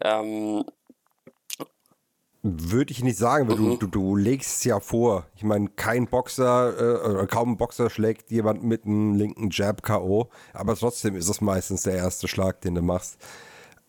ähm, 0.00 0.64
Würde 2.44 2.90
ich 2.90 3.04
nicht 3.04 3.18
sagen, 3.18 3.48
weil 3.48 3.56
du, 3.56 3.76
du, 3.76 3.86
du 3.86 4.16
legst 4.16 4.56
es 4.56 4.64
ja 4.64 4.80
vor. 4.80 5.26
Ich 5.36 5.44
meine, 5.44 5.68
kein 5.68 6.08
Boxer 6.08 7.20
äh, 7.22 7.26
kaum 7.28 7.52
ein 7.52 7.56
Boxer 7.56 7.88
schlägt 7.88 8.32
jemand 8.32 8.64
mit 8.64 8.84
einem 8.84 9.14
linken 9.14 9.50
Jab 9.52 9.84
K.O., 9.84 10.28
aber 10.52 10.74
trotzdem 10.74 11.14
ist 11.14 11.28
es 11.28 11.40
meistens 11.40 11.82
der 11.82 11.94
erste 11.94 12.26
Schlag, 12.26 12.60
den 12.60 12.74
du 12.74 12.82
machst. 12.82 13.16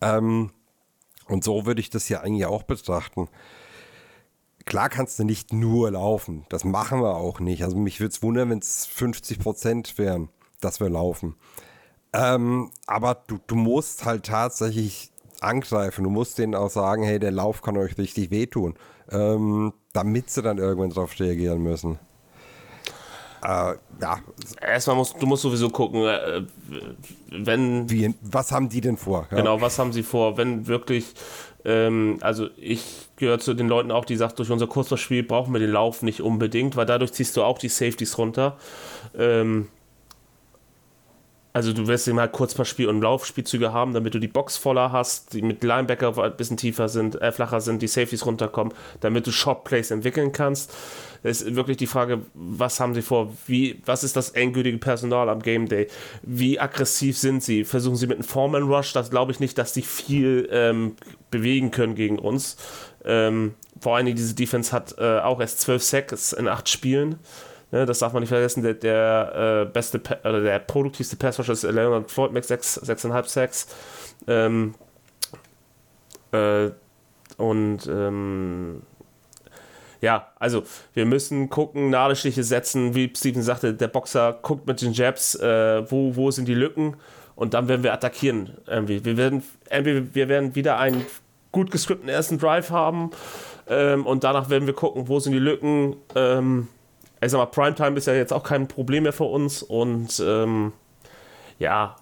Ähm, 0.02 0.52
und 1.26 1.44
so 1.44 1.66
würde 1.66 1.82
ich 1.82 1.90
das 1.90 2.10
ja 2.10 2.22
eigentlich 2.22 2.46
auch 2.46 2.62
betrachten. 2.62 3.28
Klar 4.66 4.90
kannst 4.90 5.18
du 5.18 5.24
nicht 5.24 5.52
nur 5.52 5.90
laufen. 5.90 6.46
Das 6.50 6.64
machen 6.64 7.02
wir 7.02 7.16
auch 7.16 7.40
nicht. 7.40 7.64
Also 7.64 7.76
mich 7.76 8.00
würde 8.00 8.12
es 8.12 8.22
wundern, 8.22 8.52
wenn 8.52 8.60
es 8.60 8.86
50 8.86 9.40
Prozent 9.40 9.98
wären, 9.98 10.30
dass 10.62 10.80
wir 10.80 10.90
laufen. 10.90 11.36
Ähm, 12.14 12.72
aber 12.86 13.24
du, 13.28 13.40
du 13.48 13.56
musst 13.56 14.06
halt 14.06 14.28
tatsächlich 14.28 15.12
angreifen. 15.44 16.04
Du 16.04 16.10
musst 16.10 16.38
denen 16.38 16.56
auch 16.56 16.70
sagen, 16.70 17.04
hey, 17.04 17.20
der 17.20 17.32
Lauf 17.32 17.62
kann 17.62 17.78
euch 17.78 17.98
richtig 17.98 18.32
wehtun. 18.32 18.76
Ähm, 19.12 19.74
damit 19.92 20.30
sie 20.30 20.42
dann 20.42 20.58
irgendwann 20.58 20.90
drauf 20.90 21.20
reagieren 21.20 21.62
müssen. 21.62 22.00
Äh, 23.44 23.76
ja, 24.02 24.20
Erstmal 24.62 24.96
musst 24.96 25.22
du 25.22 25.26
musst 25.26 25.44
sowieso 25.44 25.70
gucken, 25.70 26.06
äh, 26.06 26.44
wenn 27.30 27.90
wie, 27.90 28.14
was 28.22 28.54
haben 28.54 28.70
die 28.70 28.80
denn 28.80 28.96
vor? 28.96 29.28
Ja. 29.32 29.38
Genau, 29.38 29.60
was 29.60 29.78
haben 29.78 29.92
sie 29.92 30.04
vor? 30.04 30.38
Wenn 30.38 30.68
wirklich, 30.68 31.14
ähm, 31.66 32.20
also 32.22 32.48
ich 32.56 33.10
gehöre 33.18 33.40
zu 33.40 33.54
den 33.54 33.68
Leuten 33.68 33.92
auch, 33.92 34.06
die 34.06 34.16
sagt, 34.16 34.40
durch 34.40 34.50
unser 34.50 34.68
Kurzspiel 34.68 35.24
brauchen 35.24 35.52
wir 35.52 35.60
den 35.60 35.72
Lauf 35.72 36.04
nicht 36.04 36.22
unbedingt, 36.22 36.78
weil 36.78 36.86
dadurch 36.86 37.12
ziehst 37.12 37.36
du 37.36 37.44
auch 37.44 37.58
die 37.60 37.68
Safeties 37.68 38.18
runter. 38.18 38.58
Ähm, 39.18 39.68
also 41.54 41.72
du 41.72 41.88
wirst 41.88 42.08
eben 42.08 42.20
halt 42.20 42.32
Kurzpassspiel 42.32 42.88
und 42.90 43.02
Laufspielzüge 43.02 43.72
haben, 43.72 43.94
damit 43.94 44.16
du 44.16 44.20
die 44.20 44.28
Box 44.28 44.58
voller 44.58 44.92
hast, 44.92 45.34
die 45.34 45.44
mit 45.44 45.64
Linebacker 45.64 46.18
ein 46.18 46.36
bisschen 46.36 46.58
tiefer 46.58 46.90
sind, 46.90 47.22
äh, 47.22 47.32
flacher 47.32 47.62
sind, 47.62 47.84
die 47.84 47.88
Safeties 47.88 48.26
runterkommen, 48.26 48.74
damit 49.02 49.28
du 49.28 49.32
Shot-Plays 49.32 49.92
entwickeln 49.92 50.32
kannst. 50.32 50.74
Es 51.22 51.44
ist 51.44 51.56
wirklich 51.56 51.78
die 51.78 51.88
Frage, 51.88 52.22
was 52.34 52.80
haben 52.80 52.96
sie 52.96 53.04
vor? 53.04 53.32
Wie, 53.46 53.82
was 53.86 54.04
ist 54.04 54.16
das 54.16 54.32
endgültige 54.32 54.80
Personal 54.80 55.30
am 55.30 55.42
Game 55.42 55.70
Day? 55.70 55.88
Wie 56.24 56.60
aggressiv 56.60 57.20
sind 57.20 57.44
sie? 57.44 57.64
Versuchen 57.64 57.96
sie 57.96 58.08
mit 58.08 58.18
einem 58.18 58.28
Foreman 58.28 58.64
Rush? 58.64 58.92
Das 58.94 59.12
glaube 59.12 59.32
ich 59.32 59.40
nicht, 59.40 59.58
dass 59.58 59.76
sie 59.76 59.84
viel 59.84 60.50
ähm, 60.52 60.96
bewegen 61.30 61.70
können 61.70 61.94
gegen 61.94 62.18
uns. 62.18 62.58
Ähm, 63.06 63.54
vor 63.80 63.96
allen 63.96 64.06
Dingen, 64.06 64.18
diese 64.18 64.34
Defense 64.34 64.72
hat 64.72 64.96
äh, 64.98 65.20
auch 65.20 65.40
erst 65.40 65.62
12 65.62 65.84
Sacks 65.84 66.34
in 66.34 66.48
8 66.48 66.68
Spielen. 66.68 67.20
Ne, 67.74 67.88
das 67.88 67.98
darf 67.98 68.14
man 68.14 68.22
nicht 68.22 68.30
vergessen. 68.30 68.62
Der, 68.62 68.76
der 68.76 69.66
äh, 69.66 69.72
beste, 69.72 70.00
oder 70.24 70.42
der 70.42 70.60
produktivste 70.60 71.16
Passrusher 71.16 71.54
ist 71.54 71.64
Leonard 71.64 72.12
Floyd 72.12 72.32
mit 72.32 72.46
6, 72.46 72.84
6,5 72.84 73.28
Sacks. 73.28 73.68
Ähm, 74.28 74.76
äh, 76.32 76.70
und 77.38 77.88
ähm, 77.88 78.84
ja, 80.02 80.28
also 80.38 80.62
wir 80.94 81.08
müssen 81.08 81.50
gucken, 81.50 81.90
Nadelstiche 81.90 82.44
setzen, 82.44 82.94
wie 82.94 83.12
Steven 83.18 83.42
sagte, 83.42 83.74
der 83.74 83.88
Boxer 83.88 84.38
guckt 84.44 84.68
mit 84.68 84.80
den 84.80 84.94
Jabs, 84.94 85.34
äh, 85.34 85.90
wo, 85.90 86.16
wo 86.16 86.30
sind 86.30 86.48
die 86.48 86.54
Lücken 86.54 86.98
und 87.36 87.56
dann 87.56 87.68
werden 87.70 87.82
wir 87.82 87.94
attackieren. 87.94 88.52
Irgendwie. 88.68 89.04
Wir, 89.04 89.18
werden, 89.18 89.42
entweder 89.70 90.14
wir 90.14 90.30
werden 90.30 90.54
wieder 90.54 90.78
einen 90.78 91.04
gut 91.52 91.72
gescripteten 91.72 92.10
ersten 92.10 92.38
Drive 92.38 92.70
haben 92.70 93.10
ähm, 93.68 94.06
und 94.06 94.24
danach 94.24 94.52
werden 94.52 94.68
wir 94.68 94.76
gucken, 94.76 95.08
wo 95.08 95.20
sind 95.20 95.34
die 95.34 95.40
Lücken. 95.40 95.96
Ähm, 96.14 96.68
ich 97.26 97.32
sag 97.32 97.38
mal, 97.40 97.46
Primetime 97.46 97.98
ist 97.98 98.08
ja 98.08 98.14
jetzt 98.14 98.34
auch 98.34 98.44
kein 98.44 98.68
Problem 98.68 99.04
mehr 99.04 99.14
für 99.14 99.26
uns 99.26 99.64
und 99.64 100.22
ähm, 100.26 100.74
ja, 101.60 101.96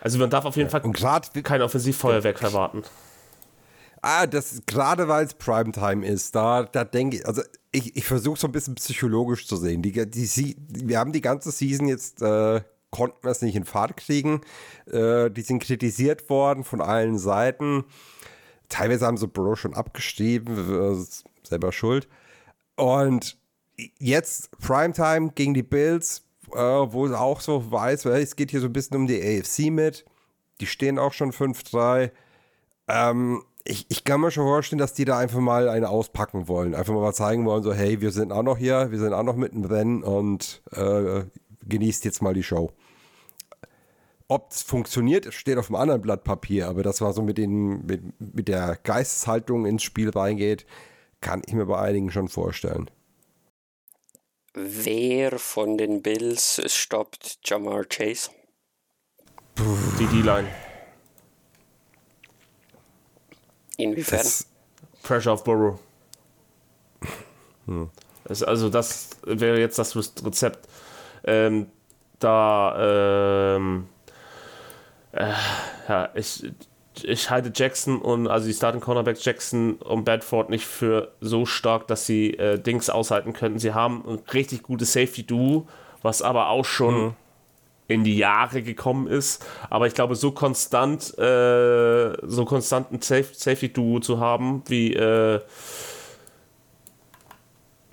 also 0.00 0.18
man 0.18 0.30
darf 0.30 0.44
auf 0.44 0.56
jeden 0.56 0.70
Fall 0.70 0.80
Und 0.82 0.96
gerade 0.96 1.42
kein 1.42 1.62
Offensivfeuerwerk 1.62 2.42
erwarten. 2.42 2.82
Ah, 4.02 4.26
das 4.26 4.62
gerade 4.66 5.06
weil 5.06 5.24
es 5.24 5.34
Primetime 5.34 6.04
ist, 6.04 6.34
da, 6.34 6.64
da 6.64 6.84
denke 6.84 7.18
ich, 7.18 7.26
also 7.26 7.42
ich, 7.70 7.96
ich 7.96 8.04
versuche 8.04 8.38
so 8.38 8.48
ein 8.48 8.52
bisschen 8.52 8.74
psychologisch 8.74 9.46
zu 9.46 9.56
sehen. 9.56 9.80
Die, 9.80 9.92
die, 9.92 10.56
wir 10.68 10.98
haben 10.98 11.12
die 11.12 11.20
ganze 11.20 11.52
Season 11.52 11.86
jetzt 11.86 12.20
äh, 12.20 12.60
konnten 12.90 13.22
wir 13.22 13.30
es 13.30 13.42
nicht 13.42 13.56
in 13.56 13.64
Fahrt 13.64 13.96
kriegen. 13.96 14.42
Äh, 14.90 15.30
die 15.30 15.42
sind 15.42 15.62
kritisiert 15.62 16.28
worden 16.30 16.62
von 16.62 16.80
allen 16.80 17.18
Seiten. 17.18 17.84
Teilweise 18.68 19.06
haben 19.06 19.16
sie 19.16 19.26
Bro 19.26 19.56
schon 19.56 19.74
abgeschrieben, 19.74 21.00
äh, 21.00 21.46
selber 21.46 21.72
schuld. 21.72 22.08
Und 22.76 23.36
jetzt 23.98 24.50
Primetime 24.58 25.32
gegen 25.34 25.54
die 25.54 25.62
Bills, 25.62 26.22
äh, 26.52 26.58
wo 26.58 27.06
es 27.06 27.12
auch 27.12 27.40
so 27.40 27.70
weiß, 27.70 28.04
es 28.06 28.36
geht 28.36 28.50
hier 28.50 28.60
so 28.60 28.66
ein 28.66 28.72
bisschen 28.72 28.96
um 28.96 29.06
die 29.06 29.20
AFC 29.20 29.70
mit. 29.70 30.04
Die 30.60 30.66
stehen 30.66 30.98
auch 30.98 31.12
schon 31.12 31.32
5-3. 31.32 32.10
Ähm, 32.88 33.42
ich, 33.64 33.86
ich 33.88 34.04
kann 34.04 34.20
mir 34.20 34.30
schon 34.30 34.44
vorstellen, 34.44 34.78
dass 34.78 34.92
die 34.92 35.04
da 35.04 35.18
einfach 35.18 35.38
mal 35.38 35.68
eine 35.68 35.88
auspacken 35.88 36.48
wollen. 36.48 36.74
Einfach 36.74 36.94
mal 36.94 37.12
zeigen 37.12 37.44
wollen, 37.46 37.62
so, 37.62 37.72
hey, 37.72 38.00
wir 38.00 38.10
sind 38.10 38.32
auch 38.32 38.42
noch 38.42 38.58
hier, 38.58 38.90
wir 38.90 38.98
sind 38.98 39.12
auch 39.12 39.22
noch 39.22 39.36
mittendrin 39.36 40.02
und 40.02 40.62
äh, 40.72 41.24
genießt 41.68 42.04
jetzt 42.04 42.22
mal 42.22 42.34
die 42.34 42.42
Show. 42.42 42.72
Ob 44.28 44.50
es 44.50 44.62
funktioniert, 44.62 45.32
steht 45.32 45.58
auf 45.58 45.68
einem 45.68 45.76
anderen 45.76 46.00
Blatt 46.00 46.24
Papier, 46.24 46.68
aber 46.68 46.82
das 46.82 47.00
war 47.00 47.12
so 47.12 47.22
mit, 47.22 47.38
den, 47.38 47.84
mit, 47.86 48.02
mit 48.18 48.48
der 48.48 48.78
Geisteshaltung 48.82 49.66
ins 49.66 49.82
Spiel 49.82 50.10
reingeht, 50.10 50.66
kann 51.20 51.42
ich 51.46 51.52
mir 51.52 51.66
bei 51.66 51.78
einigen 51.78 52.10
schon 52.10 52.28
vorstellen. 52.28 52.90
Wer 54.54 55.38
von 55.38 55.78
den 55.78 56.02
Bills 56.02 56.60
stoppt 56.66 57.38
Jamar 57.44 57.84
Chase? 57.84 58.30
Die 59.98 60.06
D-Line. 60.06 60.48
Inwiefern? 63.78 64.18
Das, 64.18 64.46
Pressure 65.02 65.32
auf 65.32 65.44
Burrow. 65.44 65.78
Hm. 67.66 67.90
Das, 68.24 68.42
also 68.42 68.68
das 68.68 69.10
wäre 69.24 69.60
jetzt 69.60 69.78
das 69.78 69.94
Rezept. 69.96 70.68
Ähm, 71.22 71.70
da 72.18 73.54
ähm, 73.56 73.88
äh, 75.12 75.32
ja, 75.88 76.10
ich, 76.14 76.52
ich 77.02 77.30
halte 77.30 77.52
Jackson 77.54 78.00
und 78.00 78.28
also 78.28 78.46
die 78.46 78.52
Starting 78.52 78.80
Cornerbacks 78.80 79.24
Jackson 79.24 79.74
und 79.74 80.04
Bedford 80.04 80.50
nicht 80.50 80.66
für 80.66 81.12
so 81.20 81.46
stark, 81.46 81.86
dass 81.86 82.06
sie 82.06 82.34
äh, 82.34 82.58
Dings 82.58 82.90
aushalten 82.90 83.32
könnten. 83.32 83.58
Sie 83.58 83.72
haben 83.72 84.04
ein 84.06 84.18
richtig 84.32 84.62
gutes 84.62 84.92
Safety 84.92 85.24
Duo, 85.24 85.66
was 86.02 86.22
aber 86.22 86.48
auch 86.48 86.64
schon 86.64 86.94
mhm. 86.94 87.14
in 87.88 88.04
die 88.04 88.16
Jahre 88.16 88.62
gekommen 88.62 89.06
ist. 89.06 89.44
Aber 89.70 89.86
ich 89.86 89.94
glaube, 89.94 90.16
so 90.16 90.32
konstant, 90.32 91.16
äh, 91.18 92.12
so 92.26 92.44
konstanten 92.44 93.00
Safety 93.00 93.72
Duo 93.72 94.00
zu 94.00 94.20
haben 94.20 94.62
wie 94.66 94.94
äh, 94.94 95.40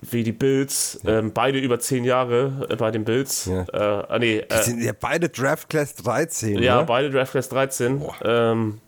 wie 0.02 0.22
die 0.22 0.32
Bills, 0.32 0.98
ja. 1.02 1.18
ähm, 1.18 1.32
beide 1.32 1.58
über 1.58 1.78
zehn 1.78 2.04
Jahre 2.04 2.66
äh, 2.70 2.76
bei 2.76 2.90
den 2.90 3.04
Bills. 3.04 3.46
Ja. 3.46 3.64
Äh, 3.72 4.04
ah, 4.08 4.18
nee, 4.18 4.38
äh, 4.38 4.62
sind 4.62 4.82
ja 4.82 4.92
beide 4.98 5.28
Draft 5.28 5.68
Class 5.68 5.94
13. 5.96 6.58
Ja, 6.62 6.78
oder? 6.78 6.86
beide 6.86 7.10
Draft 7.10 7.32
Class 7.32 7.48
13. 7.50 8.02
Ähm, 8.24 8.80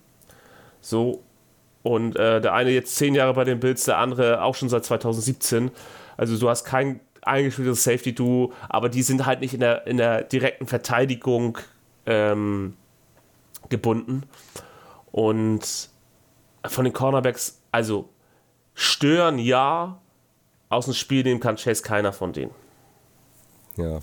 so. 0.83 1.23
Und 1.81 2.15
äh, 2.15 2.39
der 2.39 2.53
eine 2.53 2.69
jetzt 2.69 2.95
zehn 2.95 3.15
Jahre 3.15 3.33
bei 3.33 3.43
den 3.43 3.59
Bills, 3.59 3.83
der 3.85 3.97
andere 3.97 4.41
auch 4.41 4.55
schon 4.55 4.69
seit 4.69 4.85
2017. 4.85 5.71
Also 6.15 6.37
du 6.37 6.49
hast 6.49 6.63
kein 6.63 6.99
eingespieltes 7.21 7.83
Safety-Duo, 7.83 8.53
aber 8.69 8.89
die 8.89 9.01
sind 9.01 9.25
halt 9.25 9.41
nicht 9.41 9.53
in 9.53 9.59
der, 9.59 9.87
in 9.87 9.97
der 9.97 10.23
direkten 10.23 10.67
Verteidigung 10.67 11.57
ähm, 12.05 12.75
gebunden. 13.69 14.23
Und 15.11 15.89
von 16.65 16.85
den 16.85 16.93
Cornerbacks, 16.93 17.61
also 17.71 18.09
stören 18.73 19.39
ja, 19.39 19.99
aus 20.69 20.85
dem 20.85 20.93
Spiel 20.93 21.23
nehmen 21.23 21.39
kann 21.39 21.55
Chase 21.55 21.83
keiner 21.83 22.13
von 22.13 22.33
denen. 22.33 22.51
Ja. 23.77 23.99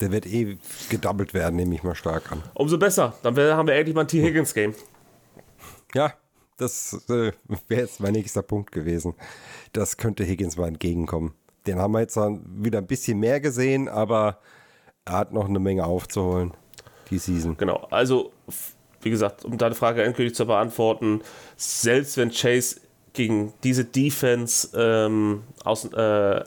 Der 0.00 0.12
wird 0.12 0.26
eh 0.26 0.58
gedoubled 0.90 1.34
werden, 1.34 1.56
nehme 1.56 1.74
ich 1.74 1.82
mal 1.82 1.94
stark 1.94 2.30
an. 2.30 2.42
Umso 2.54 2.78
besser. 2.78 3.14
Dann 3.22 3.36
haben 3.36 3.66
wir 3.66 3.74
endlich 3.74 3.96
mal 3.96 4.02
ein 4.02 4.08
T. 4.08 4.22
Higgins-Game. 4.22 4.74
Ja, 5.94 6.12
das 6.56 7.04
äh, 7.08 7.32
wäre 7.68 7.82
jetzt 7.82 8.00
mein 8.00 8.12
nächster 8.12 8.42
Punkt 8.42 8.72
gewesen. 8.72 9.14
Das 9.72 9.96
könnte 9.96 10.24
Higgins 10.24 10.56
mal 10.56 10.68
entgegenkommen. 10.68 11.34
Den 11.66 11.78
haben 11.78 11.92
wir 11.92 12.00
jetzt 12.00 12.16
wieder 12.16 12.78
ein 12.78 12.86
bisschen 12.86 13.18
mehr 13.18 13.40
gesehen, 13.40 13.88
aber 13.88 14.38
er 15.04 15.12
hat 15.12 15.32
noch 15.32 15.48
eine 15.48 15.58
Menge 15.58 15.84
aufzuholen, 15.84 16.52
die 17.10 17.18
Season. 17.18 17.56
Genau, 17.56 17.86
also 17.90 18.32
wie 19.02 19.10
gesagt, 19.10 19.44
um 19.44 19.56
deine 19.58 19.74
Frage 19.74 20.02
endgültig 20.02 20.34
zu 20.34 20.46
beantworten, 20.46 21.20
selbst 21.56 22.16
wenn 22.16 22.30
Chase 22.30 22.80
gegen 23.12 23.52
diese 23.64 23.84
Defense 23.84 24.68
ähm, 24.74 25.42
aus, 25.64 25.84
äh, 25.92 25.96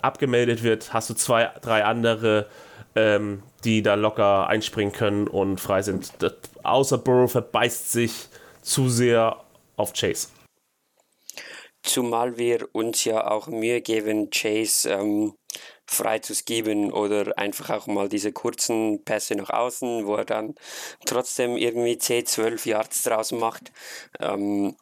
abgemeldet 0.02 0.64
wird, 0.64 0.94
hast 0.94 1.10
du 1.10 1.14
zwei, 1.14 1.50
drei 1.62 1.84
andere, 1.84 2.48
ähm, 2.96 3.44
die 3.64 3.82
da 3.82 3.96
locker 3.96 4.48
einspringen 4.48 4.94
können 4.94 5.28
und 5.28 5.60
frei 5.60 5.82
sind. 5.82 6.12
Das, 6.20 6.34
außer 6.64 6.98
Burrow 6.98 7.32
verbeißt 7.32 7.92
sich 7.92 8.30
zu 8.62 8.90
sehr 8.90 9.44
auf 9.76 9.94
Chase. 9.94 10.28
Zumal 11.84 12.38
wir 12.38 12.68
uns 12.74 13.04
ja 13.06 13.30
auch 13.30 13.48
Mühe 13.48 13.82
geben, 13.82 14.30
Chase 14.30 14.90
ähm, 14.90 15.34
frei 15.88 16.20
zu 16.20 16.34
geben 16.46 16.92
oder 16.92 17.38
einfach 17.38 17.70
auch 17.72 17.88
mal 17.88 18.08
diese 18.08 18.32
kurzen 18.32 19.04
Pässe 19.04 19.36
nach 19.36 19.50
außen, 19.50 20.06
wo 20.06 20.16
er 20.16 20.26
dann 20.26 20.56
trotzdem 21.06 21.58
irgendwie 21.58 21.98
10, 21.98 22.28
12 22.28 22.66
Yards 22.68 23.04
draus 23.04 23.32
macht. 23.32 23.72
Ähm, 24.20 24.76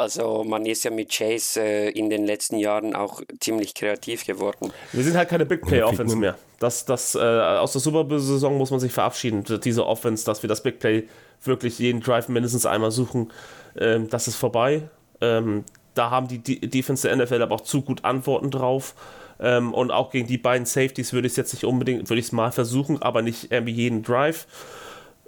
also 0.00 0.44
man 0.44 0.66
ist 0.66 0.84
ja 0.84 0.90
mit 0.90 1.10
Chase 1.12 1.60
äh, 1.60 1.90
in 1.90 2.10
den 2.10 2.24
letzten 2.24 2.56
Jahren 2.56 2.94
auch 2.94 3.22
ziemlich 3.40 3.74
kreativ 3.74 4.26
geworden. 4.26 4.72
Wir 4.92 5.04
sind 5.04 5.16
halt 5.16 5.28
keine 5.28 5.46
Big 5.46 5.62
Play 5.62 5.82
Offense 5.82 6.16
mehr. 6.16 6.36
Das, 6.58 6.84
das, 6.84 7.14
äh, 7.14 7.18
aus 7.18 7.72
der 7.72 7.80
Super 7.80 8.04
Bowl-Saison 8.04 8.56
muss 8.58 8.70
man 8.70 8.80
sich 8.80 8.92
verabschieden. 8.92 9.44
Diese 9.62 9.86
Offense, 9.86 10.24
dass 10.24 10.42
wir 10.42 10.48
das 10.48 10.62
Big 10.62 10.78
Play 10.78 11.04
wirklich 11.44 11.78
jeden 11.78 12.00
Drive 12.00 12.28
mindestens 12.28 12.66
einmal 12.66 12.90
suchen, 12.90 13.32
ähm, 13.78 14.08
das 14.10 14.28
ist 14.28 14.36
vorbei. 14.36 14.82
Ähm, 15.20 15.64
da 15.94 16.10
haben 16.10 16.28
die 16.28 16.38
Defense 16.38 17.06
der 17.06 17.16
NFL 17.16 17.42
aber 17.42 17.56
auch 17.56 17.60
zu 17.62 17.82
gut 17.82 18.04
Antworten 18.04 18.50
drauf. 18.50 18.94
Ähm, 19.40 19.72
und 19.72 19.90
auch 19.90 20.10
gegen 20.10 20.28
die 20.28 20.38
beiden 20.38 20.66
Safeties 20.66 21.12
würde 21.12 21.26
ich 21.26 21.32
es 21.32 21.36
jetzt 21.36 21.54
nicht 21.54 21.64
unbedingt, 21.64 22.08
würde 22.10 22.20
ich 22.20 22.26
es 22.26 22.32
mal 22.32 22.52
versuchen, 22.52 23.00
aber 23.00 23.22
nicht 23.22 23.50
irgendwie 23.50 23.72
jeden 23.72 24.02
Drive. 24.02 24.46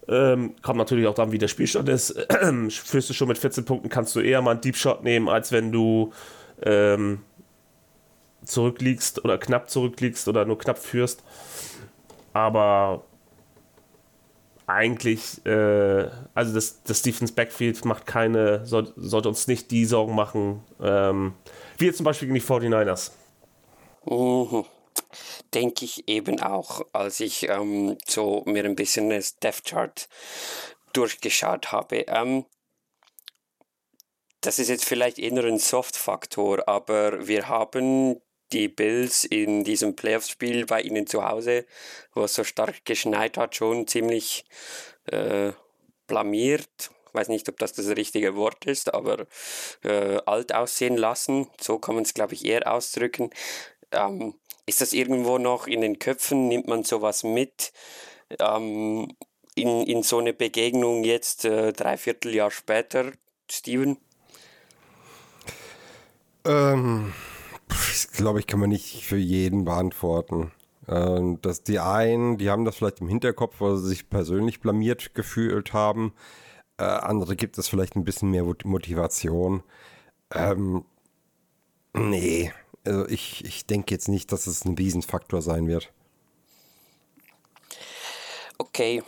Ähm, 0.09 0.55
kommt 0.63 0.79
natürlich 0.79 1.07
auch 1.07 1.15
dann, 1.15 1.33
wie 1.33 1.39
der 1.39 1.49
Spielstand 1.49 1.89
ist. 1.89 2.11
Führst 2.71 3.09
du 3.09 3.15
schon 3.15 3.29
mit 3.29 3.39
14 3.39 3.65
Punkten, 3.65 3.89
kannst 3.89 4.15
du 4.17 4.21
eher 4.21 4.43
mal 4.43 4.53
einen 4.53 4.61
Deep 4.61 4.77
Shot 4.77 5.05
nehmen, 5.05 5.29
als 5.29 5.53
wenn 5.53 5.71
du 5.71 6.13
ähm, 6.63 7.21
zurückliegst 8.45 9.25
oder 9.25 9.39
knapp 9.39 9.71
zurückliegst 9.71 10.27
oder 10.27 10.45
nur 10.45 10.59
knapp 10.59 10.79
führst. 10.79 11.23
Aber 12.33 13.05
eigentlich, 14.67 15.45
äh, 15.47 16.09
also 16.35 16.55
das, 16.55 16.83
das 16.83 17.03
Defense 17.03 17.33
Backfield 17.33 17.85
macht 17.85 18.07
keine, 18.07 18.67
soll, 18.67 18.93
sollte 18.97 19.29
uns 19.29 19.47
nicht 19.47 19.71
die 19.71 19.85
Sorgen 19.85 20.15
machen, 20.15 20.63
ähm, 20.81 21.35
wie 21.79 21.87
jetzt 21.87 21.99
zum 21.99 22.05
Beispiel 22.05 22.29
gegen 22.29 22.35
die 22.35 22.45
49ers. 22.45 23.13
Mhm 24.07 24.65
denke 25.55 25.85
ich 25.85 26.09
eben 26.09 26.41
auch, 26.41 26.83
als 26.93 27.21
ich 27.21 27.49
ähm, 27.49 27.99
so 28.07 28.43
mir 28.47 28.65
ein 28.65 28.77
bisschen 28.77 29.11
das 29.11 29.39
Death 29.39 29.65
Chart 29.65 30.09
durchgeschaut 30.93 31.73
habe. 31.73 32.05
Ähm, 32.09 32.47
das 34.41 34.59
ist 34.59 34.69
jetzt 34.69 34.85
vielleicht 34.85 35.19
eher 35.19 35.45
ein 35.45 35.59
Soft-Faktor, 35.59 36.69
aber 36.69 37.29
wir 37.29 37.49
haben 37.49 38.21
die 38.53 38.69
Bills 38.69 39.25
in 39.25 39.65
diesem 39.65 39.97
Playoffs-Spiel 39.97 40.67
bei 40.67 40.83
ihnen 40.83 41.07
zu 41.07 41.25
Hause, 41.25 41.65
wo 42.13 42.25
es 42.25 42.35
so 42.35 42.45
stark 42.45 42.85
geschneit 42.85 43.39
hat, 43.39 43.57
schon 43.57 43.87
ziemlich 43.87 44.45
äh, 45.07 45.53
blamiert. 46.07 46.91
Ich 47.09 47.15
weiß 47.15 47.29
nicht, 47.29 47.49
ob 47.49 47.59
das 47.59 47.73
das 47.73 47.89
richtige 47.89 48.35
Wort 48.37 48.65
ist, 48.67 48.93
aber 48.93 49.27
äh, 49.85 50.19
alt 50.27 50.55
aussehen 50.55 50.97
lassen. 50.97 51.49
So 51.61 51.79
kann 51.79 51.95
man 51.95 52.05
es, 52.05 52.15
glaube 52.15 52.35
ich, 52.35 52.45
eher 52.45 52.71
ausdrücken. 52.71 53.31
Ähm, 53.91 54.35
ist 54.73 54.81
das 54.81 54.93
irgendwo 54.93 55.39
noch 55.39 55.67
in 55.67 55.83
den 55.83 55.99
Köpfen? 55.99 56.49
Nimmt 56.49 56.67
man 56.67 56.83
sowas 56.83 57.23
mit? 57.23 57.73
Ähm, 58.39 59.09
in, 59.55 59.83
in 59.83 60.03
so 60.03 60.19
eine 60.19 60.33
Begegnung 60.33 61.05
jetzt 61.05 61.45
äh, 61.45 61.73
dreiviertel 61.73 62.35
Jahr 62.35 62.51
später, 62.51 63.13
Steven? 63.51 63.99
Ähm, 66.47 67.13
glaube, 68.23 68.39
ich 68.39 68.47
kann 68.47 68.61
man 68.61 68.71
nicht 68.71 69.05
für 69.05 69.17
jeden 69.17 69.65
beantworten. 69.65 70.53
Ähm, 70.89 71.41
dass 71.43 71.63
die 71.63 71.79
einen, 71.79 72.39
die 72.39 72.51
haben 72.51 72.65
das 72.65 72.77
vielleicht 72.77 73.01
im 73.01 73.09
Hinterkopf, 73.09 73.61
weil 73.61 73.77
sie 73.77 73.89
sich 73.89 74.09
persönlich 74.09 74.61
blamiert 74.61 75.15
gefühlt 75.15 75.73
haben. 75.73 76.15
Äh, 76.79 76.85
andere 76.85 77.37
gibt 77.37 77.59
es 77.59 77.69
vielleicht 77.69 77.97
ein 77.97 78.05
bisschen 78.05 78.31
mehr 78.31 78.45
Motivation. 78.65 79.63
Ähm, 80.35 80.85
nee, 81.93 82.53
also 82.85 83.07
ich, 83.09 83.45
ich 83.45 83.67
denke 83.67 83.95
jetzt 83.95 84.09
nicht, 84.09 84.33
dass 84.33 84.47
es 84.47 84.65
ein 84.65 84.75
Riesenfaktor 84.75 85.43
sein 85.43 85.69
wird. 85.69 85.93
Okay. 88.59 89.03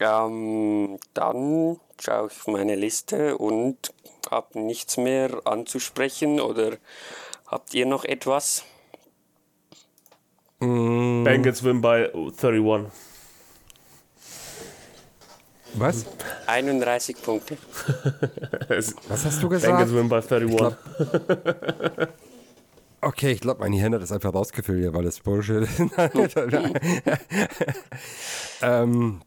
Ähm, 0.00 0.98
dann 1.14 1.80
schaue 2.00 2.26
ich 2.26 2.32
auf 2.32 2.46
meine 2.48 2.74
Liste 2.74 3.38
und 3.38 3.94
habe 4.30 4.60
nichts 4.60 4.96
mehr 4.96 5.40
anzusprechen 5.44 6.40
oder 6.40 6.76
habt 7.46 7.72
ihr 7.74 7.86
noch 7.86 8.04
etwas? 8.04 8.64
Mm. 10.60 11.24
Bengals 11.24 11.62
win 11.62 11.80
by 11.80 12.08
31. 12.12 12.92
Was? 15.74 16.06
31 16.46 17.22
Punkte. 17.22 17.58
Was 18.68 19.24
hast 19.24 19.42
du 19.42 19.48
Bengals 19.48 19.90
gesagt? 19.90 19.94
win 19.94 20.08
by 20.08 20.16
31. 20.16 20.76
Okay, 23.06 23.30
ich 23.30 23.40
glaube, 23.40 23.60
mein 23.60 23.72
Hirn 23.72 23.94
hat 23.94 24.02
das 24.02 24.10
einfach 24.10 24.34
rausgefüllt, 24.34 24.80
hier, 24.80 24.92
weil 24.92 25.04
das 25.04 25.20
Bullshit 25.20 25.62
ist. 25.62 25.78
ähm, 28.62 29.22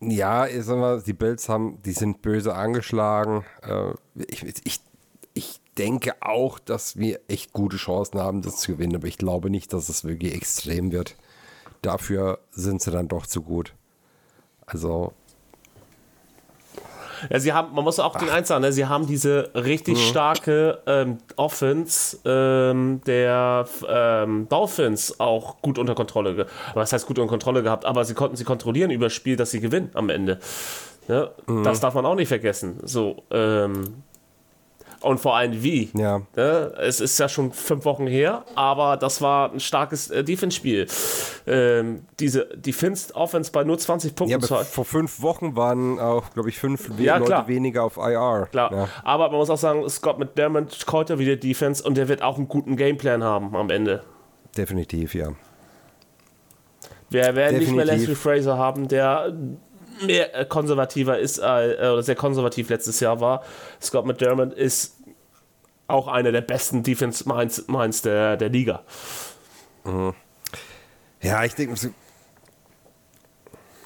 ja, 0.00 0.46
ich 0.46 0.64
sag 0.64 0.76
mal, 0.76 1.00
die 1.00 1.14
Bills 1.14 1.48
haben, 1.48 1.80
die 1.82 1.92
sind 1.92 2.20
böse 2.20 2.54
angeschlagen. 2.54 3.42
Äh, 3.62 3.94
ich, 4.28 4.44
ich, 4.66 4.80
ich 5.32 5.60
denke 5.78 6.12
auch, 6.20 6.58
dass 6.58 6.98
wir 6.98 7.20
echt 7.26 7.54
gute 7.54 7.78
Chancen 7.78 8.20
haben, 8.20 8.42
das 8.42 8.56
zu 8.56 8.72
gewinnen, 8.72 8.96
aber 8.96 9.06
ich 9.06 9.16
glaube 9.16 9.48
nicht, 9.48 9.72
dass 9.72 9.88
es 9.88 10.04
wirklich 10.04 10.34
extrem 10.34 10.92
wird. 10.92 11.16
Dafür 11.80 12.40
sind 12.50 12.82
sie 12.82 12.90
dann 12.90 13.08
doch 13.08 13.26
zu 13.26 13.40
gut. 13.40 13.74
Also, 14.66 15.14
Ja, 17.28 17.38
sie 17.38 17.52
haben, 17.52 17.74
man 17.74 17.84
muss 17.84 17.98
auch 17.98 18.16
den 18.16 18.30
eins 18.30 18.48
sagen, 18.48 18.62
ne? 18.62 18.72
sie 18.72 18.86
haben 18.86 19.06
diese 19.06 19.50
richtig 19.54 20.08
starke 20.08 20.78
ähm, 20.86 21.18
Offense 21.36 22.18
ähm, 22.24 23.00
der 23.06 23.66
ähm, 23.88 24.48
Dolphins 24.48 25.20
auch 25.20 25.60
gut 25.60 25.78
unter 25.78 25.94
Kontrolle. 25.94 26.46
Was 26.74 26.92
heißt 26.92 27.06
gut 27.06 27.18
unter 27.18 27.28
Kontrolle 27.28 27.62
gehabt? 27.62 27.84
Aber 27.84 28.04
sie 28.04 28.14
konnten 28.14 28.36
sie 28.36 28.44
kontrollieren 28.44 28.90
über 28.90 29.06
das 29.06 29.12
Spiel, 29.12 29.36
dass 29.36 29.50
sie 29.50 29.60
gewinnen 29.60 29.90
am 29.94 30.08
Ende. 30.10 30.38
Ne? 31.08 31.30
Das 31.64 31.80
darf 31.80 31.94
man 31.94 32.06
auch 32.06 32.14
nicht 32.14 32.28
vergessen. 32.28 32.78
So, 32.84 33.24
ähm, 33.30 34.02
und 35.02 35.18
vor 35.18 35.36
allem 35.36 35.62
wie. 35.62 35.90
ja. 35.96 36.20
Ne? 36.36 36.72
Es 36.78 37.00
ist 37.00 37.18
ja 37.18 37.28
schon 37.28 37.52
fünf 37.52 37.84
Wochen 37.84 38.06
her, 38.06 38.44
aber 38.54 38.96
das 38.96 39.22
war 39.22 39.52
ein 39.52 39.60
starkes 39.60 40.10
äh, 40.10 40.22
Defense-Spiel. 40.22 40.86
Ähm, 41.46 42.02
diese 42.18 42.44
Defense 42.56 43.14
Offense 43.14 43.50
bei 43.50 43.64
nur 43.64 43.78
20 43.78 44.14
Punkten. 44.14 44.30
Ja, 44.32 44.36
aber 44.36 44.46
zwar- 44.46 44.64
vor 44.64 44.84
fünf 44.84 45.22
Wochen 45.22 45.56
waren 45.56 45.98
auch, 45.98 46.30
glaube 46.34 46.48
ich, 46.50 46.58
fünf 46.58 46.90
Ja, 46.98 47.16
Leute 47.16 47.26
klar. 47.28 47.48
weniger 47.48 47.84
auf 47.84 47.96
IR. 47.96 48.48
Klar. 48.50 48.72
Ja. 48.74 48.88
Aber 49.02 49.28
man 49.30 49.38
muss 49.38 49.48
auch 49.50 49.56
sagen, 49.58 49.88
Scott 49.88 50.18
McDermott 50.18 50.86
callt 50.86 51.08
ja 51.10 51.18
wieder 51.18 51.36
Defense 51.36 51.82
und 51.82 51.96
der 51.96 52.08
wird 52.08 52.22
auch 52.22 52.36
einen 52.36 52.48
guten 52.48 52.76
Gameplan 52.76 53.24
haben 53.24 53.56
am 53.56 53.70
Ende. 53.70 54.02
Definitiv, 54.56 55.14
ja. 55.14 55.28
Wir 57.08 57.34
werden 57.34 57.58
nicht 57.58 57.72
mehr 57.72 57.84
Definitiv. 57.84 58.08
Leslie 58.08 58.14
Fraser 58.14 58.56
haben, 58.58 58.86
der 58.86 59.32
mehr 60.02 60.34
äh, 60.34 60.44
konservativer 60.44 61.18
ist, 61.18 61.38
äh, 61.38 61.42
oder 61.42 62.02
sehr 62.02 62.16
konservativ 62.16 62.68
letztes 62.68 63.00
Jahr 63.00 63.20
war. 63.20 63.44
Scott 63.80 64.06
McDermott 64.06 64.52
ist 64.52 64.96
auch 65.86 66.08
einer 66.08 66.32
der 66.32 66.42
besten 66.42 66.82
Defense 66.82 67.28
Minds, 67.28 67.66
Minds 67.66 68.02
der, 68.02 68.36
der 68.36 68.48
Liga. 68.48 68.84
Ja, 71.20 71.44
ich 71.44 71.54
denke, 71.54 71.76
so 71.76 71.88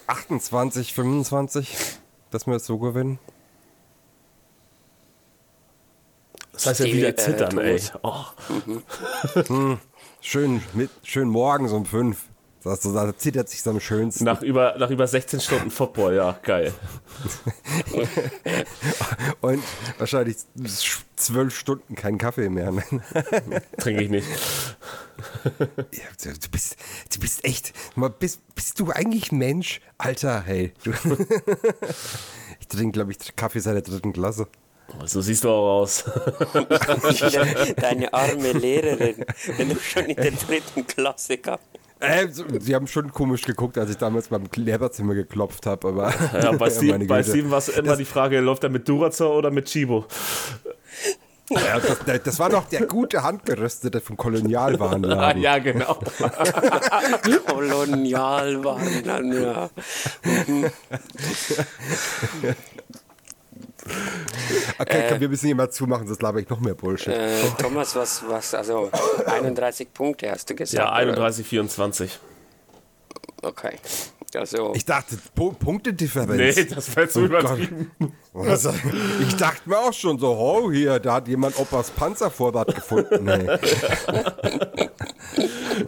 28, 0.06 0.92
25, 0.92 1.76
dass 2.30 2.46
wir 2.46 2.54
das 2.54 2.66
so 2.66 2.78
gewinnen. 2.78 3.18
Das 6.52 6.66
heißt 6.66 6.80
ja 6.80 6.86
wieder 6.86 7.08
äh, 7.08 7.16
zittern, 7.16 7.58
ey. 7.58 7.80
Thomas. 7.80 8.36
Oh. 9.46 9.76
Schön, 10.26 10.62
mit, 10.72 10.90
schön 11.02 11.28
morgens 11.28 11.72
um 11.72 11.84
5. 11.84 12.16
Das, 12.64 12.82
so, 12.82 12.94
da 12.94 13.16
zittert 13.16 13.50
sich 13.50 13.66
am 13.66 13.78
schönsten. 13.78 14.24
Nach, 14.24 14.40
über, 14.40 14.76
nach 14.78 14.88
über 14.88 15.06
16 15.06 15.40
Stunden 15.40 15.70
Football, 15.70 16.14
ja, 16.14 16.38
geil. 16.42 16.72
Und 19.42 19.62
wahrscheinlich 19.98 20.38
zwölf 21.14 21.54
Stunden 21.54 21.94
kein 21.94 22.16
Kaffee 22.16 22.48
mehr. 22.48 22.72
ne? 22.72 22.82
Trinke 23.78 24.02
ich 24.02 24.08
nicht. 24.08 24.26
Ja, 25.92 26.32
du, 26.32 26.48
bist, 26.50 26.76
du 27.12 27.20
bist 27.20 27.44
echt. 27.44 27.74
Mal, 27.96 28.08
bist, 28.08 28.40
bist 28.54 28.80
du 28.80 28.90
eigentlich 28.90 29.30
Mensch? 29.30 29.82
Alter, 29.98 30.42
hey. 30.42 30.72
Du. 30.84 30.92
ich 32.60 32.68
trinke, 32.68 32.92
glaube 32.92 33.12
ich, 33.12 33.36
Kaffee 33.36 33.60
seit 33.60 33.74
der 33.74 33.82
dritten 33.82 34.14
Klasse. 34.14 34.48
So 35.04 35.20
siehst 35.20 35.44
du 35.44 35.50
auch 35.50 35.80
aus. 35.80 36.04
Deine 37.76 38.12
arme 38.12 38.52
Lehrerin, 38.52 39.24
wenn 39.56 39.68
du 39.68 39.76
schon 39.76 40.06
in 40.06 40.16
der 40.16 40.30
dritten 40.30 40.86
Klasse 40.86 41.36
kamst. 41.36 41.64
Äh, 42.06 42.28
sie 42.60 42.74
haben 42.74 42.86
schon 42.86 43.12
komisch 43.12 43.42
geguckt, 43.42 43.78
als 43.78 43.90
ich 43.90 43.96
damals 43.96 44.28
beim 44.28 44.44
Lehrerzimmer 44.54 45.14
geklopft 45.14 45.66
habe, 45.66 45.88
aber. 45.88 46.14
Ja, 46.40 46.52
bei 46.52 46.70
Steven, 46.76 47.06
bei. 47.06 47.22
Steven 47.22 47.50
war 47.50 47.58
es 47.58 47.68
immer 47.68 47.96
die 47.96 48.04
Frage, 48.04 48.40
läuft 48.40 48.64
er 48.64 48.70
mit 48.70 48.88
Durazor 48.88 49.36
oder 49.36 49.50
mit 49.50 49.66
Chibo? 49.66 50.06
Ja, 51.50 51.78
das, 51.78 52.22
das 52.24 52.38
war 52.38 52.48
noch 52.48 52.68
der 52.70 52.86
gute 52.86 53.22
Handgeröstete 53.22 54.00
vom 54.00 54.16
Ah, 54.18 54.22
Kolonialwarenladen. 54.22 55.42
ja, 55.42 55.58
genau. 55.58 55.94
Kolonial 57.46 58.64
waren 58.64 59.04
dann, 59.04 59.42
ja. 59.42 59.68
Okay, 64.78 65.04
komm, 65.08 65.20
wir 65.20 65.28
müssen 65.28 65.46
hier 65.46 65.54
mal 65.54 65.70
zumachen, 65.70 66.06
sonst 66.06 66.22
laber 66.22 66.40
ich 66.40 66.48
noch 66.48 66.60
mehr 66.60 66.74
Bullshit. 66.74 67.12
Äh, 67.12 67.42
Thomas, 67.58 67.94
was, 67.94 68.22
was, 68.28 68.54
also 68.54 68.90
31 69.26 69.92
Punkte 69.92 70.30
hast 70.30 70.48
du 70.50 70.54
gesagt? 70.54 70.78
Ja, 70.78 70.88
oder? 70.88 70.96
31, 70.96 71.46
24. 71.46 72.18
Okay. 73.42 73.76
Also, 74.36 74.72
Ich 74.74 74.84
dachte, 74.84 75.16
Pu 75.34 75.52
Punktedifferenz. 75.52 76.56
Nee, 76.56 76.64
das 76.64 76.94
wäre 76.96 77.08
zu 77.08 77.20
Oh 77.20 77.24
übertrieben. 77.24 77.92
Also, 78.34 78.74
ich 79.20 79.36
dachte 79.36 79.68
mir 79.68 79.78
auch 79.78 79.92
schon 79.92 80.18
so, 80.18 80.28
oh, 80.32 80.72
hier, 80.72 80.98
da 80.98 81.14
hat 81.14 81.28
jemand 81.28 81.56
Opas 81.56 81.90
Panzervorrat 81.90 82.74
gefunden. 82.74 83.24
Nee. 83.24 83.46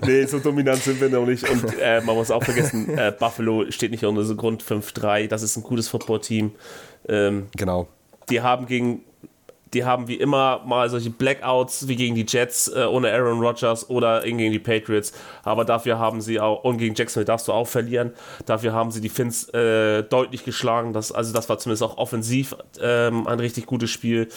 Nee, 0.04 0.24
so 0.26 0.38
dominant 0.38 0.82
sind 0.82 1.00
wir 1.00 1.08
noch 1.08 1.26
nicht. 1.26 1.48
Und 1.48 1.78
äh, 1.80 2.00
man 2.00 2.16
muss 2.16 2.30
auch 2.30 2.42
vergessen, 2.42 2.96
äh, 2.98 3.12
Buffalo 3.16 3.70
steht 3.70 3.90
nicht 3.90 4.04
unter 4.04 4.24
so 4.24 4.34
Grund 4.36 4.62
5-3. 4.62 5.28
Das 5.28 5.42
ist 5.42 5.56
ein 5.56 5.62
gutes 5.62 5.88
Footballteam. 5.88 6.52
Ähm, 7.08 7.46
Genau. 7.56 7.86
die 8.28 8.40
haben 8.40 8.66
gegen 8.66 9.02
die 9.74 9.84
haben 9.84 10.06
wie 10.06 10.14
immer 10.14 10.62
mal 10.64 10.88
solche 10.88 11.10
Blackouts 11.10 11.88
wie 11.88 11.96
gegen 11.96 12.14
die 12.14 12.24
Jets 12.26 12.68
äh, 12.68 12.84
ohne 12.84 13.10
Aaron 13.12 13.40
Rodgers 13.40 13.90
oder 13.90 14.22
gegen 14.22 14.38
die 14.38 14.60
Patriots. 14.60 15.12
Aber 15.42 15.64
dafür 15.64 15.98
haben 15.98 16.20
sie 16.20 16.38
auch, 16.40 16.62
und 16.64 16.78
gegen 16.78 16.94
Jacksonville 16.94 17.26
darfst 17.26 17.48
du 17.48 17.52
auch 17.52 17.66
verlieren. 17.66 18.12
Dafür 18.46 18.72
haben 18.72 18.90
sie 18.92 19.00
die 19.00 19.08
Finns 19.08 19.48
äh, 19.50 20.04
deutlich 20.04 20.44
geschlagen. 20.44 20.92
Das, 20.92 21.10
also 21.10 21.32
das 21.34 21.48
war 21.48 21.58
zumindest 21.58 21.82
auch 21.82 21.98
offensiv 21.98 22.54
ähm, 22.80 23.26
ein 23.26 23.40
richtig 23.40 23.66
gutes 23.66 23.90
Spiel. 23.90 24.28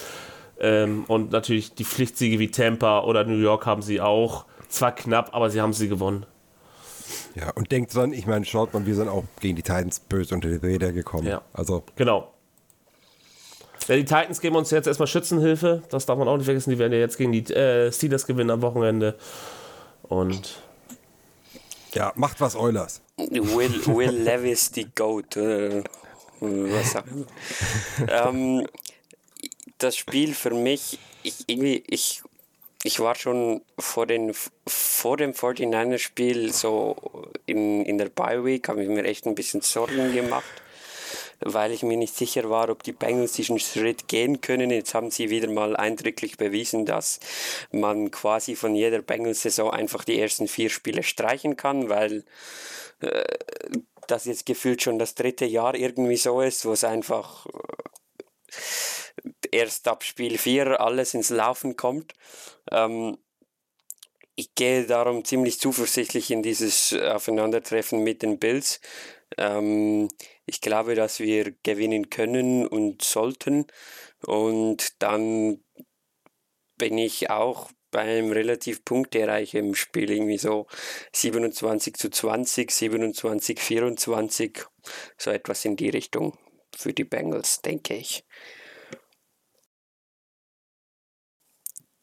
Ähm, 0.58 1.04
und 1.06 1.30
natürlich 1.30 1.74
die 1.74 1.84
Pflichtsiege 1.84 2.38
wie 2.40 2.50
Tampa 2.50 3.04
oder 3.04 3.24
New 3.24 3.38
York 3.40 3.66
haben 3.66 3.82
sie 3.82 4.00
auch. 4.00 4.44
Zwar 4.68 4.92
knapp, 4.94 5.30
aber 5.32 5.48
sie 5.48 5.60
haben 5.60 5.72
sie 5.72 5.88
gewonnen. 5.88 6.26
Ja, 7.34 7.50
und 7.54 7.70
denkt 7.72 7.94
dran, 7.94 8.12
ich 8.12 8.26
meine, 8.26 8.44
schaut 8.44 8.74
mal, 8.74 8.84
wir 8.84 8.94
sind 8.94 9.08
auch 9.08 9.24
gegen 9.40 9.56
die 9.56 9.62
Titans 9.62 10.00
böse 10.00 10.34
unter 10.34 10.48
die 10.48 10.56
Räder 10.56 10.92
gekommen. 10.92 11.28
Ja. 11.28 11.42
Also, 11.52 11.84
Genau. 11.96 12.28
Ja, 13.90 13.96
die 13.96 14.04
Titans 14.04 14.40
geben 14.40 14.54
uns 14.54 14.70
jetzt 14.70 14.86
erstmal 14.86 15.08
Schützenhilfe. 15.08 15.82
Das 15.90 16.06
darf 16.06 16.16
man 16.16 16.28
auch 16.28 16.36
nicht 16.36 16.44
vergessen. 16.44 16.70
Die 16.70 16.78
werden 16.78 16.92
ja 16.92 17.00
jetzt 17.00 17.18
gegen 17.18 17.32
die 17.32 17.52
äh, 17.52 17.90
Steelers 17.90 18.24
gewinnen 18.24 18.50
am 18.50 18.62
Wochenende. 18.62 19.18
Und 20.04 20.62
ja, 21.92 22.12
macht 22.14 22.40
was 22.40 22.54
Eulers. 22.54 23.00
Will, 23.16 23.84
Will 23.86 24.10
Levis, 24.10 24.70
die 24.70 24.86
Goat. 24.94 25.36
Äh, 25.36 25.82
was 26.38 26.92
sagen 26.92 27.26
ähm, 28.08 28.64
Das 29.78 29.96
Spiel 29.96 30.34
für 30.34 30.54
mich, 30.54 31.00
ich, 31.24 31.48
irgendwie, 31.48 31.82
ich, 31.88 32.22
ich 32.84 33.00
war 33.00 33.16
schon 33.16 33.60
vor, 33.76 34.06
den, 34.06 34.32
vor 34.68 35.16
dem 35.16 35.32
49er-Spiel 35.32 36.52
so 36.52 36.94
in, 37.44 37.84
in 37.84 37.98
der 37.98 38.08
Bye-Week, 38.08 38.68
habe 38.68 38.84
ich 38.84 38.88
mir 38.88 39.02
echt 39.02 39.26
ein 39.26 39.34
bisschen 39.34 39.62
Sorgen 39.62 40.14
gemacht 40.14 40.62
weil 41.40 41.72
ich 41.72 41.82
mir 41.82 41.96
nicht 41.96 42.14
sicher 42.14 42.50
war, 42.50 42.68
ob 42.68 42.82
die 42.82 42.92
Bengals 42.92 43.32
diesen 43.32 43.58
Schritt 43.58 44.08
gehen 44.08 44.40
können. 44.40 44.70
Jetzt 44.70 44.94
haben 44.94 45.10
sie 45.10 45.30
wieder 45.30 45.48
mal 45.48 45.76
eindrücklich 45.76 46.36
bewiesen, 46.36 46.86
dass 46.86 47.20
man 47.72 48.10
quasi 48.10 48.54
von 48.56 48.74
jeder 48.74 49.02
Bengals-Saison 49.02 49.70
einfach 49.70 50.04
die 50.04 50.20
ersten 50.20 50.48
vier 50.48 50.70
Spiele 50.70 51.02
streichen 51.02 51.56
kann, 51.56 51.88
weil 51.88 52.24
äh, 53.00 53.24
das 54.06 54.24
jetzt 54.24 54.46
gefühlt 54.46 54.82
schon 54.82 54.98
das 54.98 55.14
dritte 55.14 55.46
Jahr 55.46 55.74
irgendwie 55.74 56.16
so 56.16 56.40
ist, 56.40 56.64
wo 56.64 56.72
es 56.72 56.84
einfach 56.84 57.46
äh, 57.46 59.38
erst 59.52 59.88
ab 59.88 60.04
Spiel 60.04 60.38
4 60.38 60.80
alles 60.80 61.14
ins 61.14 61.30
Laufen 61.30 61.76
kommt. 61.76 62.12
Ähm, 62.70 63.18
ich 64.34 64.54
gehe 64.54 64.86
darum 64.86 65.24
ziemlich 65.24 65.60
zuversichtlich 65.60 66.30
in 66.30 66.42
dieses 66.42 66.94
Aufeinandertreffen 66.94 68.02
mit 68.02 68.22
den 68.22 68.38
Bills. 68.38 68.80
Ähm, 69.36 70.08
ich 70.50 70.60
glaube, 70.60 70.96
dass 70.96 71.20
wir 71.20 71.52
gewinnen 71.62 72.10
können 72.10 72.66
und 72.66 73.02
sollten. 73.02 73.66
Und 74.26 75.00
dann 75.00 75.62
bin 76.76 76.98
ich 76.98 77.30
auch 77.30 77.70
beim 77.92 78.32
relativ 78.32 78.84
punktereich 78.84 79.54
im 79.54 79.76
Spiel, 79.76 80.10
irgendwie 80.10 80.38
so 80.38 80.66
27 81.12 81.94
zu 81.94 82.10
20, 82.10 82.72
27, 82.72 83.60
24, 83.60 84.64
so 85.16 85.30
etwas 85.30 85.64
in 85.64 85.76
die 85.76 85.90
Richtung 85.90 86.36
für 86.76 86.92
die 86.92 87.04
Bengals, 87.04 87.62
denke 87.62 87.94
ich. 87.94 88.24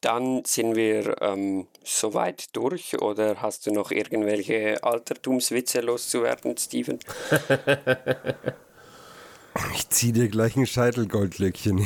Dann 0.07 0.45
sind 0.45 0.77
wir 0.77 1.21
ähm, 1.21 1.67
soweit 1.83 2.55
durch 2.55 2.97
oder 3.01 3.41
hast 3.41 3.65
du 3.65 3.73
noch 3.73 3.91
irgendwelche 3.91 4.81
Altertumswitze 4.81 5.81
loszuwerden, 5.81 6.55
Steven? 6.57 6.97
Ich 9.75 9.89
zieh 9.89 10.13
dir 10.13 10.29
gleich 10.29 10.55
ein 10.55 10.65
Scheitelgoldlöckchen. 10.65 11.85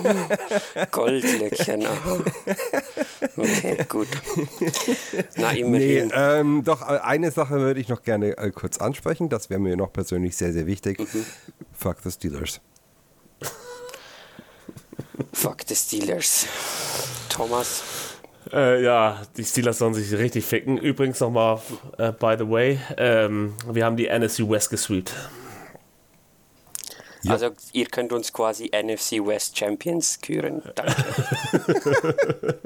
Goldlöckchen. 0.92 1.84
aha. 1.84 2.20
Okay, 3.36 3.86
gut. 3.88 4.06
Na, 5.34 5.52
Nee, 5.52 5.60
immerhin. 5.62 6.12
ähm, 6.14 6.62
doch, 6.64 6.82
äh, 6.82 6.98
eine 6.98 7.32
Sache 7.32 7.58
würde 7.58 7.80
ich 7.80 7.88
noch 7.88 8.04
gerne 8.04 8.38
äh, 8.38 8.52
kurz 8.52 8.78
ansprechen. 8.78 9.28
Das 9.30 9.50
wäre 9.50 9.58
mir 9.58 9.76
noch 9.76 9.92
persönlich 9.92 10.36
sehr, 10.36 10.52
sehr 10.52 10.66
wichtig. 10.66 11.00
Mhm. 11.00 11.26
Fuck 11.72 11.96
the 12.04 12.12
Steelers. 12.12 12.60
Fuck 15.32 15.62
the 15.66 15.74
Steelers. 15.74 16.46
Thomas. 17.32 17.82
Äh, 18.52 18.82
ja, 18.82 19.22
die 19.36 19.44
Steelers 19.44 19.78
sollen 19.78 19.94
sich 19.94 20.12
richtig 20.12 20.44
ficken. 20.44 20.76
Übrigens 20.76 21.20
nochmal, 21.20 21.60
äh, 21.98 22.12
by 22.12 22.34
the 22.38 22.48
way, 22.48 22.78
ähm, 22.96 23.54
wir 23.70 23.84
haben 23.84 23.96
die 23.96 24.08
NFC 24.08 24.40
West 24.48 24.70
gesweept. 24.70 25.14
Ja. 27.22 27.32
Also 27.32 27.50
ihr 27.72 27.86
könnt 27.86 28.12
uns 28.12 28.32
quasi 28.32 28.70
NFC 28.74 29.24
West 29.24 29.56
Champions 29.56 30.20
küren. 30.20 30.60
Danke. 30.74 30.94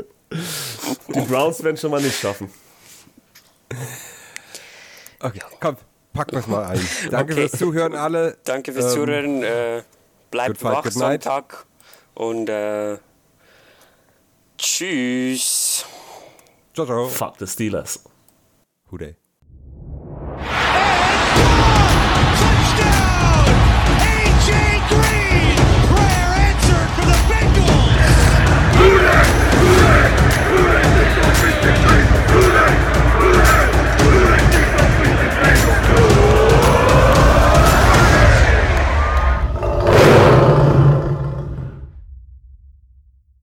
Die 1.14 1.20
Browns 1.20 1.62
werden 1.62 1.76
schon 1.76 1.90
mal 1.90 2.00
nicht 2.00 2.18
schaffen. 2.18 2.50
Okay, 5.20 5.40
komm, 5.60 5.76
packen 6.14 6.32
wir 6.32 6.38
es 6.40 6.46
mal 6.46 6.64
ein. 6.64 6.80
Danke 7.10 7.34
Okay. 7.34 7.48
fürs 7.48 7.58
Zuhören, 7.60 7.94
alle. 7.94 8.38
Danke 8.44 8.72
fürs 8.72 8.86
Ähm, 8.86 8.92
Zuhören. 8.92 9.42
Äh, 9.42 9.82
bleibt 10.30 10.62
wach. 10.64 10.90
Sonntag. 10.90 11.66
Und 12.14 12.48
äh, 12.48 12.96
Tschüss. 14.56 15.84
Ciao, 16.74 16.86
ciao. 16.86 17.08
Fuck 17.08 17.38
the 17.38 17.46
Steelers. 17.46 17.98
Who 18.86 18.98
they? 18.98 19.16
Hooray! 28.78 29.22
Hooray! 29.58 30.06
Hooray! 30.58 30.86
Hooray! 31.82 32.05